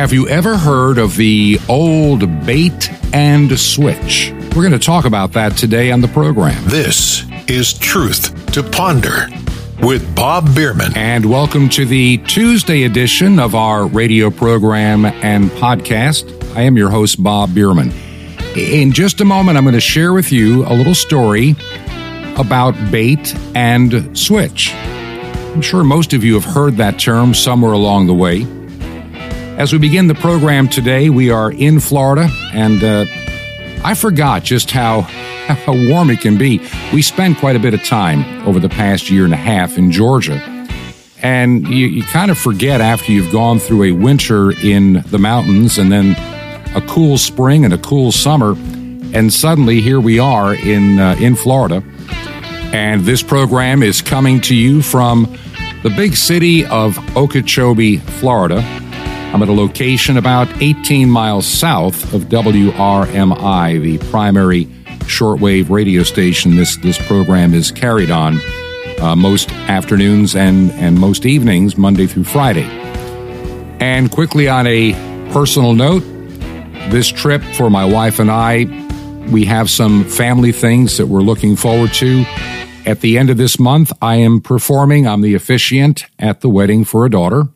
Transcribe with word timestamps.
Have 0.00 0.14
you 0.14 0.26
ever 0.28 0.56
heard 0.56 0.96
of 0.96 1.14
the 1.18 1.60
old 1.68 2.20
bait 2.46 2.90
and 3.12 3.60
switch? 3.60 4.32
We're 4.56 4.62
going 4.62 4.72
to 4.72 4.78
talk 4.78 5.04
about 5.04 5.34
that 5.34 5.58
today 5.58 5.92
on 5.92 6.00
the 6.00 6.08
program. 6.08 6.56
This 6.68 7.24
is 7.48 7.74
Truth 7.74 8.50
to 8.52 8.62
Ponder 8.62 9.26
with 9.82 10.16
Bob 10.16 10.54
Bierman. 10.54 10.96
And 10.96 11.26
welcome 11.26 11.68
to 11.68 11.84
the 11.84 12.16
Tuesday 12.16 12.84
edition 12.84 13.38
of 13.38 13.54
our 13.54 13.86
radio 13.86 14.30
program 14.30 15.04
and 15.04 15.50
podcast. 15.50 16.56
I 16.56 16.62
am 16.62 16.78
your 16.78 16.88
host, 16.88 17.22
Bob 17.22 17.54
Bierman. 17.54 17.92
In 18.56 18.92
just 18.92 19.20
a 19.20 19.26
moment, 19.26 19.58
I'm 19.58 19.64
going 19.64 19.74
to 19.74 19.80
share 19.82 20.14
with 20.14 20.32
you 20.32 20.64
a 20.64 20.72
little 20.72 20.94
story 20.94 21.56
about 22.38 22.72
bait 22.90 23.36
and 23.54 24.18
switch. 24.18 24.72
I'm 24.72 25.60
sure 25.60 25.84
most 25.84 26.14
of 26.14 26.24
you 26.24 26.40
have 26.40 26.46
heard 26.46 26.78
that 26.78 26.98
term 26.98 27.34
somewhere 27.34 27.72
along 27.72 28.06
the 28.06 28.14
way. 28.14 28.46
As 29.60 29.74
we 29.74 29.78
begin 29.78 30.06
the 30.06 30.14
program 30.14 30.68
today, 30.68 31.10
we 31.10 31.28
are 31.28 31.52
in 31.52 31.80
Florida, 31.80 32.30
and 32.54 32.82
uh, 32.82 33.04
I 33.84 33.92
forgot 33.92 34.42
just 34.42 34.70
how, 34.70 35.02
how 35.02 35.74
warm 35.86 36.08
it 36.08 36.22
can 36.22 36.38
be. 36.38 36.66
We 36.94 37.02
spent 37.02 37.36
quite 37.36 37.56
a 37.56 37.58
bit 37.58 37.74
of 37.74 37.84
time 37.84 38.24
over 38.48 38.58
the 38.58 38.70
past 38.70 39.10
year 39.10 39.26
and 39.26 39.34
a 39.34 39.36
half 39.36 39.76
in 39.76 39.92
Georgia. 39.92 40.40
And 41.22 41.68
you, 41.68 41.88
you 41.88 42.02
kind 42.04 42.30
of 42.30 42.38
forget 42.38 42.80
after 42.80 43.12
you've 43.12 43.30
gone 43.30 43.58
through 43.58 43.82
a 43.82 43.92
winter 43.92 44.50
in 44.50 45.02
the 45.08 45.18
mountains 45.18 45.76
and 45.76 45.92
then 45.92 46.16
a 46.74 46.80
cool 46.88 47.18
spring 47.18 47.66
and 47.66 47.74
a 47.74 47.78
cool 47.78 48.12
summer. 48.12 48.52
And 49.12 49.30
suddenly 49.30 49.82
here 49.82 50.00
we 50.00 50.18
are 50.18 50.54
in, 50.54 50.98
uh, 50.98 51.16
in 51.20 51.36
Florida. 51.36 51.84
And 52.72 53.02
this 53.02 53.22
program 53.22 53.82
is 53.82 54.00
coming 54.00 54.40
to 54.40 54.54
you 54.54 54.80
from 54.80 55.24
the 55.82 55.90
big 55.90 56.16
city 56.16 56.64
of 56.64 56.96
Okeechobee, 57.14 57.98
Florida. 57.98 58.64
I'm 59.32 59.44
at 59.44 59.48
a 59.48 59.52
location 59.52 60.16
about 60.16 60.48
18 60.60 61.08
miles 61.08 61.46
south 61.46 62.12
of 62.12 62.22
WRMI, 62.22 63.80
the 63.80 63.98
primary 64.10 64.64
shortwave 65.06 65.70
radio 65.70 66.02
station 66.02 66.56
this, 66.56 66.76
this 66.78 66.98
program 67.06 67.54
is 67.54 67.70
carried 67.70 68.10
on 68.10 68.40
uh, 68.98 69.14
most 69.14 69.52
afternoons 69.52 70.34
and, 70.34 70.72
and 70.72 70.98
most 70.98 71.26
evenings, 71.26 71.78
Monday 71.78 72.08
through 72.08 72.24
Friday. 72.24 72.64
And 73.78 74.10
quickly 74.10 74.48
on 74.48 74.66
a 74.66 74.94
personal 75.32 75.74
note, 75.74 76.02
this 76.90 77.06
trip 77.06 77.40
for 77.54 77.70
my 77.70 77.84
wife 77.84 78.18
and 78.18 78.32
I, 78.32 78.64
we 79.30 79.44
have 79.44 79.70
some 79.70 80.02
family 80.06 80.50
things 80.50 80.96
that 80.96 81.06
we're 81.06 81.20
looking 81.20 81.54
forward 81.54 81.92
to. 81.94 82.24
At 82.84 83.00
the 83.00 83.16
end 83.16 83.30
of 83.30 83.36
this 83.36 83.60
month, 83.60 83.92
I 84.02 84.16
am 84.16 84.40
performing. 84.40 85.06
I'm 85.06 85.20
the 85.20 85.36
officiant 85.36 86.06
at 86.18 86.40
the 86.40 86.48
wedding 86.48 86.84
for 86.84 87.06
a 87.06 87.10
daughter 87.10 87.46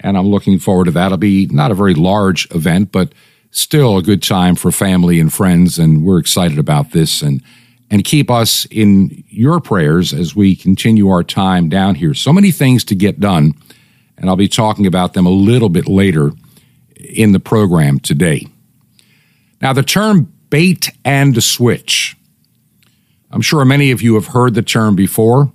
and 0.00 0.16
I'm 0.16 0.28
looking 0.28 0.58
forward 0.58 0.86
to 0.86 0.90
that. 0.92 1.06
It'll 1.06 1.18
be 1.18 1.46
not 1.46 1.70
a 1.70 1.74
very 1.74 1.94
large 1.94 2.50
event, 2.54 2.92
but 2.92 3.12
still 3.50 3.96
a 3.96 4.02
good 4.02 4.22
time 4.22 4.54
for 4.54 4.70
family 4.70 5.20
and 5.20 5.32
friends, 5.32 5.78
and 5.78 6.04
we're 6.04 6.18
excited 6.18 6.58
about 6.58 6.92
this 6.92 7.22
and 7.22 7.42
and 7.90 8.04
keep 8.04 8.30
us 8.30 8.66
in 8.66 9.24
your 9.28 9.60
prayers 9.60 10.12
as 10.12 10.36
we 10.36 10.54
continue 10.54 11.08
our 11.08 11.22
time 11.22 11.70
down 11.70 11.94
here. 11.94 12.12
So 12.12 12.34
many 12.34 12.50
things 12.50 12.84
to 12.84 12.94
get 12.94 13.18
done, 13.18 13.54
and 14.18 14.28
I'll 14.28 14.36
be 14.36 14.48
talking 14.48 14.86
about 14.86 15.14
them 15.14 15.24
a 15.24 15.30
little 15.30 15.70
bit 15.70 15.88
later 15.88 16.32
in 16.96 17.32
the 17.32 17.40
program 17.40 17.98
today. 17.98 18.46
Now, 19.62 19.72
the 19.72 19.82
term 19.82 20.32
bait 20.50 20.90
and 21.04 21.42
switch. 21.42 22.16
I'm 23.30 23.42
sure 23.42 23.64
many 23.64 23.90
of 23.90 24.02
you 24.02 24.14
have 24.14 24.28
heard 24.28 24.54
the 24.54 24.62
term 24.62 24.96
before. 24.96 25.52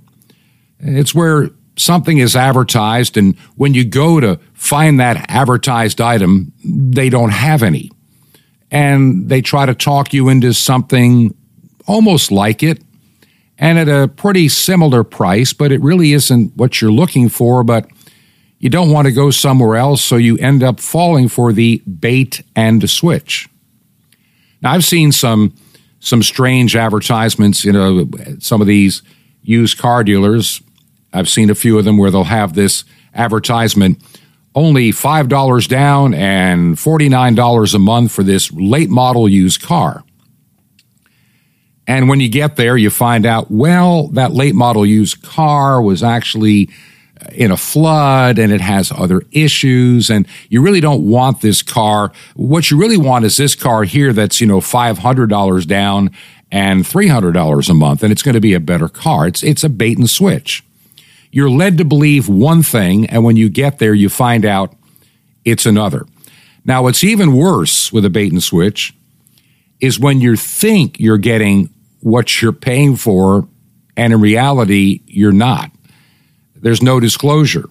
It's 0.80 1.16
where 1.16 1.50
something 1.76 2.18
is 2.18 2.36
advertised, 2.36 3.18
and 3.18 3.38
when 3.56 3.74
you 3.74 3.84
go 3.84 4.20
to 4.20 4.40
find 4.54 5.00
that 5.00 5.26
advertised 5.30 6.00
item, 6.00 6.54
they 6.64 7.10
don't 7.10 7.32
have 7.32 7.64
any. 7.64 7.92
And 8.72 9.30
they 9.30 9.42
try 9.42 9.66
to 9.66 9.76
talk 9.76 10.14
you 10.14 10.30
into 10.30 10.54
something 10.54 11.36
almost 11.86 12.32
like 12.32 12.64
it 12.64 12.82
and 13.58 13.78
at 13.78 13.88
a 13.88 14.08
pretty 14.08 14.50
similar 14.50 15.04
price, 15.04 15.54
but 15.54 15.72
it 15.72 15.82
really 15.82 16.14
isn't 16.14 16.56
what 16.56 16.82
you're 16.82 16.92
looking 16.92 17.30
for. 17.30 17.64
But 17.64 17.88
you 18.60 18.70
don't 18.70 18.92
want 18.92 19.06
to 19.08 19.12
go 19.12 19.30
somewhere 19.30 19.76
else, 19.76 20.04
so 20.04 20.16
you 20.16 20.38
end 20.38 20.64
up 20.64 20.80
falling 20.80 21.28
for 21.28 21.54
the 21.54 21.82
bait 22.00 22.44
and 22.56 22.90
switch. 22.90 23.50
Now, 24.62 24.72
I've 24.72 24.86
seen 24.86 25.12
some 25.12 25.54
some 26.00 26.24
strange 26.24 26.76
advertisements. 26.76 27.64
You 27.64 27.74
know, 27.74 28.10
some 28.40 28.62
of 28.62 28.68
these 28.68 29.04
used 29.42 29.78
car 29.78 30.04
dealers 30.04 30.62
I've 31.14 31.30
seen 31.30 31.50
a 31.50 31.56
few 31.56 31.78
of 31.78 31.86
them 31.86 31.98
where 31.98 32.12
they'll 32.12 32.24
have 32.24 32.54
this 32.54 32.84
advertisement 33.14 34.02
only 34.56 34.92
$5 34.92 35.68
down 35.68 36.14
and 36.14 36.76
$49 36.76 37.74
a 37.74 37.80
month 37.80 38.12
for 38.12 38.24
this 38.24 38.52
late 38.52 38.90
model 38.90 39.28
used 39.28 39.62
car. 39.62 40.04
And 41.88 42.08
when 42.08 42.20
you 42.20 42.30
get 42.30 42.56
there, 42.56 42.78
you 42.78 42.90
find 42.90 43.26
out, 43.26 43.52
well, 43.52 44.08
that 44.10 44.32
late 44.32 44.56
model 44.56 44.86
used 44.86 45.22
car 45.22 45.82
was 45.82 46.02
actually 46.02 46.70
in 47.32 47.52
a 47.52 47.58
flood 47.58 48.38
and 48.38 48.52
it 48.52 48.62
has 48.62 48.92
other 48.92 49.24
issues 49.32 50.10
and 50.10 50.28
you 50.50 50.62
really 50.62 50.82
don't 50.82 51.08
want 51.08 51.42
this 51.42 51.62
car. 51.62 52.12
What 52.36 52.70
you 52.70 52.78
really 52.78 52.98
want 52.98 53.26
is 53.26 53.38
this 53.38 53.56
car 53.56 53.84
here 53.84 54.14
that's, 54.14 54.40
you 54.40 54.48
know, 54.48 54.60
$500 54.60 55.68
down 55.68 56.12
and 56.52 56.84
$300 56.84 57.70
a 57.70 57.74
month 57.74 58.04
and 58.04 58.12
it's 58.12 58.24
going 58.24 58.36
to 58.36 58.42
be 58.42 58.54
a 58.54 58.60
better 58.60 58.88
car. 58.88 59.28
It's, 59.28 59.42
it's 59.44 59.64
a 59.64 59.70
bait 59.70 59.98
and 59.98 60.10
switch 60.10 60.64
you're 61.34 61.50
led 61.50 61.80
to 61.80 61.84
believe 61.84 62.30
one 62.30 62.62
thing, 62.62 63.08
and 63.08 63.24
when 63.24 63.38
you 63.38 63.50
get 63.50 63.80
there, 63.80 63.96
you 63.96 64.08
find 64.08 64.46
out 64.46 64.76
it's 65.44 65.66
another. 65.66 66.06
Now, 66.64 66.84
what's 66.84 67.04
even 67.04 67.34
worse 67.34 67.92
with 67.92 68.06
a 68.06 68.10
bait 68.12 68.32
and 68.32 68.42
switch 68.42 68.94
is 69.80 70.00
when 70.00 70.22
you 70.22 70.36
think 70.36 71.00
you're 71.00 71.18
getting 71.18 71.74
what 72.02 72.40
you're 72.40 72.52
paying 72.52 72.96
for, 72.96 73.48
and 73.98 74.14
in 74.14 74.22
reality, 74.22 75.02
you're 75.08 75.32
not. 75.32 75.72
There's 76.56 76.84
no 76.84 77.00
disclosure. 77.00 77.68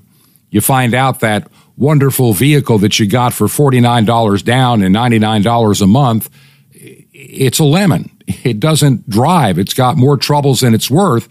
You 0.50 0.60
find 0.60 0.92
out 0.92 1.20
that 1.20 1.46
wonderful 1.76 2.32
vehicle 2.32 2.78
that 2.78 2.98
you 2.98 3.06
got 3.06 3.32
for 3.32 3.46
$49 3.46 4.44
down 4.44 4.82
and 4.82 4.92
$99 4.92 5.80
a 5.80 5.86
month, 5.86 6.28
it's 6.72 7.60
a 7.60 7.64
lemon. 7.64 8.10
It 8.26 8.58
doesn't 8.58 9.08
drive. 9.08 9.60
It's 9.60 9.74
got 9.74 9.96
more 9.96 10.16
troubles 10.16 10.62
than 10.62 10.74
it's 10.74 10.90
worth 10.90 11.28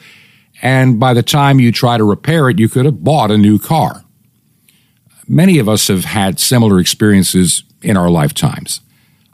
and 0.62 1.00
by 1.00 1.14
the 1.14 1.24
time 1.24 1.60
you 1.60 1.72
try 1.72 1.98
to 1.98 2.04
repair 2.04 2.50
it, 2.50 2.60
you 2.60 2.70
could 2.70 2.86
have 2.86 3.04
bought 3.04 3.32
a 3.32 3.38
new 3.38 3.58
car. 3.58 4.04
Many 5.28 5.60
of 5.60 5.68
us 5.68 5.88
have 5.88 6.06
had 6.06 6.40
similar 6.40 6.80
experiences 6.80 7.64
in 7.82 7.98
our 7.98 8.10
lifetimes. 8.10 8.82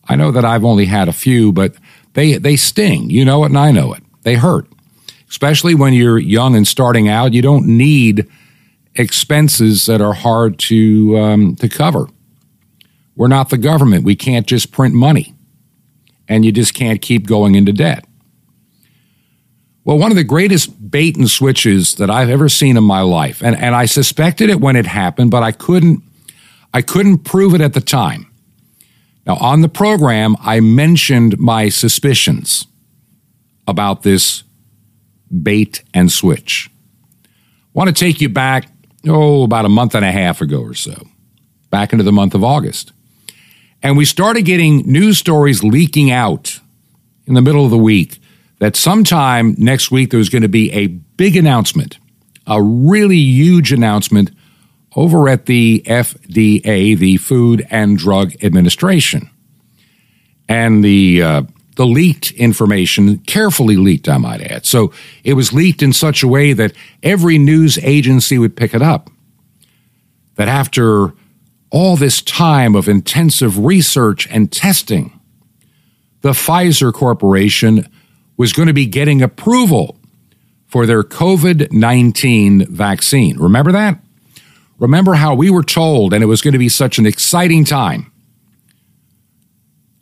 I 0.07 0.15
know 0.15 0.31
that 0.31 0.45
I've 0.45 0.63
only 0.63 0.85
had 0.85 1.09
a 1.09 1.13
few, 1.13 1.51
but 1.51 1.75
they, 2.13 2.38
they 2.38 2.55
sting. 2.55 3.09
You 3.09 3.25
know 3.25 3.43
it, 3.43 3.47
and 3.47 3.57
I 3.57 3.71
know 3.71 3.93
it. 3.93 4.03
They 4.23 4.35
hurt. 4.35 4.67
Especially 5.29 5.75
when 5.75 5.93
you're 5.93 6.17
young 6.17 6.55
and 6.55 6.65
starting 6.65 7.09
out, 7.09 7.33
you 7.33 7.41
don't 7.41 7.67
need 7.67 8.27
expenses 8.95 9.85
that 9.88 9.99
are 9.99 10.13
hard 10.13 10.57
to, 10.59 11.17
um, 11.17 11.55
to 11.57 11.67
cover. 11.67 12.07
We're 13.17 13.27
not 13.27 13.49
the 13.49 13.57
government. 13.57 14.05
We 14.05 14.15
can't 14.15 14.47
just 14.47 14.71
print 14.71 14.94
money, 14.94 15.35
and 16.27 16.45
you 16.45 16.53
just 16.53 16.73
can't 16.73 17.01
keep 17.01 17.27
going 17.27 17.55
into 17.55 17.73
debt. 17.73 18.06
Well, 19.87 19.97
one 19.97 20.11
of 20.11 20.17
the 20.17 20.25
greatest 20.25 20.91
bait 20.91 21.15
and 21.15 21.29
switches 21.29 21.95
that 21.95 22.09
I've 22.09 22.27
ever 22.27 22.49
seen 22.49 22.75
in 22.75 22.83
my 22.83 22.99
life, 22.99 23.41
and, 23.41 23.55
and 23.55 23.73
I 23.73 23.85
suspected 23.85 24.49
it 24.49 24.59
when 24.59 24.75
it 24.75 24.85
happened, 24.85 25.31
but 25.31 25.43
I 25.43 25.53
couldn't 25.53 26.03
I 26.73 26.81
couldn't 26.81 27.19
prove 27.19 27.55
it 27.55 27.61
at 27.61 27.73
the 27.73 27.79
time. 27.79 28.29
Now, 29.25 29.37
on 29.37 29.61
the 29.61 29.69
program, 29.69 30.35
I 30.41 30.59
mentioned 30.59 31.39
my 31.39 31.69
suspicions 31.69 32.67
about 33.65 34.03
this 34.03 34.43
bait 35.41 35.83
and 35.93 36.11
switch. 36.11 36.69
I 37.23 37.29
want 37.71 37.87
to 37.87 37.93
take 37.93 38.19
you 38.19 38.27
back, 38.27 38.69
oh, 39.07 39.44
about 39.44 39.63
a 39.63 39.69
month 39.69 39.95
and 39.95 40.03
a 40.03 40.12
half 40.12 40.41
ago 40.41 40.59
or 40.59 40.73
so, 40.73 41.07
back 41.69 41.94
into 41.94 42.03
the 42.03 42.12
month 42.12 42.35
of 42.35 42.44
August. 42.44 42.91
And 43.81 43.95
we 43.95 44.03
started 44.03 44.41
getting 44.41 44.79
news 44.79 45.17
stories 45.17 45.63
leaking 45.63 46.12
out 46.12 46.59
in 47.25 47.35
the 47.35 47.41
middle 47.41 47.63
of 47.63 47.71
the 47.71 47.77
week 47.77 48.19
that 48.59 48.75
sometime 48.75 49.56
next 49.57 49.92
week 49.92 50.12
there's 50.12 50.30
going 50.30 50.42
to 50.42 50.50
be 50.50 50.71
a 50.71 50.88
big 50.88 51.36
announcement, 51.36 52.00
a 52.45 52.62
really 52.62 53.18
huge 53.18 53.71
announcement 53.71 54.31
over 54.95 55.30
at 55.30 55.45
the 55.45 55.83
FDA, 55.86 56.98
the 56.98 57.18
Food 57.18 57.65
and 57.69 57.98
Drug 57.98 58.33
Administration. 58.44 59.30
And 60.50 60.83
the 60.83 61.21
uh, 61.21 61.42
the 61.77 61.86
leaked 61.86 62.31
information, 62.31 63.19
carefully 63.19 63.77
leaked, 63.77 64.09
I 64.09 64.18
might 64.18 64.42
add. 64.42 64.65
So 64.65 64.92
it 65.24 65.33
was 65.33 65.53
leaked 65.53 65.83
in 65.83 65.94
such 65.94 66.24
a 66.24 66.27
way 66.27 66.53
that 66.53 66.74
every 67.03 67.38
news 67.38 67.77
agency 67.77 68.39
would 68.39 68.56
pick 68.56 68.74
it 68.74 68.81
up. 68.81 69.12
That 70.36 70.48
after 70.48 71.13
all 71.69 71.95
this 71.95 72.21
time 72.24 72.75
of 72.75 72.89
intensive 72.89 73.60
research 73.60 74.27
and 74.31 74.51
testing, 74.51 75.19
the 76.21 76.31
Pfizer 76.31 76.92
Corporation 76.92 77.88
was 78.38 78.54
going 78.54 78.68
to 78.68 78.74
be 78.74 78.86
getting 78.86 79.22
approval 79.22 79.98
for 80.68 80.86
their 80.86 81.04
COVID 81.04 81.72
19 81.72 82.68
vaccine. 82.68 83.38
Remember 83.38 83.72
that? 83.72 84.00
remember 84.80 85.13
how 85.13 85.36
we 85.36 85.50
were 85.50 85.63
told, 85.63 86.13
and 86.13 86.24
it 86.24 86.28
was 86.28 86.42
going 86.42 86.54
to 86.54 86.60
be 86.60 86.69
such 86.69 86.98
an 86.98 87.06
exciting 87.06 87.66
time 87.66 88.12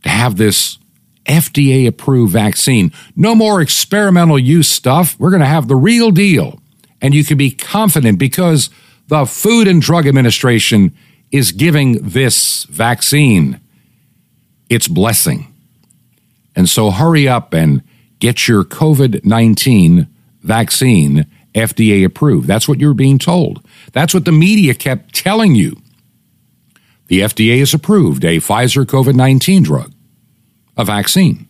to 0.03 0.09
have 0.09 0.37
this 0.37 0.77
FDA 1.25 1.87
approved 1.87 2.33
vaccine. 2.33 2.91
No 3.15 3.33
more 3.33 3.61
experimental 3.61 4.37
use 4.37 4.67
stuff. 4.67 5.17
We're 5.19 5.31
going 5.31 5.39
to 5.41 5.47
have 5.47 5.67
the 5.67 5.75
real 5.75 6.11
deal. 6.11 6.59
And 7.01 7.13
you 7.13 7.23
can 7.23 7.37
be 7.37 7.51
confident 7.51 8.19
because 8.19 8.69
the 9.07 9.25
Food 9.25 9.67
and 9.67 9.81
Drug 9.81 10.07
Administration 10.07 10.95
is 11.31 11.51
giving 11.51 12.07
this 12.07 12.63
vaccine 12.65 13.59
its 14.69 14.87
blessing. 14.87 15.53
And 16.55 16.69
so 16.69 16.91
hurry 16.91 17.27
up 17.27 17.53
and 17.53 17.83
get 18.19 18.47
your 18.47 18.63
COVID 18.63 19.25
19 19.25 20.07
vaccine 20.41 21.25
FDA 21.53 22.05
approved. 22.05 22.47
That's 22.47 22.67
what 22.67 22.79
you're 22.79 22.93
being 22.93 23.17
told. 23.17 23.65
That's 23.93 24.13
what 24.13 24.25
the 24.25 24.31
media 24.31 24.73
kept 24.73 25.15
telling 25.15 25.55
you. 25.55 25.77
The 27.07 27.21
FDA 27.21 27.59
has 27.59 27.73
approved 27.73 28.25
a 28.25 28.37
Pfizer 28.37 28.85
COVID 28.85 29.15
19 29.15 29.63
drug, 29.63 29.93
a 30.77 30.85
vaccine. 30.85 31.47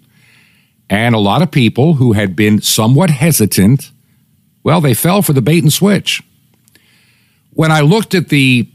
And 0.90 1.16
a 1.16 1.20
lot 1.20 1.42
of 1.42 1.50
people 1.50 1.96
who 1.96 2.14
had 2.14 2.36
been 2.36 2.62
somewhat 2.62 3.10
hesitant, 3.10 3.92
well, 4.64 4.82
they 4.82 4.94
fell 4.94 5.22
for 5.22 5.34
the 5.34 5.42
bait 5.42 5.64
and 5.64 5.74
switch. 5.74 6.22
When 7.52 7.72
I 7.72 7.82
looked 7.82 8.14
at 8.14 8.30
the, 8.30 8.70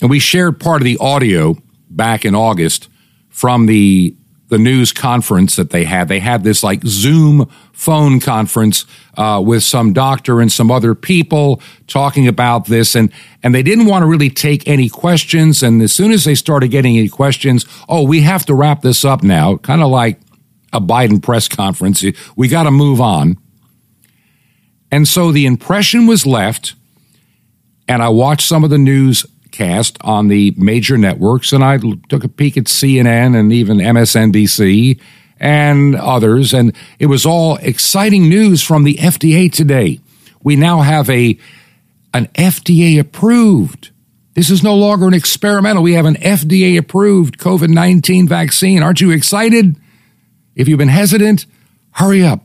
and 0.00 0.10
we 0.10 0.18
shared 0.18 0.60
part 0.60 0.80
of 0.80 0.84
the 0.84 0.98
audio 0.98 1.56
back 1.90 2.24
in 2.24 2.34
August 2.34 2.88
from 3.30 3.66
the 3.66 4.14
the 4.48 4.58
news 4.58 4.92
conference 4.92 5.56
that 5.56 5.70
they 5.70 5.84
had. 5.84 6.08
They 6.08 6.20
had 6.20 6.44
this 6.44 6.62
like 6.62 6.82
Zoom 6.84 7.50
phone 7.72 8.20
conference 8.20 8.86
uh, 9.16 9.42
with 9.44 9.62
some 9.62 9.92
doctor 9.92 10.40
and 10.40 10.50
some 10.50 10.70
other 10.70 10.94
people 10.94 11.60
talking 11.86 12.28
about 12.28 12.66
this, 12.66 12.94
and 12.94 13.12
and 13.42 13.54
they 13.54 13.62
didn't 13.62 13.86
want 13.86 14.02
to 14.02 14.06
really 14.06 14.30
take 14.30 14.66
any 14.68 14.88
questions. 14.88 15.62
And 15.62 15.82
as 15.82 15.92
soon 15.92 16.12
as 16.12 16.24
they 16.24 16.34
started 16.34 16.68
getting 16.68 16.96
any 16.96 17.08
questions, 17.08 17.66
oh, 17.88 18.04
we 18.04 18.20
have 18.22 18.46
to 18.46 18.54
wrap 18.54 18.82
this 18.82 19.04
up 19.04 19.22
now, 19.22 19.56
kind 19.56 19.82
of 19.82 19.88
like 19.88 20.20
a 20.72 20.80
Biden 20.80 21.22
press 21.22 21.48
conference. 21.48 22.04
We 22.36 22.48
got 22.48 22.64
to 22.64 22.70
move 22.70 23.00
on. 23.00 23.38
And 24.90 25.08
so 25.08 25.32
the 25.32 25.46
impression 25.46 26.06
was 26.06 26.26
left, 26.26 26.74
and 27.88 28.02
I 28.02 28.08
watched 28.08 28.46
some 28.46 28.62
of 28.62 28.70
the 28.70 28.78
news 28.78 29.26
cast 29.56 29.98
on 30.02 30.28
the 30.28 30.54
major 30.56 30.96
networks, 30.96 31.52
and 31.52 31.64
I 31.64 31.78
took 32.08 32.24
a 32.24 32.28
peek 32.28 32.56
at 32.56 32.64
CNN 32.64 33.38
and 33.38 33.52
even 33.52 33.78
MSNBC 33.78 35.00
and 35.38 35.94
others, 35.96 36.54
and 36.54 36.74
it 36.98 37.06
was 37.06 37.26
all 37.26 37.56
exciting 37.56 38.28
news 38.28 38.62
from 38.62 38.84
the 38.84 38.94
FDA 38.94 39.52
today. 39.52 40.00
We 40.42 40.56
now 40.56 40.80
have 40.80 41.10
a 41.10 41.38
an 42.14 42.26
FDA 42.28 42.98
approved. 42.98 43.90
This 44.34 44.48
is 44.48 44.62
no 44.62 44.74
longer 44.74 45.06
an 45.06 45.14
experimental. 45.14 45.82
We 45.82 45.94
have 45.94 46.06
an 46.06 46.14
FDA 46.16 46.78
approved 46.78 47.38
COVID 47.38 47.68
19 47.68 48.28
vaccine. 48.28 48.82
Aren't 48.82 49.00
you 49.00 49.10
excited? 49.10 49.76
If 50.54 50.68
you've 50.68 50.78
been 50.78 50.88
hesitant, 50.88 51.46
hurry 51.92 52.24
up 52.24 52.42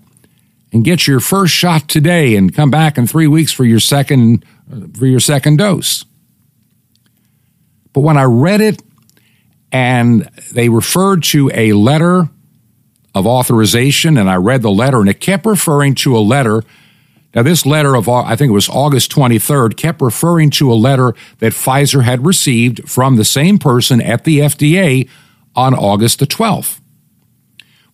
and 0.73 0.83
get 0.83 1.07
your 1.07 1.19
first 1.19 1.53
shot 1.53 1.87
today 1.87 2.35
and 2.35 2.53
come 2.53 2.71
back 2.71 2.97
in 2.97 3.07
three 3.07 3.27
weeks 3.27 3.53
for 3.53 3.65
your 3.65 3.79
second 3.79 4.45
for 4.97 5.05
your 5.05 5.19
second 5.19 5.57
dose. 5.57 6.05
But 7.93 8.01
when 8.01 8.17
I 8.17 8.23
read 8.23 8.61
it 8.61 8.81
and 9.71 10.29
they 10.51 10.69
referred 10.69 11.23
to 11.23 11.51
a 11.53 11.73
letter 11.73 12.29
of 13.13 13.27
authorization, 13.27 14.17
and 14.17 14.29
I 14.29 14.35
read 14.35 14.61
the 14.61 14.71
letter, 14.71 14.99
and 14.99 15.09
it 15.09 15.19
kept 15.19 15.45
referring 15.45 15.95
to 15.95 16.17
a 16.17 16.19
letter. 16.19 16.63
Now, 17.33 17.43
this 17.43 17.65
letter 17.65 17.95
of, 17.95 18.07
I 18.07 18.35
think 18.35 18.49
it 18.49 18.53
was 18.53 18.69
August 18.69 19.11
23rd, 19.11 19.77
kept 19.77 20.01
referring 20.01 20.49
to 20.51 20.71
a 20.71 20.75
letter 20.75 21.13
that 21.39 21.53
Pfizer 21.53 22.03
had 22.03 22.25
received 22.25 22.89
from 22.89 23.15
the 23.15 23.25
same 23.25 23.57
person 23.57 24.01
at 24.01 24.23
the 24.23 24.39
FDA 24.39 25.09
on 25.55 25.73
August 25.73 26.19
the 26.19 26.27
12th. 26.27 26.79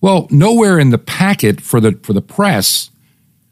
Well, 0.01 0.27
nowhere 0.29 0.77
in 0.77 0.91
the 0.91 0.97
packet 0.99 1.61
for 1.61 1.79
the, 1.79 1.99
for 2.03 2.13
the 2.13 2.21
press 2.21 2.91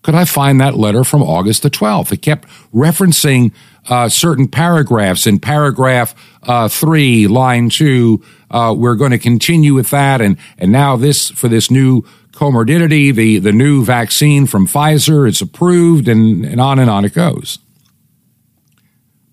could 0.03 0.13
I 0.13 0.25
find 0.25 0.61
that 0.61 0.75
letter 0.75 1.03
from 1.03 1.23
August 1.23 1.63
the 1.63 1.71
12th. 1.71 2.11
It 2.11 2.21
kept 2.21 2.47
referencing 2.71 3.51
uh, 3.87 4.09
certain 4.09 4.47
paragraphs. 4.47 5.27
In 5.27 5.39
paragraph 5.39 6.15
uh, 6.43 6.67
three, 6.67 7.27
line 7.27 7.69
two, 7.69 8.23
uh, 8.51 8.73
we're 8.75 8.95
going 8.95 9.11
to 9.11 9.19
continue 9.19 9.73
with 9.73 9.89
that, 9.91 10.21
and 10.21 10.37
and 10.57 10.71
now 10.71 10.95
this 10.95 11.29
for 11.29 11.47
this 11.47 11.69
new 11.69 12.03
Comirnaty, 12.31 13.15
the 13.15 13.39
the 13.39 13.53
new 13.53 13.83
vaccine 13.85 14.45
from 14.45 14.67
Pfizer, 14.67 15.27
it's 15.27 15.41
approved, 15.41 16.07
and, 16.07 16.45
and 16.45 16.59
on 16.59 16.79
and 16.79 16.89
on 16.89 17.05
it 17.05 17.13
goes. 17.13 17.59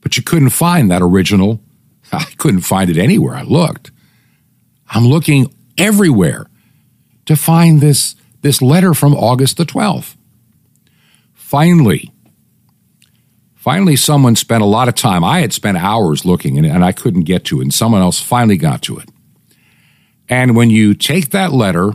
But 0.01 0.17
you 0.17 0.23
couldn't 0.23 0.51
find 0.51 0.91
that 0.91 1.03
original. 1.03 1.61
I 2.13 2.25
couldn't 2.39 2.61
find 2.61 2.91
it 2.91 2.99
anywhere. 2.99 3.35
I 3.35 3.43
looked. 3.43 3.91
I'm 4.89 5.05
looking 5.05 5.53
everywhere 5.79 6.47
to 7.27 7.37
find 7.37 7.81
this 7.81 8.15
this 8.43 8.61
letter 8.61 8.95
from 8.95 9.15
August 9.15 9.57
the 9.57 9.65
12th. 9.65 10.17
Finally, 11.33 12.13
Finally, 13.63 13.95
someone 13.95 14.35
spent 14.35 14.61
a 14.61 14.67
lot 14.67 14.89
of 14.89 14.95
time. 14.97 15.23
I 15.23 15.39
had 15.39 15.53
spent 15.53 15.79
hours 15.79 16.25
looking 16.25 16.59
and, 16.59 16.67
and 16.67 16.85
I 16.85 16.91
couldn't 16.91 17.23
get 17.23 17.45
to 17.45 17.61
it, 17.61 17.63
and 17.63 17.73
someone 17.73 18.03
else 18.03 18.21
finally 18.21 18.57
got 18.57 18.83
to 18.83 18.99
it. 18.99 19.09
And 20.29 20.57
when 20.57 20.69
you 20.69 20.95
take 20.95 21.31
that 21.31 21.53
letter 21.53 21.93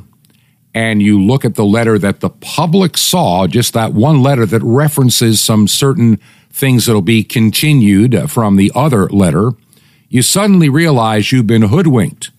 and 0.73 1.01
you 1.01 1.21
look 1.21 1.43
at 1.43 1.55
the 1.55 1.65
letter 1.65 1.99
that 1.99 2.21
the 2.21 2.29
public 2.29 2.95
saw, 2.97 3.47
just 3.47 3.73
that 3.73 3.91
one 3.91 4.23
letter 4.23 4.45
that 4.45 4.63
references 4.63 5.41
some 5.41 5.67
certain 5.67 6.21
things 6.49 6.85
that'll 6.85 7.01
be 7.01 7.21
continued 7.21 8.31
from 8.31 8.55
the 8.55 8.71
other 8.73 9.09
letter, 9.09 9.51
you 10.07 10.21
suddenly 10.21 10.69
realize 10.69 11.33
you've 11.33 11.47
been 11.47 11.63
hoodwinked. 11.63 12.31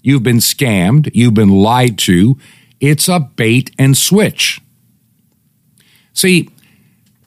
You've 0.00 0.22
been 0.22 0.36
scammed. 0.36 1.10
You've 1.12 1.34
been 1.34 1.50
lied 1.50 1.98
to. 1.98 2.38
It's 2.78 3.08
a 3.08 3.18
bait 3.18 3.72
and 3.80 3.96
switch. 3.96 4.60
See, 6.12 6.50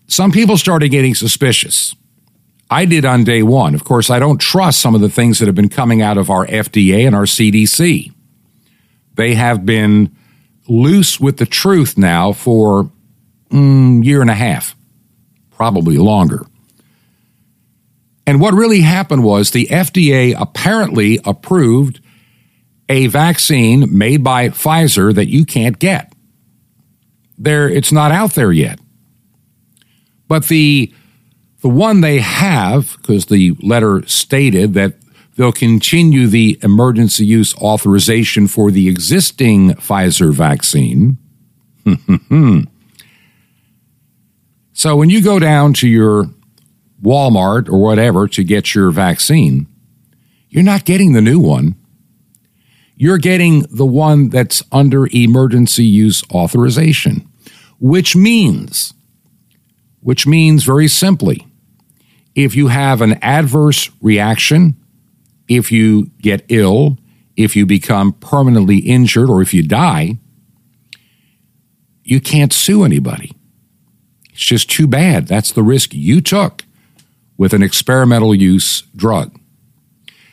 some 0.10 0.32
people 0.32 0.58
started 0.58 0.90
getting 0.90 1.14
suspicious. 1.14 1.96
I 2.70 2.86
did 2.86 3.06
on 3.06 3.24
day 3.24 3.44
one. 3.44 3.76
Of 3.76 3.84
course, 3.84 4.10
I 4.10 4.20
don't 4.20 4.40
trust 4.40 4.82
some 4.82 4.96
of 4.96 5.02
the 5.02 5.10
things 5.10 5.40
that 5.40 5.46
have 5.46 5.56
been 5.56 5.70
coming 5.70 6.02
out 6.02 6.18
of 6.18 6.30
our 6.30 6.46
FDA 6.46 7.06
and 7.06 7.16
our 7.16 7.24
CDC. 7.24 8.12
They 9.14 9.36
have 9.36 9.66
been 9.66 10.16
loose 10.68 11.20
with 11.20 11.38
the 11.38 11.46
truth 11.46 11.98
now 11.98 12.32
for 12.32 12.82
a 13.52 13.56
mm, 13.56 14.04
year 14.04 14.22
and 14.22 14.30
a 14.30 14.36
half, 14.36 14.76
probably 15.52 15.98
longer. 15.98 16.46
And 18.26 18.42
what 18.42 18.54
really 18.54 18.82
happened 18.82 19.24
was 19.24 19.52
the 19.52 19.68
FDA 19.68 20.36
apparently 20.40 21.20
approved 21.26 22.00
a 22.88 23.08
vaccine 23.08 23.96
made 23.96 24.24
by 24.24 24.50
Pfizer 24.50 25.14
that 25.14 25.28
you 25.28 25.46
can't 25.46 25.78
get. 25.78 26.14
There, 27.38 27.70
it's 27.70 27.92
not 27.92 28.12
out 28.12 28.34
there 28.34 28.52
yet. 28.52 28.80
But 30.30 30.48
the 30.48 30.94
the 31.62 31.68
one 31.68 32.00
they 32.00 32.20
have, 32.20 32.96
because 33.02 33.26
the 33.26 33.54
letter 33.62 34.08
stated 34.08 34.74
that 34.76 34.94
they'll 35.36 35.52
continue 35.52 36.28
the 36.28 36.58
emergency 36.64 37.26
use 37.26 37.54
authorization 37.56 38.48
for 38.48 38.72
the 38.72 38.88
existing 38.88 39.72
Pfizer 39.72 40.32
vaccine. 40.34 41.18
so 44.72 44.96
when 44.96 45.10
you 45.10 45.22
go 45.22 45.38
down 45.38 45.74
to 45.74 45.88
your 45.88 46.28
Walmart 47.02 47.68
or 47.68 47.82
whatever 47.82 48.26
to 48.30 48.44
get 48.46 48.74
your 48.74 48.92
vaccine, 48.92 49.68
you're 50.48 50.64
not 50.64 50.86
getting 50.86 51.12
the 51.12 51.22
new 51.22 51.40
one. 51.40 51.76
You're 52.96 53.18
getting 53.18 53.66
the 53.70 53.86
one 53.86 54.30
that's 54.30 54.64
under 54.72 55.08
emergency 55.12 55.86
use 55.86 56.24
authorization, 56.32 57.30
which 57.80 58.16
means 58.16 58.94
which 60.02 60.26
means 60.26 60.64
very 60.64 60.88
simply, 60.88 61.46
if 62.36 62.56
you 62.56 62.68
have 62.68 63.02
an 63.02 63.14
adverse 63.22 63.90
reaction, 64.02 64.76
if 65.48 65.72
you 65.72 66.12
get 66.22 66.46
ill, 66.50 66.98
if 67.36 67.56
you 67.56 67.66
become 67.66 68.14
permanently 68.14 68.78
injured, 68.78 69.30
or 69.30 69.42
if 69.42 69.54
you 69.54 69.64
die, 69.64 70.18
you 72.04 72.20
can't 72.20 72.54
sue 72.54 72.84
anybody. 72.84 73.32
It's 74.32 74.46
just 74.46 74.70
too 74.70 74.88
bad. 74.88 75.28
That's 75.28 75.52
the 75.52 75.64
risk 75.64 75.94
you 75.94 76.22
took 76.22 76.64
with 77.38 77.54
an 77.54 77.64
experimental 77.64 78.36
use 78.36 78.82
drug. 78.96 79.38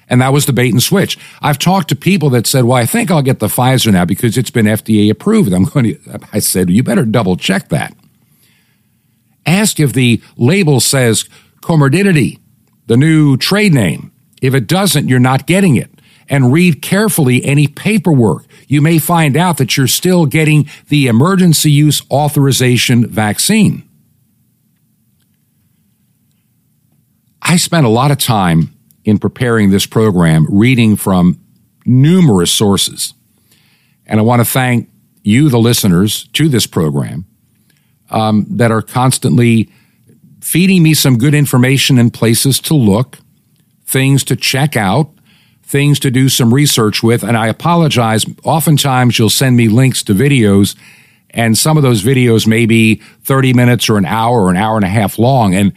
And 0.08 0.20
that 0.20 0.32
was 0.32 0.46
the 0.46 0.52
bait 0.52 0.72
and 0.72 0.82
switch. 0.82 1.18
I've 1.42 1.58
talked 1.58 1.88
to 1.88 1.96
people 1.96 2.30
that 2.30 2.46
said, 2.46 2.64
well, 2.64 2.76
I 2.76 2.86
think 2.86 3.10
I'll 3.10 3.22
get 3.22 3.40
the 3.40 3.48
Pfizer 3.48 3.92
now 3.92 4.04
because 4.04 4.38
it's 4.38 4.50
been 4.50 4.66
FDA 4.66 5.10
approved. 5.10 5.52
I'm 5.52 5.64
going 5.64 5.94
to, 5.94 6.20
I 6.32 6.38
said, 6.38 6.70
you 6.70 6.82
better 6.82 7.04
double 7.04 7.36
check 7.36 7.68
that. 7.70 7.96
Ask 9.46 9.80
if 9.80 9.92
the 9.92 10.20
label 10.36 10.80
says 10.80 11.28
Comirnaty, 11.62 12.40
the 12.86 12.96
new 12.96 13.36
trade 13.36 13.72
name. 13.72 14.12
If 14.42 14.54
it 14.54 14.66
doesn't, 14.66 15.08
you're 15.08 15.18
not 15.18 15.46
getting 15.46 15.76
it. 15.76 15.90
And 16.28 16.52
read 16.52 16.82
carefully 16.82 17.44
any 17.44 17.68
paperwork. 17.68 18.46
You 18.66 18.82
may 18.82 18.98
find 18.98 19.36
out 19.36 19.58
that 19.58 19.76
you're 19.76 19.86
still 19.86 20.26
getting 20.26 20.68
the 20.88 21.06
emergency 21.06 21.70
use 21.70 22.02
authorization 22.10 23.06
vaccine. 23.06 23.88
I 27.40 27.56
spent 27.56 27.86
a 27.86 27.90
lot 27.90 28.10
of 28.10 28.18
time 28.18 28.74
in 29.04 29.18
preparing 29.18 29.70
this 29.70 29.86
program 29.86 30.48
reading 30.50 30.96
from 30.96 31.40
numerous 31.84 32.50
sources. 32.50 33.14
And 34.04 34.18
I 34.18 34.24
want 34.24 34.40
to 34.40 34.44
thank 34.44 34.88
you, 35.22 35.48
the 35.48 35.58
listeners 35.58 36.28
to 36.32 36.48
this 36.48 36.66
program, 36.66 37.24
um, 38.10 38.46
that 38.48 38.70
are 38.70 38.82
constantly 38.82 39.70
feeding 40.40 40.82
me 40.82 40.94
some 40.94 41.18
good 41.18 41.34
information 41.34 41.98
and 41.98 42.12
places 42.12 42.60
to 42.60 42.74
look, 42.74 43.18
things 43.84 44.22
to 44.24 44.36
check 44.36 44.76
out, 44.76 45.10
things 45.62 45.98
to 45.98 46.10
do 46.10 46.28
some 46.28 46.54
research 46.54 47.02
with. 47.02 47.24
And 47.24 47.36
I 47.36 47.48
apologize. 47.48 48.24
Oftentimes, 48.44 49.18
you'll 49.18 49.30
send 49.30 49.56
me 49.56 49.68
links 49.68 50.02
to 50.04 50.14
videos, 50.14 50.76
and 51.30 51.58
some 51.58 51.76
of 51.76 51.82
those 51.82 52.02
videos 52.02 52.46
may 52.46 52.64
be 52.64 52.96
30 53.24 53.54
minutes 53.54 53.88
or 53.88 53.98
an 53.98 54.06
hour 54.06 54.44
or 54.44 54.50
an 54.50 54.56
hour 54.56 54.76
and 54.76 54.84
a 54.84 54.88
half 54.88 55.18
long. 55.18 55.54
And, 55.54 55.72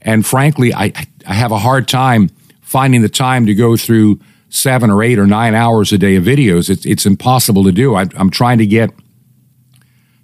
and 0.00 0.24
frankly, 0.24 0.72
I, 0.72 0.92
I 1.26 1.34
have 1.34 1.50
a 1.50 1.58
hard 1.58 1.88
time 1.88 2.30
finding 2.62 3.02
the 3.02 3.08
time 3.08 3.46
to 3.46 3.54
go 3.54 3.76
through 3.76 4.20
seven 4.48 4.88
or 4.88 5.02
eight 5.02 5.18
or 5.18 5.26
nine 5.26 5.54
hours 5.54 5.92
a 5.92 5.98
day 5.98 6.14
of 6.14 6.24
videos. 6.24 6.70
It's, 6.70 6.86
it's 6.86 7.04
impossible 7.04 7.64
to 7.64 7.72
do. 7.72 7.96
I, 7.96 8.06
I'm 8.14 8.30
trying 8.30 8.58
to 8.58 8.66
get 8.66 8.90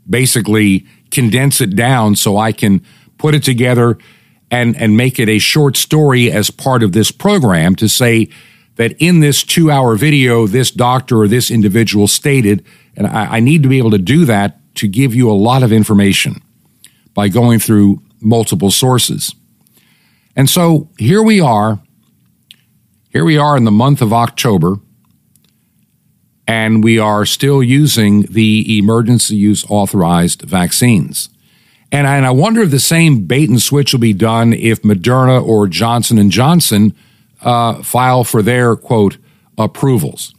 basically 0.08 0.86
condense 1.10 1.60
it 1.60 1.76
down 1.76 2.16
so 2.16 2.36
I 2.36 2.52
can 2.52 2.84
put 3.18 3.34
it 3.34 3.42
together 3.42 3.98
and, 4.50 4.76
and 4.76 4.96
make 4.96 5.18
it 5.18 5.28
a 5.28 5.38
short 5.38 5.76
story 5.76 6.30
as 6.30 6.50
part 6.50 6.82
of 6.82 6.92
this 6.92 7.10
program 7.10 7.74
to 7.76 7.88
say 7.88 8.28
that 8.76 8.94
in 8.98 9.20
this 9.20 9.42
two 9.42 9.70
hour 9.70 9.94
video, 9.96 10.46
this 10.46 10.70
doctor 10.70 11.20
or 11.20 11.28
this 11.28 11.50
individual 11.50 12.08
stated, 12.08 12.64
and 12.96 13.06
I, 13.06 13.36
I 13.36 13.40
need 13.40 13.62
to 13.62 13.68
be 13.68 13.78
able 13.78 13.90
to 13.90 13.98
do 13.98 14.24
that 14.24 14.58
to 14.76 14.88
give 14.88 15.14
you 15.14 15.30
a 15.30 15.34
lot 15.34 15.62
of 15.62 15.72
information 15.72 16.42
by 17.14 17.28
going 17.28 17.58
through 17.58 18.02
multiple 18.20 18.70
sources. 18.70 19.34
And 20.36 20.48
so 20.48 20.88
here 20.98 21.22
we 21.22 21.40
are. 21.40 21.80
Here 23.10 23.24
we 23.24 23.36
are 23.36 23.56
in 23.56 23.64
the 23.64 23.70
month 23.70 24.00
of 24.00 24.12
October, 24.12 24.76
and 26.50 26.82
we 26.82 26.98
are 26.98 27.24
still 27.24 27.62
using 27.62 28.22
the 28.22 28.76
emergency 28.76 29.36
use 29.36 29.64
authorized 29.68 30.42
vaccines. 30.42 31.28
And 31.92 32.08
I, 32.08 32.16
and 32.16 32.26
I 32.26 32.32
wonder 32.32 32.62
if 32.62 32.72
the 32.72 32.80
same 32.80 33.24
bait 33.24 33.48
and 33.48 33.62
switch 33.62 33.92
will 33.92 34.00
be 34.00 34.12
done 34.12 34.52
if 34.52 34.82
Moderna 34.82 35.40
or 35.40 35.68
Johnson 35.68 36.18
and 36.18 36.32
Johnson 36.32 36.92
uh, 37.42 37.84
file 37.84 38.24
for 38.24 38.42
their 38.42 38.74
quote 38.74 39.16
approvals. 39.56 40.34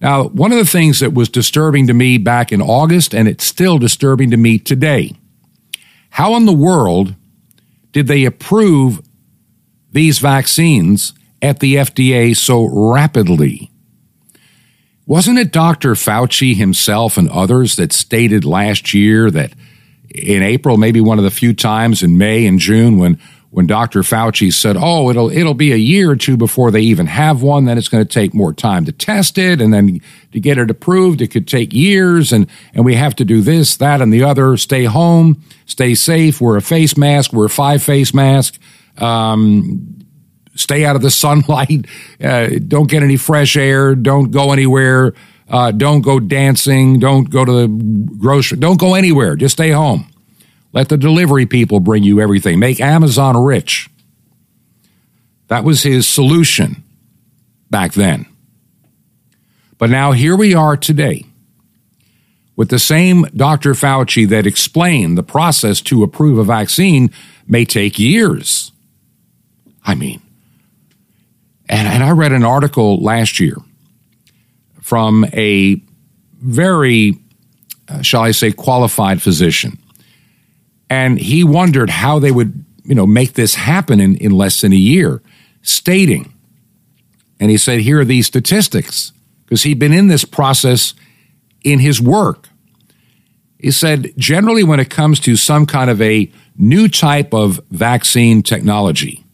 Now, 0.00 0.24
one 0.24 0.50
of 0.50 0.58
the 0.58 0.66
things 0.66 0.98
that 0.98 1.14
was 1.14 1.28
disturbing 1.28 1.86
to 1.86 1.94
me 1.94 2.18
back 2.18 2.50
in 2.50 2.60
August, 2.60 3.14
and 3.14 3.28
it's 3.28 3.44
still 3.44 3.78
disturbing 3.78 4.32
to 4.32 4.36
me 4.36 4.58
today, 4.58 5.12
how 6.10 6.34
in 6.34 6.46
the 6.46 6.52
world 6.52 7.14
did 7.92 8.08
they 8.08 8.24
approve 8.24 9.00
these 9.92 10.18
vaccines 10.18 11.14
at 11.40 11.60
the 11.60 11.76
FDA 11.76 12.36
so 12.36 12.64
rapidly? 12.64 13.70
Wasn't 15.06 15.38
it 15.38 15.52
Dr. 15.52 15.92
Fauci 15.92 16.56
himself 16.56 17.16
and 17.16 17.28
others 17.30 17.76
that 17.76 17.92
stated 17.92 18.44
last 18.44 18.92
year 18.92 19.30
that 19.30 19.52
in 20.10 20.42
April, 20.42 20.76
maybe 20.76 21.00
one 21.00 21.18
of 21.18 21.24
the 21.24 21.30
few 21.30 21.54
times 21.54 22.02
in 22.02 22.18
May 22.18 22.46
and 22.46 22.58
June 22.58 22.98
when 22.98 23.18
when 23.50 23.66
Dr. 23.66 24.00
Fauci 24.00 24.52
said, 24.52 24.76
"Oh, 24.78 25.08
it'll 25.08 25.30
it'll 25.30 25.54
be 25.54 25.72
a 25.72 25.76
year 25.76 26.10
or 26.10 26.16
two 26.16 26.36
before 26.36 26.70
they 26.70 26.80
even 26.80 27.06
have 27.06 27.40
one. 27.40 27.64
Then 27.64 27.78
it's 27.78 27.88
going 27.88 28.04
to 28.04 28.12
take 28.12 28.34
more 28.34 28.52
time 28.52 28.84
to 28.84 28.92
test 28.92 29.38
it, 29.38 29.60
and 29.60 29.72
then 29.72 30.00
to 30.32 30.40
get 30.40 30.58
it 30.58 30.70
approved, 30.70 31.22
it 31.22 31.28
could 31.28 31.46
take 31.46 31.72
years. 31.72 32.32
And 32.32 32.48
and 32.74 32.84
we 32.84 32.96
have 32.96 33.14
to 33.16 33.24
do 33.24 33.40
this, 33.40 33.76
that, 33.76 34.02
and 34.02 34.12
the 34.12 34.24
other. 34.24 34.56
Stay 34.56 34.84
home, 34.84 35.42
stay 35.64 35.94
safe. 35.94 36.40
Wear 36.40 36.56
a 36.56 36.60
face 36.60 36.96
mask. 36.96 37.32
Wear 37.32 37.48
five 37.48 37.82
face 37.82 38.12
mask. 38.12 38.58
Um, 38.98 40.05
stay 40.56 40.84
out 40.84 40.96
of 40.96 41.02
the 41.02 41.10
sunlight. 41.22 41.86
Uh, 42.22 42.48
don't 42.66 42.88
get 42.90 43.02
any 43.02 43.16
fresh 43.16 43.56
air. 43.56 43.94
Don't 43.94 44.30
go 44.30 44.52
anywhere." 44.52 45.14
Uh, 45.48 45.70
don't 45.70 46.00
go 46.00 46.18
dancing. 46.18 46.98
Don't 46.98 47.30
go 47.30 47.44
to 47.44 47.52
the 47.52 47.68
grocery. 48.18 48.58
Don't 48.58 48.80
go 48.80 48.94
anywhere. 48.94 49.36
Just 49.36 49.52
stay 49.52 49.70
home. 49.70 50.10
Let 50.72 50.88
the 50.88 50.96
delivery 50.96 51.46
people 51.46 51.80
bring 51.80 52.02
you 52.02 52.20
everything. 52.20 52.58
Make 52.58 52.80
Amazon 52.80 53.36
rich. 53.36 53.88
That 55.48 55.64
was 55.64 55.82
his 55.84 56.08
solution 56.08 56.82
back 57.70 57.92
then. 57.92 58.26
But 59.78 59.90
now 59.90 60.12
here 60.12 60.36
we 60.36 60.54
are 60.54 60.76
today 60.76 61.24
with 62.56 62.70
the 62.70 62.78
same 62.78 63.22
Dr. 63.36 63.72
Fauci 63.72 64.28
that 64.28 64.46
explained 64.46 65.16
the 65.16 65.22
process 65.22 65.80
to 65.82 66.02
approve 66.02 66.38
a 66.38 66.44
vaccine 66.44 67.10
may 67.46 67.64
take 67.64 67.98
years. 67.98 68.72
I 69.84 69.94
mean, 69.94 70.20
and, 71.68 71.88
and 71.88 72.02
I 72.02 72.10
read 72.10 72.32
an 72.32 72.44
article 72.44 73.02
last 73.02 73.40
year 73.40 73.56
from 74.80 75.24
a 75.32 75.82
very, 76.40 77.18
uh, 77.88 78.02
shall 78.02 78.22
I 78.22 78.30
say, 78.30 78.52
qualified 78.52 79.20
physician. 79.20 79.78
And 80.88 81.18
he 81.18 81.42
wondered 81.42 81.90
how 81.90 82.20
they 82.20 82.30
would, 82.30 82.64
you 82.84 82.94
know, 82.94 83.06
make 83.06 83.32
this 83.32 83.56
happen 83.56 84.00
in, 84.00 84.16
in 84.16 84.30
less 84.30 84.60
than 84.60 84.72
a 84.72 84.76
year, 84.76 85.20
stating, 85.62 86.32
and 87.38 87.50
he 87.50 87.58
said, 87.58 87.80
here 87.80 88.00
are 88.00 88.04
these 88.04 88.26
statistics, 88.26 89.12
because 89.44 89.64
he'd 89.64 89.78
been 89.78 89.92
in 89.92 90.08
this 90.08 90.24
process 90.24 90.94
in 91.64 91.80
his 91.80 92.00
work. 92.00 92.48
He 93.58 93.70
said, 93.70 94.12
generally, 94.16 94.62
when 94.62 94.80
it 94.80 94.88
comes 94.88 95.20
to 95.20 95.36
some 95.36 95.66
kind 95.66 95.90
of 95.90 96.00
a 96.00 96.30
new 96.56 96.88
type 96.88 97.34
of 97.34 97.60
vaccine 97.70 98.42
technology, 98.42 99.25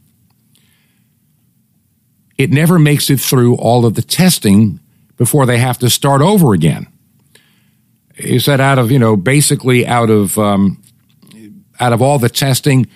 it 2.42 2.50
never 2.50 2.78
makes 2.78 3.08
it 3.10 3.20
through 3.20 3.56
all 3.56 3.86
of 3.86 3.94
the 3.94 4.02
testing 4.02 4.80
before 5.16 5.46
they 5.46 5.58
have 5.58 5.78
to 5.78 5.88
start 5.88 6.20
over 6.20 6.52
again. 6.52 6.86
He 8.16 8.38
said, 8.38 8.60
out 8.60 8.78
of, 8.78 8.90
you 8.90 8.98
know, 8.98 9.16
basically 9.16 9.86
out 9.86 10.10
of, 10.10 10.38
um, 10.38 10.82
out 11.80 11.92
of 11.92 12.02
all 12.02 12.18
the 12.18 12.28
testing, 12.28 12.86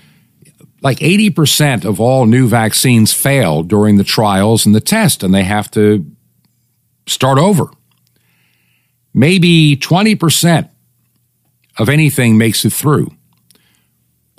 like 0.83 0.99
80% 0.99 1.85
of 1.85 2.01
all 2.01 2.27
new 2.27 2.49
vaccines 2.49 3.13
fail 3.13 3.63
during 3.63 3.97
the 3.97 4.05
trials 4.05 4.67
and 4.67 4.75
the 4.75 4.81
test, 4.81 5.23
and 5.23 5.35
they 5.35 5.45
have 5.45 5.71
to 5.73 6.05
start 7.07 7.39
over. 7.39 7.71
Maybe 9.15 9.77
20% 9.77 10.69
of 11.79 11.89
anything 11.89 12.37
makes 12.37 12.65
it 12.65 12.73
through 12.73 13.11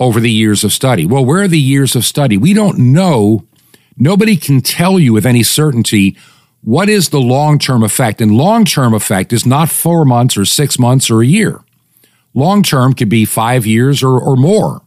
over 0.00 0.20
the 0.20 0.30
years 0.30 0.64
of 0.64 0.72
study. 0.72 1.06
Well, 1.06 1.24
where 1.24 1.42
are 1.42 1.48
the 1.48 1.58
years 1.58 1.96
of 1.96 2.04
study? 2.04 2.36
We 2.36 2.54
don't 2.54 2.78
know. 2.78 3.44
Nobody 3.98 4.36
can 4.36 4.60
tell 4.60 4.98
you 4.98 5.12
with 5.12 5.26
any 5.26 5.42
certainty 5.42 6.16
what 6.62 6.88
is 6.88 7.10
the 7.10 7.20
long 7.20 7.58
term 7.58 7.82
effect? 7.82 8.20
And 8.20 8.32
long 8.32 8.64
term 8.64 8.94
effect 8.94 9.32
is 9.32 9.46
not 9.46 9.68
four 9.68 10.04
months 10.04 10.36
or 10.36 10.44
six 10.44 10.78
months 10.78 11.10
or 11.10 11.22
a 11.22 11.26
year. 11.26 11.60
Long 12.34 12.62
term 12.62 12.94
could 12.94 13.08
be 13.08 13.24
five 13.24 13.66
years 13.66 14.02
or, 14.02 14.18
or 14.20 14.36
more, 14.36 14.82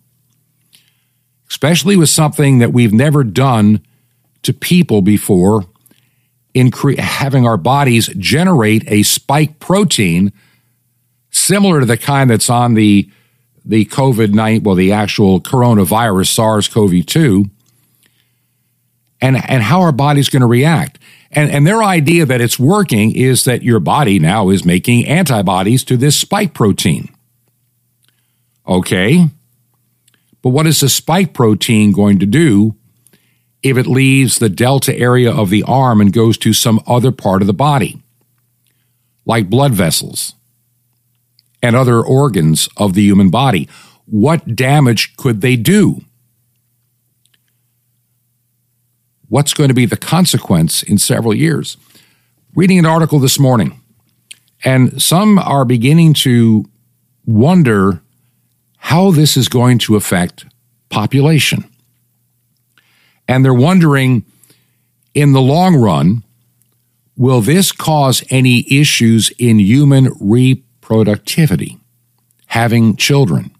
especially 1.49 1.95
with 1.95 2.09
something 2.09 2.59
that 2.59 2.73
we've 2.73 2.93
never 2.93 3.23
done 3.23 3.85
to 4.43 4.53
people 4.53 5.01
before 5.01 5.65
in 6.53 6.71
cre- 6.71 6.99
having 6.99 7.45
our 7.45 7.57
bodies 7.57 8.07
generate 8.17 8.83
a 8.91 9.03
spike 9.03 9.59
protein 9.59 10.33
similar 11.29 11.79
to 11.79 11.85
the 11.85 11.97
kind 11.97 12.29
that's 12.29 12.49
on 12.49 12.73
the 12.73 13.09
the 13.63 13.85
COVID 13.85 14.33
19, 14.33 14.63
well, 14.63 14.75
the 14.75 14.91
actual 14.91 15.39
coronavirus, 15.39 16.27
SARS 16.27 16.67
CoV 16.67 17.05
2, 17.05 17.45
and, 19.21 19.37
and 19.49 19.63
how 19.63 19.81
our 19.81 19.91
body's 19.91 20.29
going 20.29 20.41
to 20.41 20.47
react. 20.47 20.97
And, 21.31 21.49
and 21.49 21.65
their 21.65 21.81
idea 21.81 22.25
that 22.25 22.41
it's 22.41 22.59
working 22.59 23.15
is 23.15 23.45
that 23.45 23.63
your 23.63 23.79
body 23.79 24.19
now 24.19 24.49
is 24.49 24.65
making 24.65 25.07
antibodies 25.07 25.83
to 25.85 25.95
this 25.95 26.15
spike 26.15 26.53
protein. 26.53 27.09
Okay. 28.67 29.27
But 30.41 30.49
what 30.49 30.67
is 30.67 30.79
the 30.79 30.89
spike 30.89 31.33
protein 31.33 31.91
going 31.91 32.19
to 32.19 32.25
do 32.25 32.75
if 33.63 33.77
it 33.77 33.85
leaves 33.85 34.39
the 34.39 34.49
delta 34.49 34.97
area 34.97 35.31
of 35.31 35.49
the 35.49 35.63
arm 35.63 36.01
and 36.01 36.11
goes 36.11 36.37
to 36.39 36.51
some 36.51 36.81
other 36.87 37.11
part 37.11 37.41
of 37.41 37.47
the 37.47 37.53
body, 37.53 38.01
like 39.25 39.49
blood 39.49 39.73
vessels 39.73 40.33
and 41.61 41.75
other 41.75 42.01
organs 42.01 42.67
of 42.75 42.93
the 42.93 43.03
human 43.03 43.29
body? 43.29 43.69
What 44.05 44.55
damage 44.55 45.15
could 45.15 45.41
they 45.41 45.55
do? 45.55 46.01
What's 49.31 49.53
going 49.53 49.69
to 49.69 49.73
be 49.73 49.85
the 49.85 49.95
consequence 49.95 50.83
in 50.83 50.97
several 50.97 51.33
years. 51.33 51.77
Reading 52.53 52.77
an 52.77 52.85
article 52.85 53.17
this 53.17 53.39
morning, 53.39 53.79
and 54.65 55.01
some 55.01 55.39
are 55.39 55.63
beginning 55.63 56.13
to 56.13 56.65
wonder 57.25 58.01
how 58.75 59.09
this 59.09 59.37
is 59.37 59.47
going 59.47 59.77
to 59.77 59.95
affect 59.95 60.45
population. 60.89 61.63
And 63.25 63.45
they're 63.45 63.53
wondering 63.53 64.25
in 65.13 65.31
the 65.31 65.39
long 65.39 65.77
run, 65.77 66.23
will 67.15 67.39
this 67.39 67.71
cause 67.71 68.25
any 68.29 68.65
issues 68.69 69.31
in 69.39 69.59
human 69.59 70.07
reproductivity, 70.15 71.79
having 72.47 72.97
children? 72.97 73.55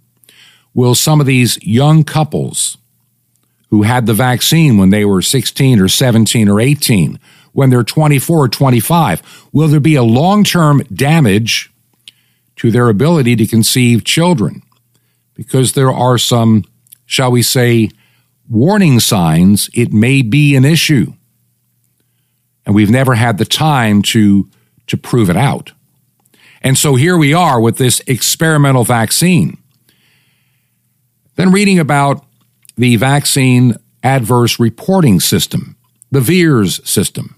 Will 0.74 0.96
some 0.96 1.22
of 1.22 1.25
these 1.25 1.58
young 1.66 2.04
couples 2.04 2.78
who 3.72 3.84
had 3.84 4.06
the 4.06 4.13
vaccine 4.13 4.78
when 4.78 4.90
they 4.90 5.06
were 5.06 5.22
16 5.22 5.80
or 5.80 5.88
17 5.88 6.48
or 6.48 6.60
18, 6.60 7.20
when 7.54 7.70
they're 7.70 7.84
24 7.84 8.44
or 8.44 8.48
25? 8.50 9.48
Will 9.51 9.70
there 9.70 9.80
be 9.80 9.96
a 9.96 10.04
long 10.04 10.44
term 10.44 10.82
damage 10.94 11.72
to 12.58 12.70
their 12.70 12.90
ability 12.90 13.36
to 13.38 13.48
conceive 13.48 14.04
children? 14.04 14.62
Because 15.34 15.72
there 15.72 15.92
are 15.92 16.18
some, 16.18 16.66
shall 17.06 17.32
we 17.32 17.42
say, 17.42 17.90
warning 18.50 19.00
signs 19.00 19.70
it 19.74 19.94
may 19.94 20.22
be 20.22 20.56
an 20.56 20.66
issue. 20.66 21.13
And 22.66 22.75
we've 22.75 22.92
never 22.92 23.16
had 23.16 23.38
the 23.38 23.46
time 23.46 24.01
to, 24.04 24.50
to 24.88 24.98
prove 24.98 25.30
it 25.30 25.38
out. 25.38 25.72
And 26.62 26.78
so 26.78 26.96
here 26.96 27.18
we 27.18 27.34
are 27.34 27.60
with 27.60 27.78
this 27.78 28.01
experimental 28.06 28.84
vaccine. 28.84 29.58
Then 31.36 31.51
reading 31.51 31.80
about 31.80 32.25
the 32.82 32.96
vaccine 32.96 33.76
adverse 34.02 34.60
reporting 34.60 35.20
system, 35.20 35.78
the 36.10 36.20
VAERS 36.20 36.84
system. 36.88 37.36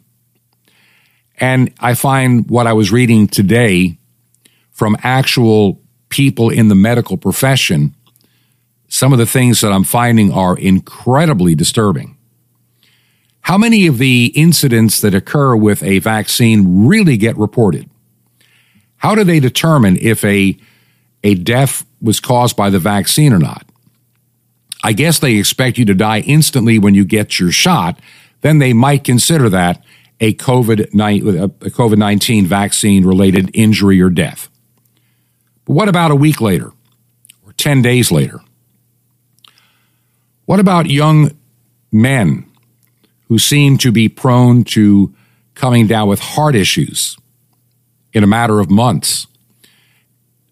And 1.37 1.73
I 1.81 1.95
find 1.95 2.49
what 2.49 2.65
I 2.65 2.71
was 2.71 2.93
reading 2.93 3.27
today 3.27 3.97
from 4.71 4.95
actual 5.03 5.81
people 6.07 6.49
in 6.49 6.69
the 6.69 6.75
medical 6.75 7.17
profession, 7.17 7.93
some 8.87 9.11
of 9.11 9.19
the 9.19 9.25
things 9.25 9.59
that 9.59 9.73
I'm 9.73 9.83
finding 9.83 10.31
are 10.31 10.57
incredibly 10.57 11.55
disturbing. 11.55 12.17
How 13.41 13.57
many 13.57 13.85
of 13.87 13.97
the 13.97 14.31
incidents 14.35 15.01
that 15.01 15.13
occur 15.13 15.57
with 15.57 15.83
a 15.83 15.99
vaccine 15.99 16.87
really 16.87 17.17
get 17.17 17.37
reported? 17.37 17.89
How 18.95 19.13
do 19.13 19.25
they 19.25 19.41
determine 19.41 19.97
if 19.97 20.23
a, 20.23 20.57
a 21.21 21.35
death 21.35 21.85
was 22.01 22.21
caused 22.21 22.55
by 22.55 22.69
the 22.69 22.79
vaccine 22.79 23.33
or 23.33 23.39
not? 23.39 23.67
I 24.83 24.93
guess 24.93 25.19
they 25.19 25.35
expect 25.35 25.77
you 25.77 25.85
to 25.85 25.93
die 25.93 26.19
instantly 26.19 26.77
when 26.77 26.93
you 26.93 27.05
get 27.05 27.39
your 27.39 27.51
shot. 27.51 27.99
Then 28.41 28.59
they 28.59 28.73
might 28.73 29.03
consider 29.03 29.49
that 29.49 29.83
a 30.19 30.33
COVID 30.33 30.91
COVID 30.91 31.97
19 31.97 32.45
vaccine 32.45 33.05
related 33.05 33.49
injury 33.53 34.01
or 34.01 34.09
death. 34.09 34.49
But 35.65 35.73
what 35.73 35.89
about 35.89 36.11
a 36.11 36.15
week 36.15 36.41
later 36.41 36.71
or 37.45 37.53
10 37.53 37.81
days 37.81 38.11
later? 38.11 38.41
What 40.45 40.59
about 40.59 40.89
young 40.89 41.31
men 41.91 42.45
who 43.29 43.39
seem 43.39 43.77
to 43.77 43.91
be 43.91 44.09
prone 44.09 44.65
to 44.65 45.13
coming 45.55 45.87
down 45.87 46.09
with 46.09 46.19
heart 46.19 46.55
issues? 46.55 47.17
in 48.13 48.23
a 48.23 48.27
matter 48.27 48.59
of 48.59 48.69
months. 48.69 49.27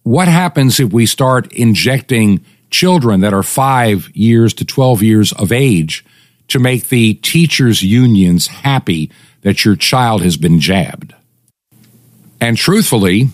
What 0.03 0.27
happens 0.27 0.79
if 0.79 0.91
we 0.91 1.05
start 1.05 1.51
injecting 1.53 2.43
children 2.71 3.19
that 3.21 3.33
are 3.33 3.43
five 3.43 4.09
years 4.15 4.53
to 4.55 4.65
12 4.65 5.03
years 5.03 5.31
of 5.33 5.51
age 5.51 6.03
to 6.47 6.59
make 6.59 6.89
the 6.89 7.13
teachers' 7.15 7.83
unions 7.83 8.47
happy 8.47 9.11
that 9.41 9.63
your 9.63 9.75
child 9.75 10.21
has 10.21 10.37
been 10.37 10.59
jabbed? 10.59 11.13
And 12.39 12.57
truthfully, 12.57 13.27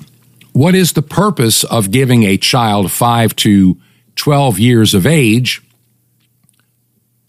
what 0.52 0.76
is 0.76 0.94
the 0.94 1.02
purpose 1.02 1.64
of 1.64 1.92
giving 1.92 2.24
a 2.24 2.38
child 2.38 2.92
five 2.92 3.36
to 3.38 3.78
12 4.16 4.60
years 4.60 4.94
of 4.94 5.06
age 5.06 5.62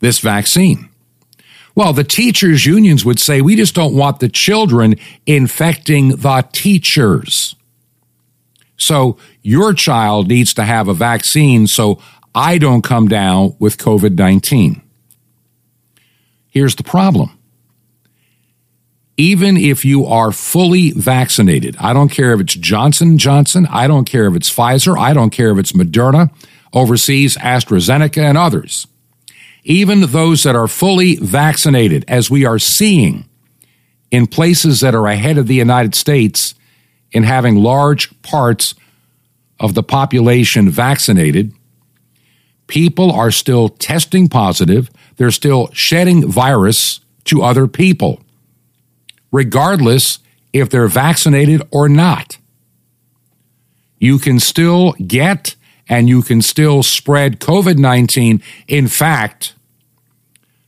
this 0.00 0.18
vaccine? 0.18 0.88
Well, 1.74 1.92
the 1.92 2.04
teachers' 2.04 2.66
unions 2.66 3.04
would 3.04 3.20
say 3.20 3.40
we 3.40 3.54
just 3.54 3.74
don't 3.74 3.94
want 3.94 4.18
the 4.18 4.28
children 4.28 4.96
infecting 5.26 6.16
the 6.16 6.48
teachers. 6.52 7.54
So 8.78 9.18
your 9.42 9.74
child 9.74 10.28
needs 10.28 10.54
to 10.54 10.64
have 10.64 10.88
a 10.88 10.94
vaccine 10.94 11.66
so 11.66 12.00
I 12.34 12.56
don't 12.56 12.82
come 12.82 13.08
down 13.08 13.56
with 13.58 13.76
COVID 13.76 14.16
19. 14.16 14.80
Here's 16.48 16.76
the 16.76 16.84
problem. 16.84 17.30
Even 19.18 19.56
if 19.56 19.84
you 19.84 20.06
are 20.06 20.32
fully 20.32 20.92
vaccinated, 20.92 21.76
I 21.78 21.92
don't 21.92 22.08
care 22.08 22.32
if 22.32 22.40
it's 22.40 22.54
Johnson 22.54 23.18
Johnson, 23.18 23.66
I 23.68 23.86
don't 23.86 24.04
care 24.04 24.26
if 24.26 24.36
it's 24.36 24.54
Pfizer, 24.54 24.98
I 24.98 25.12
don't 25.12 25.30
care 25.30 25.50
if 25.50 25.58
it's 25.58 25.72
Moderna, 25.72 26.30
overseas 26.72 27.36
AstraZeneca 27.36 28.22
and 28.22 28.38
others 28.38 28.86
even 29.68 30.00
those 30.00 30.44
that 30.44 30.56
are 30.56 30.66
fully 30.66 31.16
vaccinated, 31.16 32.04
as 32.08 32.30
we 32.30 32.46
are 32.46 32.58
seeing 32.58 33.28
in 34.10 34.26
places 34.26 34.80
that 34.80 34.94
are 34.94 35.06
ahead 35.06 35.36
of 35.36 35.46
the 35.46 35.54
United 35.54 35.94
States 35.94 36.54
in 37.12 37.22
having 37.22 37.56
large 37.56 38.20
parts 38.22 38.74
of 39.60 39.74
the 39.74 39.82
population 39.82 40.70
vaccinated, 40.70 41.52
people 42.66 43.10
are 43.10 43.30
still 43.30 43.68
testing 43.68 44.28
positive. 44.28 44.90
They're 45.16 45.30
still 45.30 45.70
shedding 45.72 46.30
virus 46.30 47.00
to 47.24 47.42
other 47.42 47.66
people, 47.66 48.22
regardless 49.32 50.20
if 50.52 50.70
they're 50.70 50.88
vaccinated 50.88 51.62
or 51.70 51.88
not. 51.88 52.38
You 53.98 54.18
can 54.18 54.38
still 54.38 54.92
get 54.92 55.56
and 55.88 56.08
you 56.08 56.22
can 56.22 56.42
still 56.42 56.82
spread 56.82 57.40
COVID 57.40 57.78
19. 57.78 58.42
In 58.68 58.86
fact, 58.86 59.54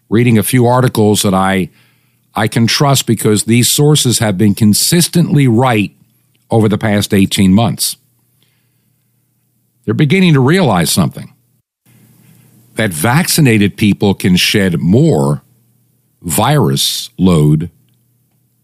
reading 0.09 0.39
a 0.39 0.43
few 0.43 0.67
articles 0.67 1.23
that 1.23 1.35
I 1.35 1.71
I 2.35 2.49
can 2.49 2.67
trust 2.67 3.07
because 3.07 3.45
these 3.45 3.69
sources 3.69 4.19
have 4.19 4.39
been 4.39 4.55
consistently 4.55 5.49
right 5.49 5.95
over 6.51 6.69
the 6.69 6.79
past 6.79 7.15
18 7.15 7.53
months. 7.53 7.97
They're 9.85 9.95
beginning 9.95 10.35
to 10.35 10.41
realize 10.41 10.91
something 10.91 11.35
that 12.75 12.93
vaccinated 12.93 13.77
people 13.77 14.15
can 14.15 14.37
shed 14.37 14.81
more 14.81 15.43
virus 16.23 17.11
load 17.19 17.71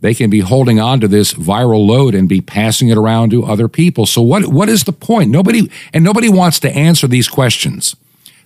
they 0.00 0.14
can 0.14 0.28
be 0.28 0.40
holding 0.40 0.80
on 0.80 1.00
to 1.00 1.08
this 1.08 1.32
viral 1.32 1.86
load 1.86 2.14
and 2.14 2.28
be 2.28 2.40
passing 2.40 2.88
it 2.88 2.98
around 2.98 3.30
to 3.30 3.44
other 3.44 3.68
people. 3.68 4.04
So 4.04 4.20
what 4.20 4.48
what 4.48 4.68
is 4.68 4.84
the 4.84 4.92
point? 4.92 5.30
Nobody 5.30 5.70
and 5.94 6.04
nobody 6.04 6.28
wants 6.28 6.58
to 6.60 6.70
answer 6.70 7.06
these 7.06 7.28
questions. 7.28 7.96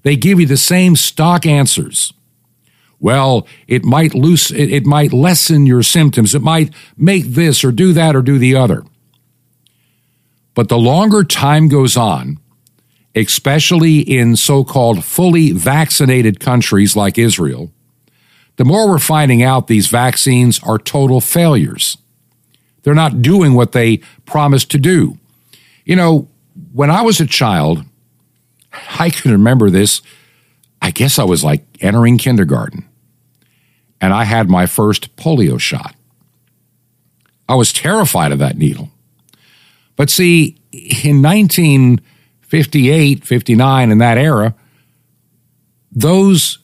They 0.03 0.16
give 0.16 0.38
you 0.38 0.46
the 0.46 0.59
same 0.59 0.94
stock 0.94 1.46
answers 1.46 2.12
well, 3.01 3.47
it 3.67 3.85
might 3.85 4.15
loose, 4.15 4.51
it, 4.51 4.73
it 4.73 4.87
might 4.87 5.13
lessen 5.13 5.67
your 5.67 5.83
symptoms. 5.83 6.35
It 6.35 6.43
might 6.43 6.73
make 6.97 7.25
this 7.25 7.63
or 7.65 7.73
do 7.73 7.93
that 7.93 8.17
or 8.17 8.23
do 8.23 8.39
the 8.39 8.57
other. 8.57 8.85
But 10.55 10.69
the 10.69 10.79
longer 10.79 11.23
time 11.23 11.69
goes 11.69 11.97
on, 11.97 12.39
especially 13.15 14.01
in 14.01 14.37
so 14.37 14.65
called 14.65 15.05
fully 15.05 15.53
vaccinated 15.53 16.41
countries 16.41 16.97
like 16.97 17.19
Israel, 17.19 17.71
the 18.57 18.65
more 18.65 18.89
we're 18.89 18.99
finding 18.99 19.43
out 19.43 19.67
these 19.67 19.89
vaccines 19.89 20.59
are 20.63 20.79
total 20.79 21.21
failures. 21.21 21.99
They're 22.83 22.95
not 22.95 23.21
doing 23.21 23.55
what 23.55 23.73
they 23.73 23.99
promised 24.25 24.71
to 24.71 24.79
do. 24.79 25.19
You 25.85 25.97
know, 25.97 26.29
when 26.73 26.91
I 26.91 27.03
was 27.03 27.21
a 27.21 27.27
child, 27.27 27.85
I 28.99 29.11
can 29.11 29.33
remember 29.33 29.69
this. 29.69 30.01
I 30.81 30.91
guess 30.91 31.19
I 31.19 31.25
was 31.25 31.43
like 31.43 31.65
entering 31.81 32.19
kindergarten, 32.19 32.89
and 34.01 34.12
I 34.12 34.25
had 34.25 34.49
my 34.49 34.67
first 34.67 35.17
polio 35.17 35.61
shot. 35.61 35.95
I 37.49 37.55
was 37.55 37.73
terrified 37.73 38.33
of 38.33 38.41
that 38.41 38.59
needle. 38.59 38.91
But 39.97 40.11
see, 40.11 40.59
in 40.73 41.23
1958, 41.23 43.25
59, 43.25 43.91
in 43.91 43.99
that 43.99 44.19
era, 44.19 44.55
those, 45.91 46.59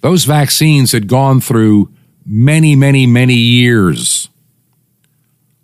those 0.00 0.24
vaccines 0.24 0.92
had 0.92 1.08
gone 1.08 1.40
through 1.40 1.92
many, 2.24 2.74
many, 2.74 3.06
many 3.06 3.34
years 3.34 4.30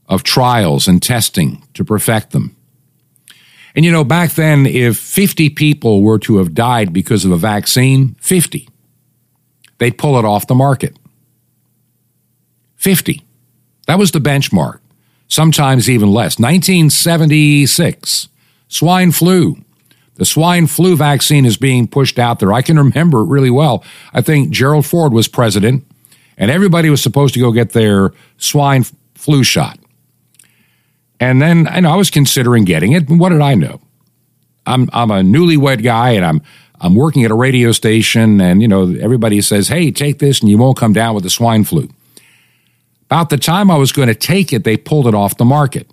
of 0.06 0.22
trials 0.22 0.86
and 0.88 1.02
testing 1.02 1.64
to 1.74 1.84
perfect 1.84 2.32
them. 2.32 2.56
And 3.78 3.84
you 3.84 3.92
know, 3.92 4.02
back 4.02 4.32
then, 4.32 4.66
if 4.66 4.96
50 4.98 5.50
people 5.50 6.02
were 6.02 6.18
to 6.18 6.38
have 6.38 6.52
died 6.52 6.92
because 6.92 7.24
of 7.24 7.30
a 7.30 7.36
vaccine, 7.36 8.16
50, 8.20 8.68
they'd 9.78 9.96
pull 9.96 10.18
it 10.18 10.24
off 10.24 10.48
the 10.48 10.56
market. 10.56 10.98
50. 12.74 13.24
That 13.86 13.96
was 13.96 14.10
the 14.10 14.18
benchmark, 14.18 14.80
sometimes 15.28 15.88
even 15.88 16.10
less. 16.10 16.40
1976, 16.40 18.28
swine 18.66 19.12
flu. 19.12 19.56
The 20.16 20.24
swine 20.24 20.66
flu 20.66 20.96
vaccine 20.96 21.46
is 21.46 21.56
being 21.56 21.86
pushed 21.86 22.18
out 22.18 22.40
there. 22.40 22.52
I 22.52 22.62
can 22.62 22.76
remember 22.84 23.20
it 23.20 23.28
really 23.28 23.48
well. 23.48 23.84
I 24.12 24.22
think 24.22 24.50
Gerald 24.50 24.86
Ford 24.86 25.12
was 25.12 25.28
president, 25.28 25.86
and 26.36 26.50
everybody 26.50 26.90
was 26.90 27.00
supposed 27.00 27.32
to 27.34 27.40
go 27.40 27.52
get 27.52 27.70
their 27.70 28.10
swine 28.38 28.84
flu 29.14 29.44
shot. 29.44 29.78
And 31.20 31.42
then 31.42 31.66
I 31.68 31.80
know 31.80 31.92
I 31.92 31.96
was 31.96 32.10
considering 32.10 32.64
getting 32.64 32.92
it. 32.92 33.08
What 33.08 33.30
did 33.30 33.40
I 33.40 33.54
know? 33.54 33.80
I'm 34.66 34.88
I'm 34.92 35.10
a 35.10 35.20
newlywed 35.20 35.82
guy, 35.82 36.10
and 36.10 36.24
I'm 36.24 36.42
I'm 36.80 36.94
working 36.94 37.24
at 37.24 37.30
a 37.30 37.34
radio 37.34 37.72
station, 37.72 38.40
and 38.40 38.62
you 38.62 38.68
know 38.68 38.94
everybody 39.00 39.40
says, 39.40 39.68
"Hey, 39.68 39.90
take 39.90 40.18
this, 40.18 40.40
and 40.40 40.48
you 40.48 40.58
won't 40.58 40.76
come 40.76 40.92
down 40.92 41.14
with 41.14 41.24
the 41.24 41.30
swine 41.30 41.64
flu." 41.64 41.88
About 43.06 43.30
the 43.30 43.38
time 43.38 43.70
I 43.70 43.76
was 43.76 43.90
going 43.90 44.08
to 44.08 44.14
take 44.14 44.52
it, 44.52 44.64
they 44.64 44.76
pulled 44.76 45.06
it 45.06 45.14
off 45.14 45.38
the 45.38 45.44
market. 45.44 45.90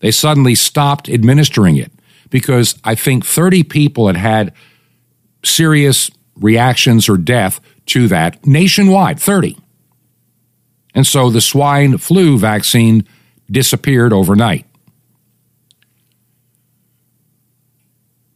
They 0.00 0.10
suddenly 0.10 0.54
stopped 0.54 1.08
administering 1.08 1.76
it 1.76 1.92
because 2.30 2.78
I 2.84 2.94
think 2.94 3.26
30 3.26 3.64
people 3.64 4.06
had 4.06 4.16
had 4.16 4.52
serious 5.44 6.10
reactions 6.36 7.08
or 7.08 7.16
death 7.16 7.60
to 7.86 8.08
that 8.08 8.46
nationwide 8.46 9.20
30. 9.20 9.58
And 10.94 11.06
so 11.06 11.30
the 11.30 11.40
swine 11.40 11.98
flu 11.98 12.38
vaccine 12.38 13.06
disappeared 13.50 14.12
overnight. 14.12 14.66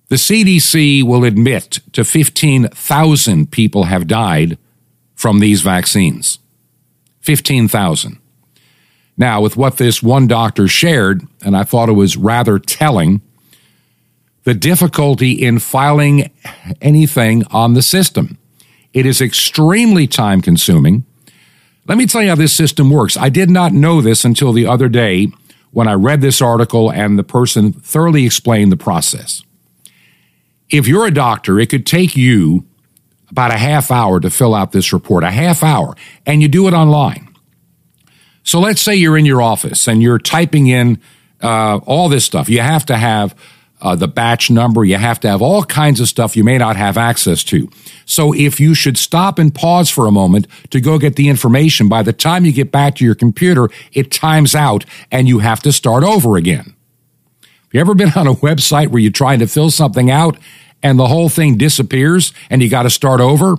The 0.09 0.17
CDC 0.17 1.03
will 1.05 1.25
admit 1.25 1.81
to 1.93 2.05
15,000 2.05 3.51
people 3.51 3.85
have 3.85 4.07
died 4.07 4.59
from 5.15 5.39
these 5.39 5.63
vaccines. 5.63 6.39
15,000. 7.21 8.19
Now, 9.17 9.41
with 9.41 9.57
what 9.57 9.77
this 9.77 10.03
one 10.03 10.27
doctor 10.27 10.69
shared, 10.69 11.23
and 11.43 11.57
I 11.57 11.65
thought 11.65 11.89
it 11.89 11.93
was 11.93 12.17
rather 12.17 12.59
telling, 12.59 13.23
the 14.45 14.55
difficulty 14.55 15.33
in 15.33 15.59
filing 15.59 16.31
anything 16.81 17.45
on 17.51 17.75
the 17.75 17.83
system. 17.83 18.39
It 18.93 19.07
is 19.07 19.21
extremely 19.21 20.07
time 20.07 20.43
consuming. 20.43 21.05
Let 21.87 21.99
me 21.99 22.07
tell 22.07 22.23
you 22.23 22.29
how 22.29 22.35
this 22.37 22.53
system 22.53 22.91
works. 22.91 23.17
I 23.17 23.29
did 23.29 23.51
not 23.51 23.73
know 23.73 24.01
this 24.01 24.25
until 24.25 24.53
the 24.53 24.67
other 24.67 24.89
day 24.89 25.29
when 25.73 25.89
I 25.89 25.95
read 25.95 26.21
this 26.21 26.41
article 26.41 26.91
and 26.93 27.19
the 27.19 27.25
person 27.25 27.73
thoroughly 27.73 28.25
explained 28.25 28.71
the 28.71 28.77
process. 28.77 29.43
If 30.71 30.87
you're 30.87 31.07
a 31.07 31.11
doctor, 31.11 31.59
it 31.59 31.71
could 31.71 31.87
take 31.87 32.17
you 32.17 32.65
about 33.31 33.51
a 33.51 33.59
half 33.59 33.91
hour 33.91 34.21
to 34.21 34.31
fill 34.31 34.55
out 34.55 34.73
this 34.73 34.93
report, 34.93 35.25
a 35.25 35.31
half 35.31 35.63
hour, 35.63 35.97
and 36.25 36.41
you 36.41 36.49
do 36.49 36.69
it 36.69 36.75
online. 36.75 37.29
So 38.45 38.61
let's 38.61 38.81
say 38.81 38.95
you're 38.95 39.17
in 39.17 39.25
your 39.25 39.43
office 39.43 39.89
and 39.89 40.03
you're 40.03 40.19
typing 40.19 40.67
in 40.67 41.01
uh, 41.43 41.79
all 41.87 42.09
this 42.09 42.25
stuff. 42.25 42.49
You 42.49 42.61
have 42.61 42.87
to 42.87 42.97
have 42.97 43.35
uh, 43.83 43.97
the 43.97 44.09
batch 44.09 44.51
number. 44.51 44.85
You 44.85 44.97
have 44.97 45.21
to 45.21 45.29
have 45.29 45.43
all 45.43 45.65
kinds 45.65 46.01
of 46.01 46.09
stuff 46.09 46.37
you 46.37 46.45
may 46.45 46.57
not 46.57 46.77
have 46.77 46.97
access 46.97 47.45
to. 47.45 47.69
So 48.07 48.33
if 48.33 48.61
you 48.61 48.75
should 48.75 48.97
stop 48.97 49.39
and 49.39 49.55
pause 49.55 49.91
for 49.91 50.07
a 50.07 50.13
moment 50.13 50.47
to 50.71 50.81
go 50.81 50.99
get 50.99 51.17
the 51.17 51.29
information, 51.29 51.89
by 51.89 52.03
the 52.03 52.13
time 52.13 52.45
you 52.45 52.53
get 52.53 52.73
back 52.73 52.95
to 52.97 53.05
your 53.05 53.17
computer, 53.17 53.69
it 53.93 54.11
times 54.11 54.55
out 54.55 54.85
and 55.11 55.29
you 55.29 55.41
have 55.41 55.61
to 55.63 55.73
start 55.73 56.05
over 56.05 56.37
again. 56.37 56.75
Have 57.43 57.75
you 57.75 57.81
ever 57.81 57.95
been 57.95 58.13
on 58.17 58.29
a 58.29 58.35
website 58.35 58.89
where 58.89 59.01
you're 59.01 59.13
trying 59.13 59.41
to 59.41 59.47
fill 59.47 59.71
something 59.71 60.11
out 60.11 60.39
and 60.83 60.99
the 60.99 61.09
whole 61.09 61.29
thing 61.29 61.57
disappears 61.57 62.33
and 62.51 62.63
you 62.63 62.71
got 62.71 62.85
to 62.85 62.91
start 62.91 63.21
over. 63.21 63.57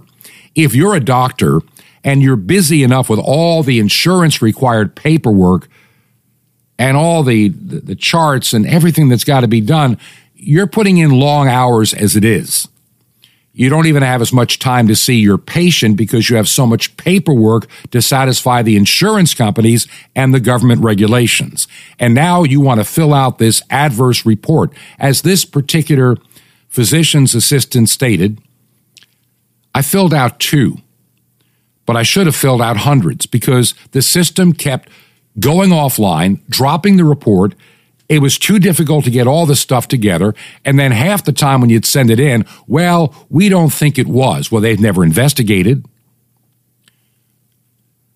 If 0.55 0.73
you're 0.73 0.95
a 0.95 0.99
doctor 0.99 1.61
and 2.03 2.21
you're 2.21 2.35
busy 2.35 2.83
enough 2.83 3.09
with 3.09 3.19
all 3.19 3.63
the 3.63 3.79
insurance 3.79 4.41
required 4.41 4.95
paperwork 4.95 5.67
and 6.77 6.97
all 6.97 7.23
the, 7.23 7.49
the, 7.49 7.79
the 7.79 7.95
charts 7.95 8.53
and 8.53 8.65
everything 8.65 9.09
that's 9.09 9.23
got 9.23 9.41
to 9.41 9.47
be 9.47 9.61
done, 9.61 9.97
you're 10.35 10.67
putting 10.67 10.97
in 10.97 11.11
long 11.11 11.47
hours 11.47 11.93
as 11.93 12.15
it 12.15 12.25
is. 12.25 12.67
You 13.55 13.69
don't 13.69 13.85
even 13.85 14.01
have 14.01 14.21
as 14.21 14.33
much 14.33 14.57
time 14.57 14.87
to 14.87 14.95
see 14.95 15.19
your 15.19 15.37
patient 15.37 15.95
because 15.95 16.27
you 16.27 16.37
have 16.37 16.49
so 16.49 16.65
much 16.65 16.97
paperwork 16.97 17.67
to 17.91 18.01
satisfy 18.01 18.63
the 18.63 18.75
insurance 18.75 19.35
companies 19.35 19.87
and 20.15 20.33
the 20.33 20.39
government 20.39 20.83
regulations. 20.83 21.67
And 21.99 22.15
now 22.15 22.41
you 22.41 22.59
want 22.59 22.79
to 22.79 22.83
fill 22.83 23.13
out 23.13 23.37
this 23.37 23.61
adverse 23.69 24.25
report. 24.25 24.71
As 24.97 25.21
this 25.21 25.45
particular 25.45 26.17
physician's 26.67 27.35
assistant 27.35 27.89
stated, 27.89 28.41
I 29.75 29.83
filled 29.83 30.15
out 30.15 30.39
two, 30.39 30.77
but 31.85 31.95
I 31.95 32.01
should 32.01 32.25
have 32.25 32.35
filled 32.35 32.61
out 32.61 32.77
hundreds 32.77 33.27
because 33.27 33.75
the 33.91 34.01
system 34.01 34.53
kept 34.53 34.89
going 35.39 35.69
offline, 35.69 36.39
dropping 36.49 36.97
the 36.97 37.05
report. 37.05 37.55
It 38.09 38.19
was 38.19 38.37
too 38.37 38.59
difficult 38.59 39.05
to 39.05 39.11
get 39.11 39.27
all 39.27 39.45
the 39.45 39.55
stuff 39.55 39.87
together. 39.87 40.35
And 40.63 40.77
then 40.77 40.91
half 40.91 41.23
the 41.23 41.31
time 41.31 41.61
when 41.61 41.69
you'd 41.69 41.85
send 41.85 42.09
it 42.09 42.19
in, 42.19 42.45
well, 42.67 43.15
we 43.29 43.49
don't 43.49 43.71
think 43.71 43.97
it 43.97 44.07
was. 44.07 44.51
Well, 44.51 44.61
they've 44.61 44.79
never 44.79 45.03
investigated. 45.03 45.85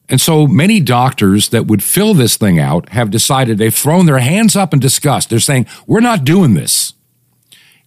And 0.09 0.21
so 0.21 0.47
many 0.47 0.79
doctors 0.79 1.49
that 1.49 1.65
would 1.67 1.83
fill 1.83 2.13
this 2.13 2.37
thing 2.37 2.59
out 2.59 2.89
have 2.89 3.11
decided 3.11 3.57
they've 3.57 3.73
thrown 3.73 4.05
their 4.05 4.19
hands 4.19 4.55
up 4.55 4.73
in 4.73 4.79
disgust. 4.79 5.29
They're 5.29 5.39
saying, 5.39 5.67
we're 5.85 5.99
not 5.99 6.23
doing 6.23 6.53
this. 6.53 6.93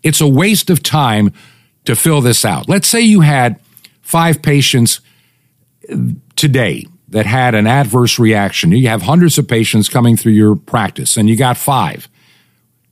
It's 0.02 0.20
a 0.20 0.28
waste 0.28 0.68
of 0.70 0.82
time 0.82 1.32
to 1.84 1.96
fill 1.96 2.20
this 2.20 2.44
out. 2.44 2.68
Let's 2.68 2.88
say 2.88 3.00
you 3.00 3.20
had 3.20 3.60
five 4.02 4.42
patients 4.42 5.00
today 6.36 6.86
that 7.10 7.26
had 7.26 7.54
an 7.54 7.66
adverse 7.66 8.18
reaction. 8.18 8.72
You 8.72 8.88
have 8.88 9.02
hundreds 9.02 9.36
of 9.38 9.48
patients 9.48 9.88
coming 9.88 10.16
through 10.16 10.32
your 10.32 10.56
practice 10.56 11.16
and 11.16 11.28
you 11.28 11.36
got 11.36 11.56
five. 11.56 12.08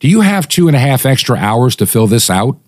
Do 0.00 0.08
you 0.08 0.20
have 0.20 0.48
two 0.48 0.68
and 0.68 0.76
a 0.76 0.80
half 0.80 1.06
extra 1.06 1.36
hours 1.36 1.74
to 1.76 1.86
fill 1.86 2.06
this 2.06 2.28
out 2.28 2.58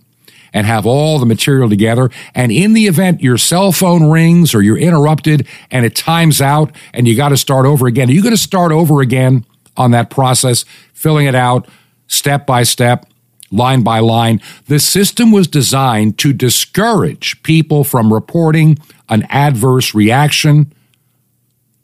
and 0.53 0.67
have 0.67 0.87
all 0.87 1.19
the 1.19 1.27
material 1.27 1.69
together? 1.69 2.11
And 2.35 2.51
in 2.51 2.73
the 2.73 2.87
event 2.87 3.21
your 3.21 3.39
cell 3.39 3.73
phone 3.73 4.11
rings 4.11 4.55
or 4.55 4.63
you're 4.63 4.79
interrupted 4.79 5.47
and 5.71 5.85
it 5.85 5.95
times 5.95 6.41
out 6.41 6.75
and 6.93 7.07
you 7.07 7.17
got 7.17 7.31
to 7.31 7.37
start 7.37 7.67
over 7.67 7.87
again, 7.87 8.09
are 8.09 8.13
you 8.13 8.23
going 8.23 8.35
to 8.35 8.41
start 8.41 8.73
over 8.73 9.01
again 9.01 9.45
on 9.77 9.91
that 9.91 10.11
process, 10.11 10.65
filling 10.93 11.27
it 11.27 11.35
out 11.35 11.69
step 12.07 12.47
by 12.47 12.63
step? 12.63 13.07
line 13.51 13.83
by 13.83 13.99
line. 13.99 14.41
The 14.67 14.79
system 14.79 15.33
was 15.33 15.49
designed 15.49 16.19
to 16.19 16.33
discourage 16.33 17.43
people 17.43 17.85
from 17.85 18.13
reporting 18.13 18.79
an 19.09 19.27
adverse 19.29 19.95
reaction, 19.95 20.73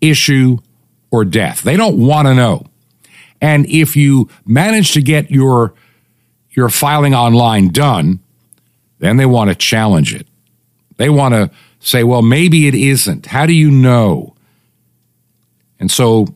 issue, 0.00 0.58
or 1.10 1.24
death. 1.24 1.62
They 1.62 1.76
don't 1.76 1.98
want 1.98 2.26
to 2.28 2.34
know. 2.34 2.66
And 3.40 3.66
if 3.66 3.96
you 3.96 4.28
manage 4.44 4.92
to 4.92 5.02
get 5.02 5.30
your, 5.30 5.74
your 6.50 6.68
filing 6.68 7.14
online 7.14 7.68
done, 7.68 8.20
then 8.98 9.16
they 9.16 9.26
want 9.26 9.50
to 9.50 9.54
challenge 9.54 10.14
it. 10.14 10.26
They 10.96 11.08
want 11.08 11.34
to 11.34 11.50
say, 11.80 12.02
well, 12.02 12.22
maybe 12.22 12.66
it 12.66 12.74
isn't. 12.74 13.26
How 13.26 13.46
do 13.46 13.52
you 13.52 13.70
know? 13.70 14.34
And 15.78 15.90
so 15.90 16.26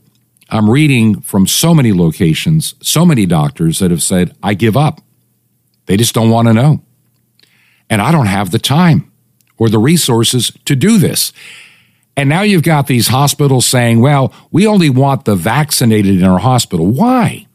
I'm 0.50 0.68
reading 0.68 1.20
from 1.20 1.46
so 1.46 1.74
many 1.74 1.92
locations, 1.92 2.74
so 2.82 3.06
many 3.06 3.24
doctors 3.26 3.78
that 3.78 3.90
have 3.90 4.02
said, 4.02 4.36
I 4.42 4.54
give 4.54 4.76
up. 4.76 5.00
They 5.86 5.96
just 5.96 6.14
don't 6.14 6.30
want 6.30 6.48
to 6.48 6.54
know. 6.54 6.82
And 7.88 8.00
I 8.02 8.12
don't 8.12 8.26
have 8.26 8.50
the 8.50 8.58
time 8.58 9.10
or 9.58 9.68
the 9.68 9.78
resources 9.78 10.52
to 10.66 10.76
do 10.76 10.98
this. 10.98 11.32
And 12.16 12.28
now 12.28 12.42
you've 12.42 12.62
got 12.62 12.86
these 12.86 13.08
hospitals 13.08 13.66
saying, 13.66 14.00
well, 14.00 14.32
we 14.50 14.66
only 14.66 14.90
want 14.90 15.24
the 15.24 15.36
vaccinated 15.36 16.18
in 16.18 16.24
our 16.24 16.40
hospital. 16.40 16.86
Why? 16.86 17.46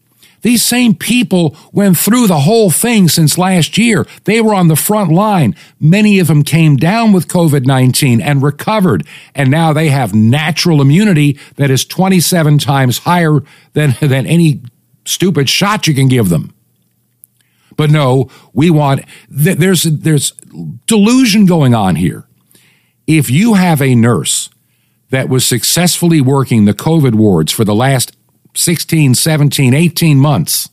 These 0.45 0.61
same 0.61 0.93
people 0.93 1.57
went 1.71 1.97
through 1.97 2.27
the 2.27 2.41
whole 2.41 2.69
thing 2.69 3.07
since 3.07 3.35
last 3.35 3.79
year. 3.79 4.05
They 4.25 4.41
were 4.41 4.53
on 4.53 4.67
the 4.67 4.75
front 4.75 5.11
line. 5.11 5.55
Many 5.79 6.19
of 6.19 6.27
them 6.27 6.43
came 6.43 6.77
down 6.77 7.13
with 7.13 7.27
COVID 7.27 7.65
19 7.65 8.21
and 8.21 8.43
recovered. 8.43 9.07
And 9.33 9.49
now 9.49 9.73
they 9.73 9.89
have 9.89 10.13
natural 10.13 10.81
immunity 10.81 11.39
that 11.55 11.71
is 11.71 11.83
27 11.83 12.59
times 12.59 12.99
higher 12.99 13.39
than, 13.73 13.95
than 14.01 14.27
any 14.27 14.61
stupid 15.03 15.49
shot 15.49 15.87
you 15.87 15.95
can 15.95 16.07
give 16.07 16.29
them. 16.29 16.53
But 17.75 17.89
no, 17.89 18.29
we 18.53 18.69
want, 18.69 19.03
there's, 19.27 19.81
there's 19.81 20.31
delusion 20.85 21.47
going 21.47 21.73
on 21.73 21.95
here. 21.95 22.24
If 23.07 23.29
you 23.29 23.53
have 23.53 23.81
a 23.81 23.95
nurse 23.95 24.49
that 25.09 25.29
was 25.29 25.45
successfully 25.45 26.21
working 26.21 26.65
the 26.65 26.73
COVID 26.73 27.15
wards 27.15 27.51
for 27.51 27.63
the 27.63 27.75
last 27.75 28.15
16, 28.53 29.15
17, 29.15 29.73
18 29.73 30.17
months. 30.17 30.69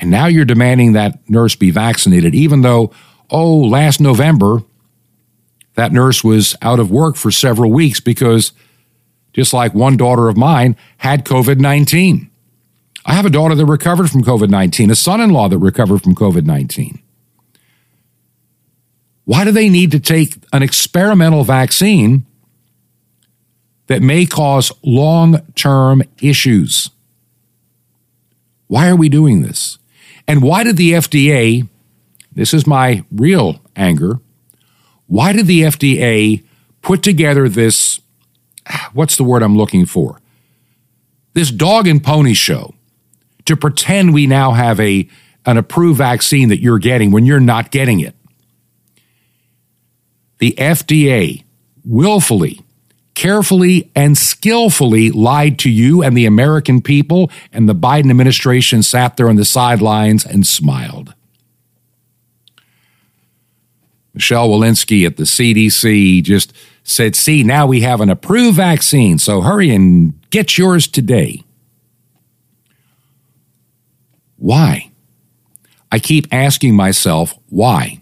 And 0.00 0.10
now 0.10 0.26
you're 0.26 0.44
demanding 0.44 0.92
that 0.92 1.18
nurse 1.28 1.54
be 1.54 1.70
vaccinated, 1.70 2.34
even 2.34 2.62
though, 2.62 2.92
oh, 3.30 3.56
last 3.56 4.00
November, 4.00 4.62
that 5.74 5.92
nurse 5.92 6.24
was 6.24 6.56
out 6.62 6.80
of 6.80 6.90
work 6.90 7.16
for 7.16 7.30
several 7.30 7.70
weeks 7.70 8.00
because, 8.00 8.52
just 9.32 9.52
like 9.52 9.74
one 9.74 9.96
daughter 9.96 10.28
of 10.28 10.36
mine, 10.36 10.76
had 10.98 11.24
COVID 11.24 11.58
19. 11.58 12.30
I 13.06 13.14
have 13.14 13.26
a 13.26 13.30
daughter 13.30 13.54
that 13.54 13.66
recovered 13.66 14.10
from 14.10 14.24
COVID 14.24 14.50
19, 14.50 14.90
a 14.90 14.94
son 14.94 15.20
in 15.20 15.30
law 15.30 15.48
that 15.48 15.58
recovered 15.58 16.02
from 16.02 16.14
COVID 16.14 16.44
19. 16.44 17.00
Why 19.30 19.44
do 19.44 19.52
they 19.52 19.68
need 19.68 19.92
to 19.92 20.00
take 20.00 20.38
an 20.52 20.64
experimental 20.64 21.44
vaccine 21.44 22.26
that 23.90 24.02
may 24.02 24.24
cause 24.24 24.70
long 24.84 25.40
term 25.56 26.00
issues. 26.22 26.90
Why 28.68 28.88
are 28.88 28.94
we 28.94 29.08
doing 29.08 29.42
this? 29.42 29.78
And 30.28 30.42
why 30.42 30.62
did 30.62 30.76
the 30.76 30.92
FDA, 30.92 31.66
this 32.32 32.54
is 32.54 32.68
my 32.68 33.04
real 33.10 33.60
anger, 33.74 34.20
why 35.08 35.32
did 35.32 35.48
the 35.48 35.62
FDA 35.62 36.44
put 36.82 37.02
together 37.02 37.48
this, 37.48 38.00
what's 38.92 39.16
the 39.16 39.24
word 39.24 39.42
I'm 39.42 39.56
looking 39.56 39.86
for? 39.86 40.20
This 41.32 41.50
dog 41.50 41.88
and 41.88 42.02
pony 42.02 42.34
show 42.34 42.74
to 43.46 43.56
pretend 43.56 44.14
we 44.14 44.28
now 44.28 44.52
have 44.52 44.78
a, 44.78 45.08
an 45.46 45.56
approved 45.56 45.98
vaccine 45.98 46.48
that 46.50 46.60
you're 46.60 46.78
getting 46.78 47.10
when 47.10 47.26
you're 47.26 47.40
not 47.40 47.72
getting 47.72 47.98
it. 47.98 48.14
The 50.40 50.54
FDA 50.58 51.44
willfully 51.84 52.60
carefully 53.20 53.90
and 53.94 54.16
skillfully 54.16 55.10
lied 55.10 55.58
to 55.58 55.68
you 55.70 56.02
and 56.02 56.16
the 56.16 56.24
American 56.24 56.80
people, 56.80 57.30
and 57.52 57.68
the 57.68 57.74
Biden 57.74 58.08
administration 58.08 58.82
sat 58.82 59.18
there 59.18 59.28
on 59.28 59.36
the 59.36 59.44
sidelines 59.44 60.24
and 60.24 60.46
smiled. 60.46 61.12
Michelle 64.14 64.48
Walensky 64.48 65.06
at 65.06 65.18
the 65.18 65.24
CDC 65.24 66.22
just 66.22 66.54
said, 66.82 67.14
See, 67.14 67.42
now 67.42 67.66
we 67.66 67.82
have 67.82 68.00
an 68.00 68.08
approved 68.08 68.56
vaccine, 68.56 69.18
so 69.18 69.42
hurry 69.42 69.68
and 69.68 70.14
get 70.30 70.56
yours 70.56 70.88
today. 70.88 71.44
Why? 74.38 74.90
I 75.92 75.98
keep 75.98 76.26
asking 76.32 76.74
myself, 76.74 77.38
why? 77.50 78.00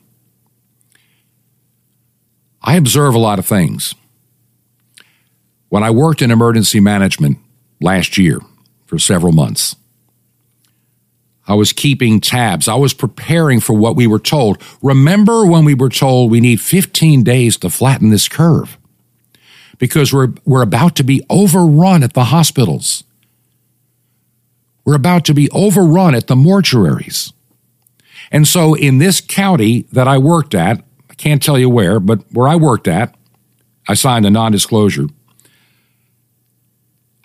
I 2.69 2.75
observe 2.75 3.15
a 3.15 3.19
lot 3.19 3.39
of 3.39 3.47
things. 3.47 3.95
When 5.71 5.83
I 5.83 5.91
worked 5.91 6.21
in 6.21 6.31
emergency 6.31 6.81
management 6.81 7.39
last 7.81 8.19
year 8.19 8.41
for 8.85 8.99
several 8.99 9.33
months, 9.33 9.75
I 11.47 11.55
was 11.55 11.73
keeping 11.73 12.21
tabs. 12.21 12.69
I 12.69 12.75
was 12.75 12.93
preparing 12.93 13.61
for 13.61 13.73
what 13.73 13.97
we 13.97 14.07
were 14.07 14.19
told. 14.19 14.63
Remember 14.83 15.47
when 15.47 15.65
we 15.65 15.73
were 15.73 15.89
told 15.89 16.31
we 16.31 16.43
need 16.43 16.61
15 16.61 17.23
days 17.23 17.57
to 17.57 17.71
flatten 17.71 18.11
this 18.11 18.29
curve? 18.29 18.77
Because 19.79 20.13
we're, 20.13 20.35
we're 20.45 20.61
about 20.61 20.95
to 20.97 21.05
be 21.05 21.25
overrun 21.31 22.03
at 22.03 22.13
the 22.13 22.25
hospitals. 22.25 23.03
We're 24.85 24.95
about 24.95 25.25
to 25.25 25.33
be 25.33 25.49
overrun 25.53 26.15
at 26.15 26.27
the 26.27 26.35
mortuaries. 26.35 27.33
And 28.31 28.47
so 28.47 28.75
in 28.75 28.99
this 28.99 29.23
county 29.23 29.87
that 29.91 30.07
I 30.07 30.19
worked 30.19 30.55
at, 30.55 30.85
can't 31.19 31.43
tell 31.43 31.59
you 31.59 31.69
where, 31.69 32.01
but 32.01 32.23
where 32.33 32.49
I 32.49 32.57
worked 32.57 32.89
at, 32.89 33.15
I 33.87 33.95
signed 33.95 34.25
a 34.25 34.31
non 34.31 34.53
disclosure. 34.53 35.09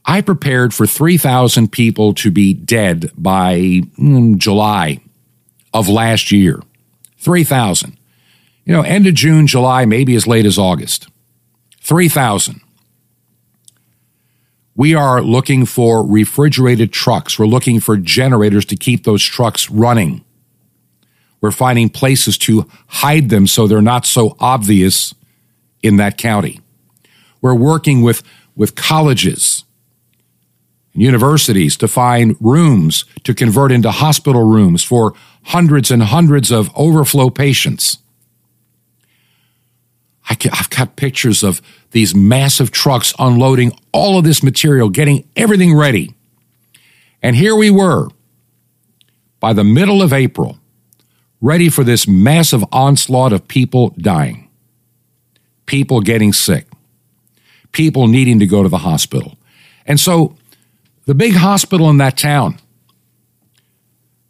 I 0.06 0.21
prepared 0.21 0.73
for 0.73 0.86
3,000 0.86 1.71
people 1.71 2.13
to 2.15 2.29
be 2.29 2.53
dead 2.53 3.12
by 3.17 3.56
mm, 3.97 4.38
July 4.38 4.99
of 5.73 5.88
last 5.88 6.32
year. 6.32 6.62
3,000. 7.19 7.97
You 8.65 8.73
know, 8.73 8.82
end 8.82 9.08
of 9.08 9.13
June, 9.13 9.47
July, 9.47 9.86
maybe 9.86 10.15
as 10.15 10.27
late 10.27 10.45
as 10.45 10.58
August. 10.58 11.08
3,000. 11.82 12.60
We 14.75 14.95
are 14.95 15.21
looking 15.21 15.65
for 15.65 16.06
refrigerated 16.06 16.91
trucks. 16.91 17.38
We're 17.38 17.45
looking 17.45 17.79
for 17.79 17.95
generators 17.95 18.65
to 18.65 18.75
keep 18.75 19.03
those 19.03 19.23
trucks 19.23 19.69
running. 19.69 20.25
We're 21.43 21.51
finding 21.51 21.89
places 21.89 22.38
to 22.38 22.69
hide 22.88 23.27
them 23.27 23.47
so 23.47 23.67
they're 23.67 23.82
not 23.82 24.06
so 24.06 24.38
obvious 24.39 25.13
in 25.82 25.97
that 25.97 26.17
county. 26.17 26.62
We're 27.41 27.53
working 27.53 28.01
with, 28.01 28.23
with 28.56 28.75
colleges 28.75 29.65
and 30.93 31.03
universities 31.03 31.75
to 31.75 31.89
find 31.89 32.38
rooms 32.39 33.03
to 33.25 33.34
convert 33.34 33.73
into 33.73 33.91
hospital 33.91 34.43
rooms 34.45 34.86
for 34.86 35.15
hundreds 35.43 35.91
and 35.91 36.03
hundreds 36.03 36.49
of 36.49 36.71
overflow 36.77 37.29
patients. 37.29 37.97
I 40.29 40.38
have 40.53 40.69
got 40.69 40.95
pictures 40.95 41.43
of 41.43 41.62
these 41.91 42.15
massive 42.15 42.71
trucks 42.71 43.13
unloading 43.19 43.77
all 43.91 44.17
of 44.17 44.23
this 44.23 44.43
material, 44.43 44.88
getting 44.88 45.27
everything 45.36 45.75
ready. 45.75 46.15
And 47.21 47.36
here 47.36 47.58
we 47.58 47.69
were 47.69 48.08
by 49.41 49.51
the 49.51 49.65
middle 49.65 50.01
of 50.01 50.13
April, 50.13 50.58
ready 51.43 51.67
for 51.67 51.84
this 51.84 52.08
massive 52.08 52.63
onslaught 52.71 53.34
of 53.34 53.45
people 53.49 53.89
dying, 53.97 54.49
people 55.65 55.99
getting 55.99 56.32
sick, 56.32 56.65
people 57.73 58.08
needing 58.08 58.39
to 58.39 58.47
go 58.47 58.63
to 58.63 58.69
the 58.69 58.77
hospital. 58.77 59.38
And 59.86 59.99
so 59.99 60.38
the 61.06 61.13
big 61.13 61.34
hospital 61.34 61.89
in 61.89 61.97
that 61.97 62.15
town, 62.17 62.60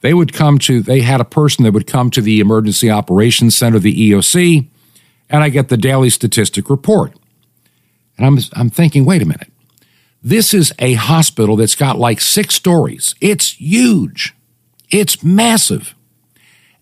they 0.01 0.15
would 0.15 0.33
come 0.33 0.57
to, 0.59 0.81
they 0.81 1.01
had 1.01 1.21
a 1.21 1.25
person 1.25 1.63
that 1.63 1.71
would 1.71 1.85
come 1.85 2.09
to 2.09 2.19
the 2.19 2.39
Emergency 2.39 2.89
Operations 2.89 3.55
Center, 3.55 3.77
the 3.77 4.11
EOC, 4.11 4.67
and 5.29 5.43
I 5.43 5.49
get 5.49 5.69
the 5.69 5.77
daily 5.77 6.09
statistic 6.09 6.67
report. 6.67 7.13
And 8.17 8.25
I'm, 8.25 8.39
I'm 8.53 8.69
thinking, 8.71 9.05
wait 9.05 9.21
a 9.21 9.25
minute. 9.25 9.51
This 10.23 10.51
is 10.51 10.73
a 10.79 10.93
hospital 10.93 11.57
that's 11.57 11.75
got 11.75 11.99
like 11.99 12.21
six 12.21 12.55
stories. 12.55 13.13
It's 13.21 13.53
huge. 13.53 14.33
It's 14.89 15.23
massive. 15.23 15.93